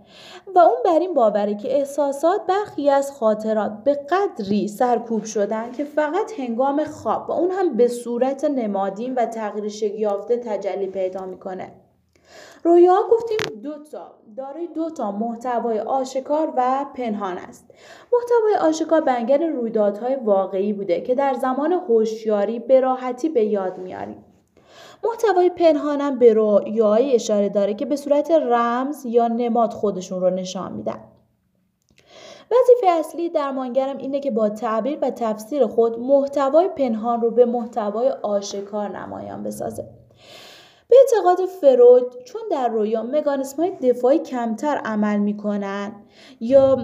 و 0.55 0.59
اون 0.59 0.77
بر 0.85 0.99
این 0.99 1.15
باوره 1.15 1.55
که 1.55 1.77
احساسات 1.77 2.47
برخی 2.47 2.91
از 2.91 3.13
خاطرات 3.13 3.73
به 3.85 3.95
قدری 3.95 4.69
سرکوب 4.69 5.25
شدن 5.25 5.73
که 5.73 5.85
فقط 5.85 6.41
هنگام 6.41 6.85
خواب 6.85 7.31
و 7.31 7.33
اون 7.33 7.51
هم 7.51 7.77
به 7.77 7.89
صورت 7.89 8.45
نمادین 8.45 9.15
و 9.15 9.27
تغییر 9.27 9.85
یافته 9.85 10.37
تجلی 10.37 10.87
پیدا 10.87 11.27
می‌کنه. 11.27 11.73
رویا 12.65 13.03
گفتیم 13.11 13.61
دو 13.63 13.85
تا 13.85 14.15
دارای 14.37 14.67
دو 14.67 14.91
تا 14.91 15.13
محتوای 15.13 15.81
آشکار 15.81 16.53
و 16.57 16.87
پنهان 16.95 17.39
است. 17.39 17.71
محتوای 18.13 18.69
آشکار 18.69 19.01
بنگر 19.01 19.47
رویدادهای 19.47 20.17
واقعی 20.17 20.73
بوده 20.73 21.01
که 21.01 21.15
در 21.15 21.35
زمان 21.35 21.73
هوشیاری 21.73 22.59
به 22.59 22.81
راحتی 22.81 23.29
به 23.29 23.45
یاد 23.45 23.79
میاریم. 23.79 24.25
محتوای 25.05 25.51
پنهانم 25.51 26.19
به 26.19 26.35
رویاهایی 26.35 27.15
اشاره 27.15 27.49
داره 27.49 27.75
که 27.75 27.87
به 27.87 27.97
صورت 27.97 28.31
رمز 28.31 29.07
یا 29.07 29.29
نماد 29.29 29.73
خودشون 29.73 30.21
رو 30.21 30.31
نشان 30.31 30.73
میدن. 30.73 31.01
وظیفه 32.51 32.87
اصلی 32.87 33.29
درمانگرم 33.29 33.97
اینه 33.97 34.21
که 34.21 34.31
با 34.31 34.49
تعبیر 34.49 34.99
و 35.03 35.11
تفسیر 35.11 35.67
خود 35.67 35.99
محتوای 35.99 36.69
پنهان 36.69 37.21
رو 37.21 37.31
به 37.31 37.45
محتوای 37.45 38.09
آشکار 38.09 38.99
نمایان 38.99 39.43
بسازه. 39.43 40.02
به 40.89 40.97
اعتقاد 40.97 41.47
فرود 41.47 42.25
چون 42.25 42.43
در 42.51 42.69
رویا 42.69 43.03
مکانیسم 43.03 43.57
های 43.57 43.71
دفاعی 43.71 44.19
کمتر 44.19 44.77
عمل 44.85 45.19
می‌کنن 45.19 45.93
یا 46.41 46.77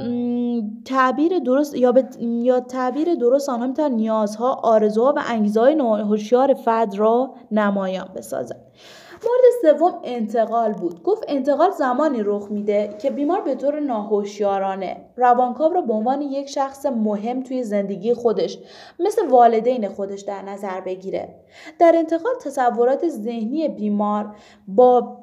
تعبیر 0.84 1.38
درست 1.38 1.76
یا, 1.76 1.94
یا 2.20 2.61
تعبیر 2.61 3.14
درست 3.14 3.49
آنها 3.49 3.66
می‌تونن 3.66 3.94
نیازها 3.94 4.53
آرزوها 4.53 5.12
و 5.16 5.22
انگیزه 5.26 5.61
های 5.61 5.74
هوشیار 5.80 6.55
فرد 6.55 6.94
را 6.94 7.34
نمایان 7.51 8.09
بسازن 8.16 8.57
مورد 9.22 9.76
سوم 9.78 10.00
انتقال 10.04 10.72
بود. 10.72 11.02
گفت 11.02 11.24
انتقال 11.28 11.70
زمانی 11.70 12.22
رخ 12.22 12.50
میده 12.50 12.96
که 13.02 13.10
بیمار 13.10 13.40
به 13.40 13.54
طور 13.54 13.80
ناهوشیارانه 13.80 14.96
روانکاو 15.16 15.72
را 15.72 15.80
به 15.80 15.92
عنوان 15.92 16.22
یک 16.22 16.48
شخص 16.48 16.86
مهم 16.86 17.42
توی 17.42 17.62
زندگی 17.62 18.14
خودش 18.14 18.58
مثل 18.98 19.28
والدین 19.28 19.88
خودش 19.88 20.20
در 20.20 20.42
نظر 20.42 20.80
بگیره. 20.80 21.34
در 21.78 21.92
انتقال 21.96 22.32
تصورات 22.44 23.08
ذهنی 23.08 23.68
بیمار 23.68 24.34
با 24.68 25.18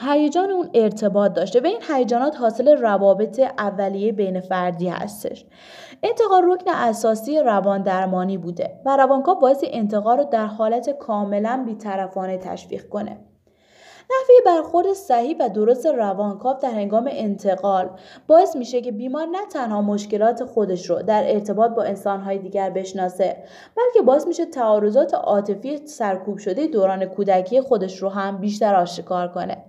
هیجان 0.00 0.50
اون 0.50 0.70
ارتباط 0.74 1.32
داشته 1.32 1.60
و 1.60 1.66
این 1.66 1.78
هیجانات 1.88 2.36
حاصل 2.36 2.76
روابط 2.76 3.40
اولیه 3.58 4.12
بین 4.12 4.40
فردی 4.40 4.88
هستش. 4.88 5.44
انتقال 6.02 6.42
رکن 6.44 6.70
اساسی 6.70 7.38
روان 7.38 7.82
درمانی 7.82 8.38
بوده 8.38 8.80
و 8.84 8.96
روانکاو 8.96 9.40
باعث 9.40 9.64
انتقال 9.66 10.18
رو 10.18 10.24
در 10.24 10.46
حالت 10.46 10.90
کاملا 10.90 11.62
بیطرفانه 11.66 12.38
تشویق 12.38 12.88
کنه. 12.88 13.31
نحوه 14.10 14.56
برخورد 14.56 14.92
صحیح 14.92 15.36
و 15.40 15.48
درست 15.48 15.86
روانکاو 15.86 16.56
در 16.62 16.70
هنگام 16.70 17.08
انتقال 17.12 17.90
باعث 18.26 18.56
میشه 18.56 18.80
که 18.80 18.92
بیمار 18.92 19.26
نه 19.26 19.46
تنها 19.46 19.82
مشکلات 19.82 20.44
خودش 20.44 20.90
رو 20.90 21.02
در 21.02 21.32
ارتباط 21.32 21.70
با 21.70 21.82
انسانهای 21.82 22.38
دیگر 22.38 22.70
بشناسه 22.70 23.36
بلکه 23.76 24.02
باعث 24.02 24.26
میشه 24.26 24.46
تعارضات 24.46 25.14
عاطفی 25.14 25.86
سرکوب 25.86 26.38
شده 26.38 26.66
دوران 26.66 27.04
کودکی 27.04 27.60
خودش 27.60 27.98
رو 27.98 28.08
هم 28.08 28.38
بیشتر 28.38 28.74
آشکار 28.74 29.28
کنه. 29.28 29.64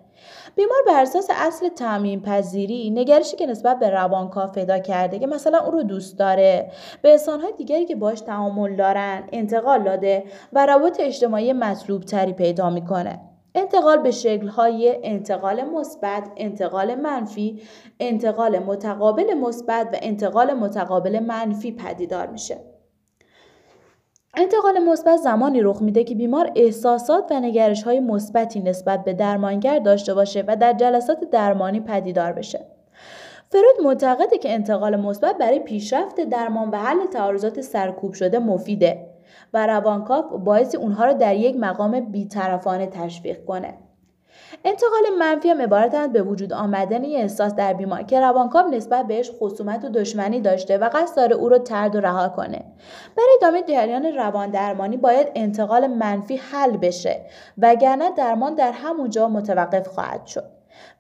بیمار 0.56 0.80
بر 0.88 1.02
اساس 1.02 1.28
اصل 1.30 1.70
تعمین 1.70 2.22
پذیری 2.22 2.90
نگرشی 2.90 3.38
که 3.38 3.46
نسبت 3.46 3.80
به 3.80 3.90
روانکاو 3.90 4.52
پیدا 4.52 4.80
کرده 4.80 5.20
که 5.20 5.28
مثلا 5.28 5.60
او 5.60 5.72
رو 5.72 5.84
دوست 5.84 6.20
داره 6.20 6.72
به 7.02 7.12
انسانهای 7.12 7.54
دیگری 7.58 7.86
که 7.86 7.96
باش 7.96 8.22
تعامل 8.22 8.76
دارن 8.76 9.24
انتقال 9.32 9.84
داده 9.84 10.24
و 10.54 10.66
روابط 10.66 11.00
اجتماعی 11.00 11.54
مطلوب 11.54 12.04
تری 12.04 12.34
پیدا 12.34 12.70
می‌کنه. 12.70 13.33
انتقال 13.56 13.98
به 13.98 14.12
شکل‌های 14.12 15.00
انتقال 15.04 15.64
مثبت، 15.64 16.32
انتقال 16.38 16.96
منفی، 16.96 17.62
انتقال 18.00 18.60
متقابل 18.60 19.34
مثبت 19.34 19.88
و 19.94 19.98
انتقال 20.02 20.54
متقابل 20.54 21.20
منفی 21.20 21.72
پدیدار 21.72 22.28
میشه. 22.28 22.58
انتقال 24.38 24.80
مثبت 24.80 25.18
زمانی 25.18 25.62
رخ 25.62 25.82
میده 25.82 26.04
که 26.04 26.16
بیمار 26.16 26.52
احساسات 26.56 27.32
و 27.32 27.40
نگرش 27.40 27.84
های 27.84 28.00
مثبتی 28.00 28.60
نسبت 28.60 29.04
به 29.04 29.14
درمانگر 29.14 29.80
داشته 29.80 30.14
باشه 30.14 30.44
و 30.48 30.56
در 30.56 30.74
جلسات 30.74 31.30
درمانی 31.30 31.80
پدیدار 31.80 32.32
بشه. 32.32 32.66
فرود 33.50 33.86
معتقده 33.86 34.38
که 34.38 34.54
انتقال 34.54 34.96
مثبت 34.96 35.38
برای 35.38 35.60
پیشرفت 35.60 36.22
درمان 36.22 36.70
و 36.70 36.76
حل 36.76 37.06
تعارضات 37.06 37.62
سرکوب 37.62 38.14
شده 38.14 38.40
مفیده 38.40 39.13
و 39.54 39.68
روانکاو 39.68 40.38
باعث 40.38 40.76
اونها 40.76 41.06
رو 41.06 41.14
در 41.14 41.36
یک 41.36 41.56
مقام 41.56 42.00
بیطرفانه 42.00 42.88
تشویق 42.88 43.46
کنه. 43.46 43.74
انتقال 44.66 45.02
منفی 45.20 45.50
هم 45.50 45.62
عبارت 45.62 46.12
به 46.12 46.22
وجود 46.22 46.54
آمدن 46.54 47.04
یه 47.04 47.20
احساس 47.20 47.56
در 47.56 47.74
بیمار 47.74 48.04
که 48.04 48.20
روانکاو 48.20 48.68
نسبت 48.68 49.08
بهش 49.08 49.32
خصومت 49.40 49.86
و 49.86 49.90
دشمنی 49.90 50.42
داشته 50.42 50.78
و 50.78 50.90
قصد 50.94 51.18
داره 51.18 51.36
او 51.36 51.50
رو 51.50 51.58
ترد 51.58 51.96
و 51.96 52.00
رها 52.00 52.30
کنه. 52.30 52.66
برای 53.18 53.30
ادامه 53.42 53.64
جریان 53.64 54.06
روان 54.06 54.50
درمانی 54.50 54.98
باید 54.98 55.28
انتقال 55.36 55.88
منفی 55.88 56.36
حل 56.36 56.78
بشه 56.78 57.22
وگرنه 57.58 58.12
درمان 58.12 58.56
در 58.56 58.72
همونجا 58.72 59.28
متوقف 59.28 59.88
خواهد 59.88 60.26
شد. 60.26 60.50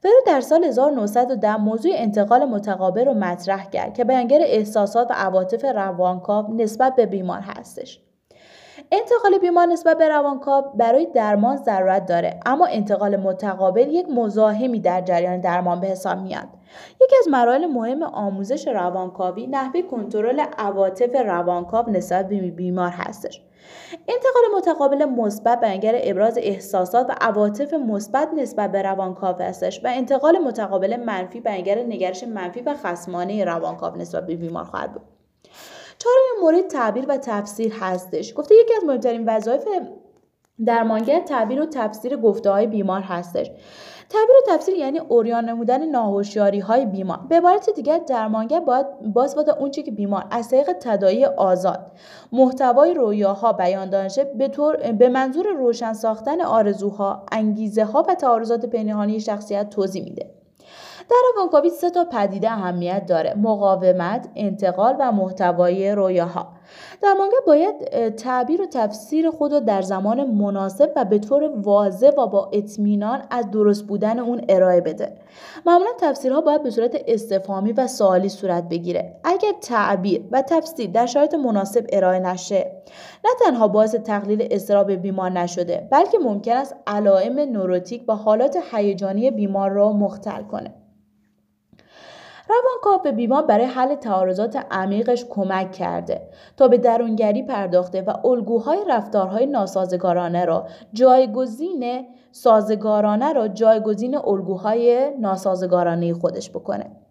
فرو 0.01 0.12
در 0.28 0.41
سال 0.41 0.64
1910 0.64 1.58
موضوع 1.58 1.91
انتقال 1.95 2.45
متقابل 2.45 3.06
رو 3.06 3.14
مطرح 3.14 3.70
کرد 3.70 3.93
که 3.93 4.04
بیانگر 4.04 4.39
احساسات 4.41 5.12
و 5.12 5.14
عواطف 5.14 5.66
روانکاو 5.66 6.56
نسبت 6.56 6.95
به 6.95 7.06
بیمار 7.06 7.39
هستش. 7.39 7.99
انتقال 8.92 9.38
بیمار 9.38 9.66
نسبت 9.66 9.98
به 9.98 10.10
روانکاو 10.10 10.64
برای 10.76 11.06
درمان 11.06 11.58
ضرورت 11.58 12.06
داره 12.06 12.40
اما 12.46 12.66
انتقال 12.66 13.16
متقابل 13.16 13.88
یک 13.88 14.10
مزاحمی 14.10 14.80
در 14.80 15.02
جریان 15.02 15.42
درمان 15.42 15.80
به 15.80 15.88
حساب 15.88 16.18
میاد. 16.18 16.48
یکی 17.02 17.16
از 17.20 17.28
مراحل 17.28 17.66
مهم 17.66 18.04
آموزش 18.04 18.68
روانکاوی 18.68 19.48
نحوه 19.48 19.82
کنترل 19.82 20.40
عواطف 20.58 21.16
روانکاو 21.26 21.90
نسبت 21.90 22.28
به 22.28 22.52
بیمار 22.52 22.90
هستش. 22.90 23.42
انتقال 24.08 24.44
متقابل 24.58 25.06
مثبت 25.06 25.60
بیانگر 25.60 26.00
ابراز 26.04 26.38
احساسات 26.38 27.10
و 27.10 27.14
عواطف 27.22 27.74
مثبت 27.74 28.30
نسبت 28.38 28.72
به 28.72 28.82
روانکاو 28.82 29.36
هستش 29.42 29.84
و 29.84 29.88
انتقال 29.88 30.38
متقابل 30.38 30.96
منفی 30.96 31.40
بیانگر 31.40 31.84
نگرش 31.84 32.24
منفی 32.24 32.62
و 32.62 32.74
خصمانه 32.74 33.46
روانکاو 33.46 33.98
نسبت 33.98 34.26
به 34.26 34.36
بیمار 34.36 34.64
خواهد 34.64 34.94
بود. 34.94 35.12
چهارمین 35.98 36.41
مورد 36.41 36.68
تعبیر 36.68 37.06
و 37.08 37.18
تفسیر 37.18 37.74
هستش. 37.80 38.34
گفته 38.36 38.56
یکی 38.56 38.74
از 38.78 38.84
مهمترین 38.84 39.30
وظایف 39.30 39.64
درمانگر 40.66 41.20
تعبیر 41.20 41.62
و 41.62 41.66
تفسیر 41.66 42.18
گفته 42.18 42.50
های 42.50 42.68
بیمار 42.68 43.02
هستش. 43.02 43.52
تعبیر 44.10 44.36
و 44.44 44.56
تفسیر 44.56 44.76
یعنی 44.76 45.00
اوریان 45.00 45.50
نمودن 45.50 45.86
ناهوشیاری 45.86 46.60
های 46.60 46.86
بیمار. 46.86 47.20
به 47.30 47.38
عبارت 47.38 47.70
دیگر 47.70 47.98
درمانگر 47.98 48.60
باید 48.60 48.86
باز 49.14 49.38
اون 49.38 49.50
اونچه 49.50 49.84
که 49.84 49.91
بیمار 49.91 50.26
از 50.32 50.50
طریق 50.50 50.74
تدایی 50.74 51.26
آزاد 51.26 51.91
محتوای 52.32 52.94
رویاها 52.94 53.54
بیان 53.54 53.89
دانشه 53.89 54.24
به, 54.24 54.52
به 55.00 55.10
منظور 55.10 55.48
روشن 55.48 55.94
ساختن 55.94 56.41
آرزوها 56.41 57.26
انگیزه 57.32 57.86
ها 57.86 58.06
و 58.10 58.16
تعارضات 58.16 58.66
پنهانی 58.66 59.20
شخصیت 59.20 59.70
توضیح 59.70 60.04
میده. 60.04 60.43
در 61.10 61.18
روانکاوی 61.36 61.70
سه 61.70 61.89
تا 61.89 62.06
پدیده 62.06 62.51
اهمیت 62.51 63.06
داره 63.06 63.34
مقاومت 63.38 64.30
انتقال 64.36 64.95
و 64.99 65.12
محتوای 65.12 65.91
رویاها. 65.91 66.47
درمانگر 67.01 67.38
باید 67.47 68.10
تعبیر 68.16 68.62
و 68.62 68.66
تفسیر 68.66 69.30
خود 69.30 69.54
را 69.54 69.60
در 69.60 69.82
زمان 69.82 70.24
مناسب 70.24 70.91
و 70.95 71.06
به 71.06 71.20
طور 71.20 71.51
واضح 71.56 72.10
و 72.10 72.28
با 72.28 72.49
اطمینان 72.54 73.24
از 73.30 73.51
درست 73.51 73.84
بودن 73.84 74.20
اون 74.20 74.41
ارائه 74.49 74.82
بده. 74.82 75.16
معمولا 75.66 75.89
تفسیرها 75.99 76.41
باید 76.41 76.64
به 76.64 76.70
صورت 76.70 77.04
استفهامی 77.08 77.72
و 77.72 77.88
سوالی 77.88 78.30
صورت 78.30 78.70
بگیره. 78.70 79.16
اگر 79.24 79.51
تعبیر 79.62 80.24
و 80.32 80.41
تفسیر 80.41 80.91
در 80.91 81.06
شرایط 81.06 81.34
مناسب 81.34 81.86
ارائه 81.89 82.20
نشه 82.20 82.72
نه 83.26 83.32
تنها 83.39 83.68
باعث 83.68 83.95
تقلیل 83.95 84.47
استراب 84.51 84.91
بیمار 84.91 85.30
نشده 85.30 85.88
بلکه 85.91 86.18
ممکن 86.20 86.51
است 86.51 86.76
علائم 86.88 87.39
نوروتیک 87.39 88.04
و 88.08 88.16
حالات 88.16 88.58
هیجانی 88.72 89.32
بیمار 89.32 89.70
را 89.70 89.93
مختل 89.93 90.43
کنه. 90.43 90.83
روانکاو 92.54 93.04
به 93.04 93.12
بیمار 93.12 93.45
برای 93.45 93.66
حل 93.66 93.95
تعارضات 93.95 94.66
عمیقش 94.72 95.26
کمک 95.30 95.72
کرده 95.72 96.22
تا 96.58 96.68
به 96.68 96.78
درونگری 96.78 97.43
پرداخته 97.43 98.01
و 98.01 98.28
الگوهای 98.28 98.80
رفتارهای 98.88 99.45
ناسازگارانه 99.45 100.45
را 100.45 100.68
جایگزین 100.93 102.08
سازگارانه 102.32 103.34
را 103.34 103.47
جایگزین 103.47 104.18
الگوهای 104.18 105.12
ناسازگارانه 105.20 106.14
خودش 106.14 106.49
بکنه. 106.49 107.03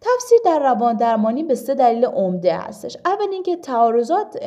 تفسیر 0.00 0.38
در 0.44 0.58
روان 0.58 0.96
درمانی 0.96 1.42
به 1.42 1.54
سه 1.54 1.74
دلیل 1.74 2.04
عمده 2.04 2.56
هستش. 2.56 2.96
اول 3.04 3.28
اینکه 3.32 3.56
تعارضات 3.56 4.38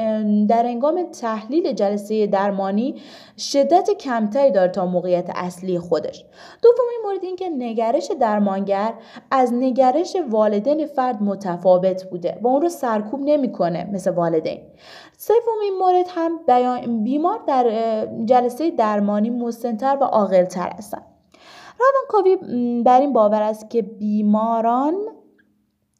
در 0.47 0.65
انگام 0.65 1.03
تحلیل 1.03 1.71
جلسه 1.71 2.27
درمانی 2.27 2.95
شدت 3.37 3.89
کمتری 3.91 4.51
داره 4.51 4.71
تا 4.71 4.85
موقعیت 4.85 5.29
اصلی 5.35 5.79
خودش. 5.79 6.25
دومین 6.61 6.99
مورد 7.03 7.23
اینکه 7.23 7.49
نگرش 7.49 8.11
درمانگر 8.19 8.93
از 9.31 9.53
نگرش 9.53 10.17
والدین 10.29 10.85
فرد 10.85 11.23
متفاوت 11.23 12.03
بوده 12.03 12.39
و 12.41 12.47
اون 12.47 12.61
رو 12.61 12.69
سرکوب 12.69 13.19
نمی‌کنه 13.23 13.89
مثل 13.93 14.11
والدین. 14.11 14.61
سومین 15.17 15.73
مورد 15.79 16.05
هم 16.09 16.39
بیمار 17.03 17.39
در 17.47 17.65
جلسه 18.25 18.71
درمانی 18.71 19.29
مستنتر 19.29 19.97
و 20.01 20.03
عاقلتر 20.03 20.69
هستن. 20.77 21.01
روانکاوی 21.79 22.35
بر 22.83 23.01
این 23.01 23.13
باور 23.13 23.41
است 23.41 23.69
که 23.69 23.81
بیماران 23.81 24.95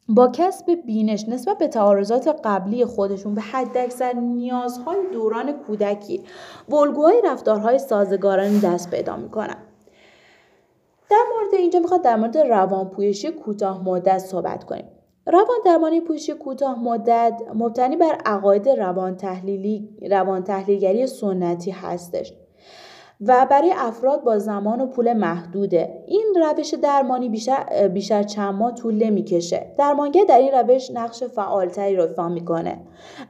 با 0.08 0.28
کسب 0.28 0.76
بینش 0.86 1.30
نسبت 1.30 1.58
به 1.58 1.68
تعارضات 1.68 2.40
قبلی 2.44 2.86
خودشون 2.86 3.36
به 3.36 3.42
حد 3.42 3.78
اکثر 3.78 4.14
نیازهای 4.14 4.98
دوران 5.14 5.52
کودکی 5.52 6.24
و 6.70 6.76
الگوهای 6.76 7.22
رفتارهای 7.26 7.80
سازگاران 7.80 8.60
دست 8.60 8.92
پیدا 8.92 9.16
می‌کنن. 9.16 9.58
در 11.10 11.24
مورد 11.34 11.54
اینجا 11.54 11.80
می‌خواد 11.80 12.02
در 12.02 12.16
مورد 12.16 12.38
روانپویشی 12.38 13.32
کوتاه 13.32 13.84
مدت 13.84 14.18
صحبت 14.18 14.64
کنیم. 14.64 14.86
روان 15.28 15.58
درمانی 15.66 16.02
پویشی 16.02 16.34
کوتاه 16.34 16.80
مدت 16.80 17.42
مبتنی 17.56 17.96
بر 17.96 18.18
عقاید 18.26 18.70
روان 18.70 19.16
تحلیلی 19.16 19.90
روان 20.12 20.44
تحلیلگری 20.44 21.08
سنتی 21.08 21.72
هستش. 21.72 22.34
و 23.22 23.48
برای 23.50 23.74
افراد 23.78 24.24
با 24.24 24.40
زمان 24.40 24.82
و 24.82 24.86
پول 24.86 25.14
محدوده. 25.14 26.04
این 26.08 26.26
روش 26.36 26.74
درمانی 26.74 27.30
بیشتر, 27.30 27.88
بیشتر 27.88 28.24
چند 28.24 28.56
ماه 28.56 28.74
طول 28.74 29.04
نمی‌کشه. 29.04 29.74
درمانگر 29.78 30.24
در 30.24 30.38
این 30.38 30.52
روش 30.52 30.92
نقش 30.92 31.24
فعالتری 31.24 31.96
رو 31.96 32.04
ایفا 32.04 32.30
می‌کنه. 32.30 32.78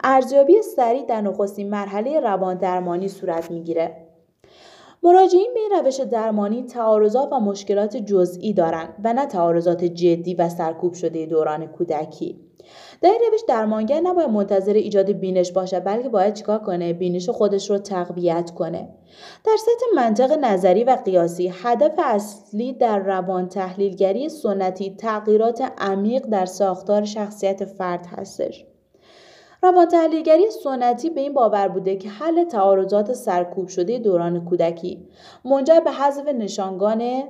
ارزیابی 0.04 0.62
سریع 0.62 1.06
در 1.06 1.22
نخستین 1.22 1.70
مرحله 1.70 2.20
روان 2.20 2.58
درمانی 2.58 3.08
صورت 3.08 3.52
می‌گیره. 3.52 3.92
مراجعین 5.04 5.52
به 5.54 5.60
این 5.60 5.84
روش 5.84 6.00
درمانی 6.00 6.64
تعارضات 6.64 7.30
و 7.32 7.40
مشکلات 7.40 7.98
جزئی 7.98 8.54
دارند 8.54 8.90
و 9.04 9.14
نه 9.14 9.26
تعارضات 9.26 9.84
جدی 9.84 10.36
و 10.36 10.50
سرکوب 10.50 10.94
شده 10.94 11.26
دوران 11.26 11.66
کودکی. 11.66 12.40
در 13.02 13.10
این 13.10 13.32
روش 13.32 13.42
درمانگر 13.48 14.02
نباید 14.02 14.30
منتظر 14.30 14.74
ایجاد 14.74 15.12
بینش 15.12 15.52
باشه 15.52 15.80
بلکه 15.80 16.10
باید 16.10 16.34
چیکار 16.34 16.60
کنه؟ 16.60 16.94
بینش 16.94 17.30
خودش 17.30 17.70
رو 17.70 17.78
تقویت 17.78 18.52
کنه. 18.52 18.90
در 19.46 19.58
سطح 19.58 19.96
منطق 19.96 20.32
نظری 20.32 20.84
و 20.84 20.98
قیاسی 21.06 21.54
هدف 21.64 21.92
اصلی 21.98 22.74
در 22.74 23.00
روان 23.00 23.50
تحلیلگری 23.50 24.30
سنتی 24.30 24.96
تغییرات 24.96 25.72
عمیق 25.78 26.26
در 26.26 26.46
ساختار 26.46 27.06
شخصیت 27.06 27.66
فرد 27.66 28.06
هستش. 28.06 28.66
روان 29.64 29.88
تحلیلگری 29.88 30.52
سنتی 30.64 31.10
به 31.10 31.22
این 31.22 31.34
باور 31.34 31.68
بوده 31.68 31.96
که 31.96 32.10
حل 32.10 32.44
تعارضات 32.44 33.14
سرکوب 33.14 33.68
شده 33.68 34.00
دوران 34.00 34.46
کودکی 34.46 35.08
منجر 35.46 35.80
به 35.80 35.92
حذف 35.92 36.28
نشانگان 36.28 37.24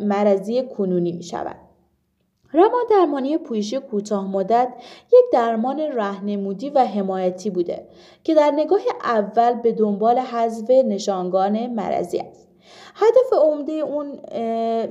مرضی 0.00 0.62
کنونی 0.62 1.12
می 1.12 1.22
شود. 1.22 1.69
روان 2.52 2.84
درمانی 2.90 3.38
پویشی 3.38 3.78
کوتاه 3.78 4.30
مدت 4.30 4.72
یک 5.12 5.24
درمان 5.32 5.80
رهنمودی 5.80 6.70
و 6.70 6.78
حمایتی 6.78 7.50
بوده 7.50 7.86
که 8.24 8.34
در 8.34 8.50
نگاه 8.50 8.80
اول 9.04 9.54
به 9.54 9.72
دنبال 9.72 10.18
حذف 10.18 10.70
نشانگان 10.70 11.66
مرضی 11.66 12.18
است. 12.18 12.48
هدف 12.94 13.32
عمده 13.42 13.72
اون 13.72 14.18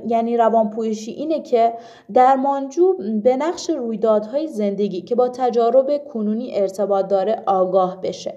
یعنی 0.08 0.36
روانپویشی 0.36 1.10
اینه 1.10 1.42
که 1.42 1.74
درمانجو 2.14 2.94
به 3.22 3.36
نقش 3.36 3.70
رویدادهای 3.70 4.46
زندگی 4.48 5.02
که 5.02 5.14
با 5.14 5.28
تجارب 5.28 6.04
کنونی 6.04 6.54
ارتباط 6.54 7.06
داره 7.06 7.42
آگاه 7.46 8.00
بشه. 8.00 8.34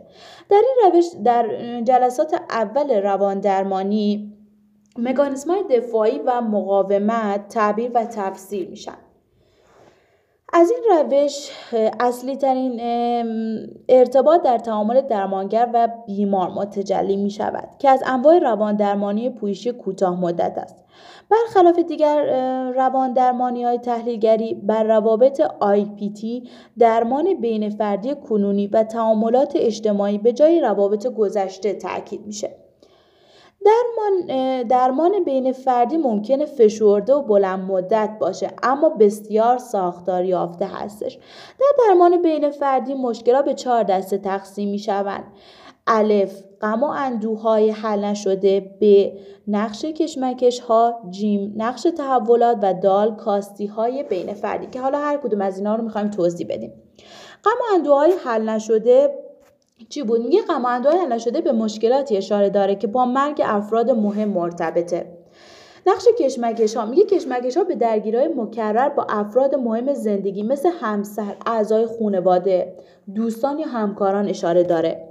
در 0.49 0.61
این 0.61 0.93
روش 0.93 1.05
در 1.23 1.47
جلسات 1.81 2.33
اول 2.49 3.01
روان 3.01 3.39
درمانی 3.39 4.33
مکانیزم‌های 4.97 5.63
دفاعی 5.69 6.19
و 6.25 6.41
مقاومت 6.41 7.47
تعبیر 7.47 7.91
و 7.93 8.05
تفسیر 8.05 8.69
میشن. 8.69 8.97
از 10.55 10.71
این 10.71 10.83
روش 11.11 11.49
اصلی 11.99 12.35
ترین 12.35 12.81
ارتباط 13.89 14.41
در 14.41 14.57
تعامل 14.57 15.01
درمانگر 15.01 15.69
و 15.73 15.87
بیمار 16.07 16.49
متجلی 16.49 17.15
می 17.15 17.29
شود 17.29 17.69
که 17.79 17.89
از 17.89 18.03
انواع 18.05 18.39
روان 18.39 18.75
درمانی 18.75 19.29
پویشی 19.29 19.71
کوتاه 19.71 20.19
مدت 20.21 20.57
است. 20.57 20.83
برخلاف 21.29 21.79
دیگر 21.79 22.23
روان 22.75 23.13
درمانی 23.13 23.63
های 23.63 23.77
تحلیلگری 23.77 24.53
بر 24.53 24.83
روابط 24.83 25.41
تی 26.15 26.49
درمان 26.79 27.33
بین 27.41 27.69
فردی 27.69 28.15
کنونی 28.15 28.67
و 28.67 28.83
تعاملات 28.83 29.53
اجتماعی 29.55 30.17
به 30.17 30.33
جای 30.33 30.61
روابط 30.61 31.07
گذشته 31.07 31.73
تاکید 31.73 32.25
میشه. 32.25 32.62
درمان, 33.65 34.63
درمان 34.63 35.23
بین 35.23 35.51
فردی 35.51 35.97
ممکنه 35.97 36.45
فشرده 36.45 37.13
و 37.13 37.21
بلند 37.21 37.59
مدت 37.59 38.09
باشه 38.19 38.49
اما 38.63 38.89
بسیار 38.89 39.57
ساختار 39.57 40.25
یافته 40.25 40.65
هستش. 40.65 41.17
در 41.59 41.85
درمان 41.87 42.21
بین 42.21 42.51
فردی 42.51 42.93
مشکلات 42.93 43.45
به 43.45 43.53
چهار 43.53 43.83
دسته 43.83 44.17
تقسیم 44.17 44.69
می 44.69 44.79
شوند 44.79 45.23
الف 45.87 46.43
غم 46.61 46.83
و 46.83 46.87
اندوهای 46.87 47.69
حل 47.69 48.05
نشده 48.05 48.75
به 48.79 49.13
نقش 49.47 49.85
کشمکش 49.85 50.59
ها 50.59 50.93
جیم 51.09 51.53
نقش 51.55 51.81
تحولات 51.97 52.57
و 52.61 52.73
دال 52.73 53.15
کاستی 53.15 53.65
های 53.65 54.03
بین 54.03 54.33
فردی 54.33 54.67
که 54.67 54.81
حالا 54.81 54.99
هر 54.99 55.17
کدوم 55.17 55.41
از 55.41 55.57
اینا 55.57 55.75
رو 55.75 55.83
می‌خوایم 55.83 56.09
توضیح 56.09 56.47
بدیم. 56.49 56.73
غم 57.43 57.51
و 57.51 57.73
اندوهای 57.73 58.13
حل 58.25 58.49
نشده 58.49 59.09
چی 59.89 60.03
بود 60.03 60.21
میگه 60.21 60.41
قماندوهای 60.41 60.99
حل 60.99 61.11
نشده 61.11 61.41
به 61.41 61.51
مشکلاتی 61.51 62.17
اشاره 62.17 62.49
داره 62.49 62.75
که 62.75 62.87
با 62.87 63.05
مرگ 63.05 63.41
افراد 63.45 63.91
مهم 63.91 64.29
مرتبطه. 64.29 65.05
نقش 65.87 66.07
کشمکش 66.19 66.77
ها 66.77 66.85
میگه 66.85 67.05
کشمکش 67.05 67.57
ها 67.57 67.63
به 67.63 67.75
درگیری 67.75 68.27
مکرر 68.27 68.89
با 68.89 69.05
افراد 69.09 69.55
مهم 69.55 69.93
زندگی 69.93 70.43
مثل 70.43 70.69
همسر 70.81 71.35
اعضای 71.45 71.87
خانواده 71.99 72.75
دوستان 73.15 73.59
یا 73.59 73.67
همکاران 73.67 74.29
اشاره 74.29 74.63
داره. 74.63 75.09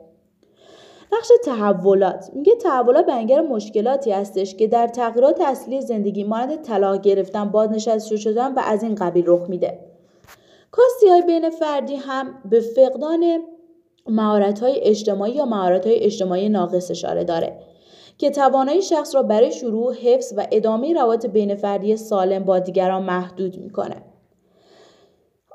بخش 1.13 1.29
تحولات 1.45 2.31
میگه 2.35 2.55
تحولات 2.55 3.07
بیانگر 3.07 3.41
مشکلاتی 3.41 4.13
هستش 4.13 4.55
که 4.55 4.67
در 4.67 4.87
تغییرات 4.87 5.41
اصلی 5.41 5.81
زندگی 5.81 6.25
مانند 6.25 6.63
طلاق 6.63 7.01
گرفتن 7.01 7.45
بازنشسته 7.45 8.17
شدن 8.17 8.55
و 8.55 8.61
از 8.65 8.83
این 8.83 8.95
قبیل 8.95 9.25
رخ 9.27 9.49
میده. 9.49 9.79
کاستی 10.71 11.09
های 11.09 11.23
بین 11.23 11.51
فردی 11.51 11.97
هم 11.97 12.35
به 12.51 12.61
فقدان 12.61 13.43
مهارت 14.09 14.63
اجتماعی 14.67 15.33
یا 15.33 15.45
مهارت 15.45 15.83
اجتماعی 15.87 16.49
ناقص 16.49 16.91
اشاره 16.91 17.25
داره 17.25 17.59
که 18.19 18.31
توانایی 18.31 18.83
شخص 18.83 19.15
را 19.15 19.23
برای 19.23 19.53
شروع 19.53 19.95
حفظ 19.95 20.35
و 20.37 20.47
ادامه 20.53 20.95
روابط 20.95 21.27
بین 21.27 21.55
فردی 21.55 21.97
سالم 21.97 22.45
با 22.45 22.59
دیگران 22.59 23.03
محدود 23.03 23.57
می‌کنه 23.59 23.97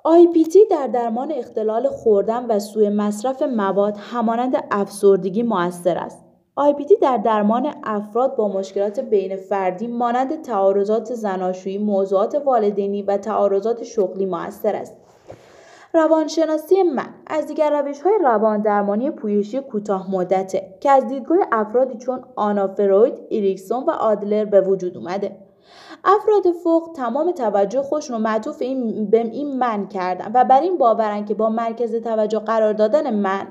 IPT 0.07 0.57
در 0.69 0.87
درمان 0.87 1.31
اختلال 1.31 1.87
خوردن 1.87 2.45
و 2.45 2.59
سوء 2.59 2.89
مصرف 2.89 3.41
مواد 3.41 3.97
همانند 3.97 4.63
افسردگی 4.71 5.43
موثر 5.43 5.97
است. 5.97 6.25
IPT 6.59 6.99
در 7.01 7.17
درمان 7.17 7.73
افراد 7.83 8.35
با 8.35 8.47
مشکلات 8.47 8.99
بین 8.99 9.35
فردی 9.35 9.87
مانند 9.87 10.41
تعارضات 10.41 11.13
زناشویی، 11.13 11.77
موضوعات 11.77 12.35
والدینی 12.35 13.01
و 13.01 13.17
تعارضات 13.17 13.83
شغلی 13.83 14.25
موثر 14.25 14.75
است. 14.75 14.95
روانشناسی 15.93 16.83
من 16.83 17.09
از 17.27 17.47
دیگر 17.47 17.81
روش 17.81 18.01
های 18.01 18.13
روان 18.23 18.61
درمانی 18.61 19.11
پویشی 19.11 19.59
کوتاه 19.59 20.11
مدته 20.11 20.77
که 20.79 20.91
از 20.91 21.07
دیدگاه 21.07 21.37
افرادی 21.51 21.97
چون 21.97 22.21
آنا 22.35 22.67
فروید، 22.67 23.13
ایریکسون 23.29 23.83
و 23.83 23.91
آدلر 23.91 24.45
به 24.45 24.61
وجود 24.61 24.97
اومده. 24.97 25.47
افراد 26.03 26.51
فوق 26.63 26.91
تمام 26.95 27.31
توجه 27.31 27.81
خودشون 27.81 28.15
رو 28.15 28.23
معطوف 28.23 28.61
این 28.61 29.09
به 29.09 29.17
این 29.19 29.59
من 29.59 29.87
کردن 29.87 30.31
و 30.33 30.45
بر 30.45 30.61
این 30.61 30.77
باورن 30.77 31.25
که 31.25 31.33
با 31.33 31.49
مرکز 31.49 31.95
توجه 31.95 32.39
قرار 32.39 32.73
دادن 32.73 33.15
من 33.15 33.47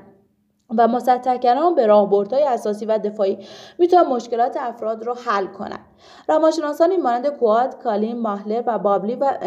و 0.77 0.87
مسطح 0.87 1.37
کردن 1.37 1.75
به 1.75 1.85
راهبردهای 1.85 2.43
اساسی 2.43 2.85
و 2.85 2.97
دفاعی 2.97 3.37
می‌تونن 3.79 4.07
مشکلات 4.07 4.57
افراد 4.59 5.03
رو 5.03 5.13
حل 5.13 5.45
کنن 5.45 5.79
روانشناسانی 6.27 6.97
مانند 6.97 7.27
کواد، 7.27 7.83
کالین، 7.83 8.19
ماهلر 8.19 8.63
و 8.65 8.79
بابلی 8.79 9.15
و 9.15 9.37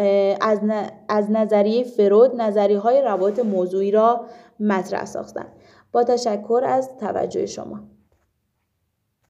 از, 1.09 1.31
نظریه 1.31 1.83
فرود 1.83 2.41
نظریه 2.41 2.79
های 2.79 3.01
روابط 3.01 3.39
موضوعی 3.39 3.91
را 3.91 4.25
مطرح 4.59 5.05
ساختن 5.05 5.45
با 5.91 6.03
تشکر 6.03 6.61
از 6.65 6.97
توجه 6.97 7.45
شما. 7.45 7.79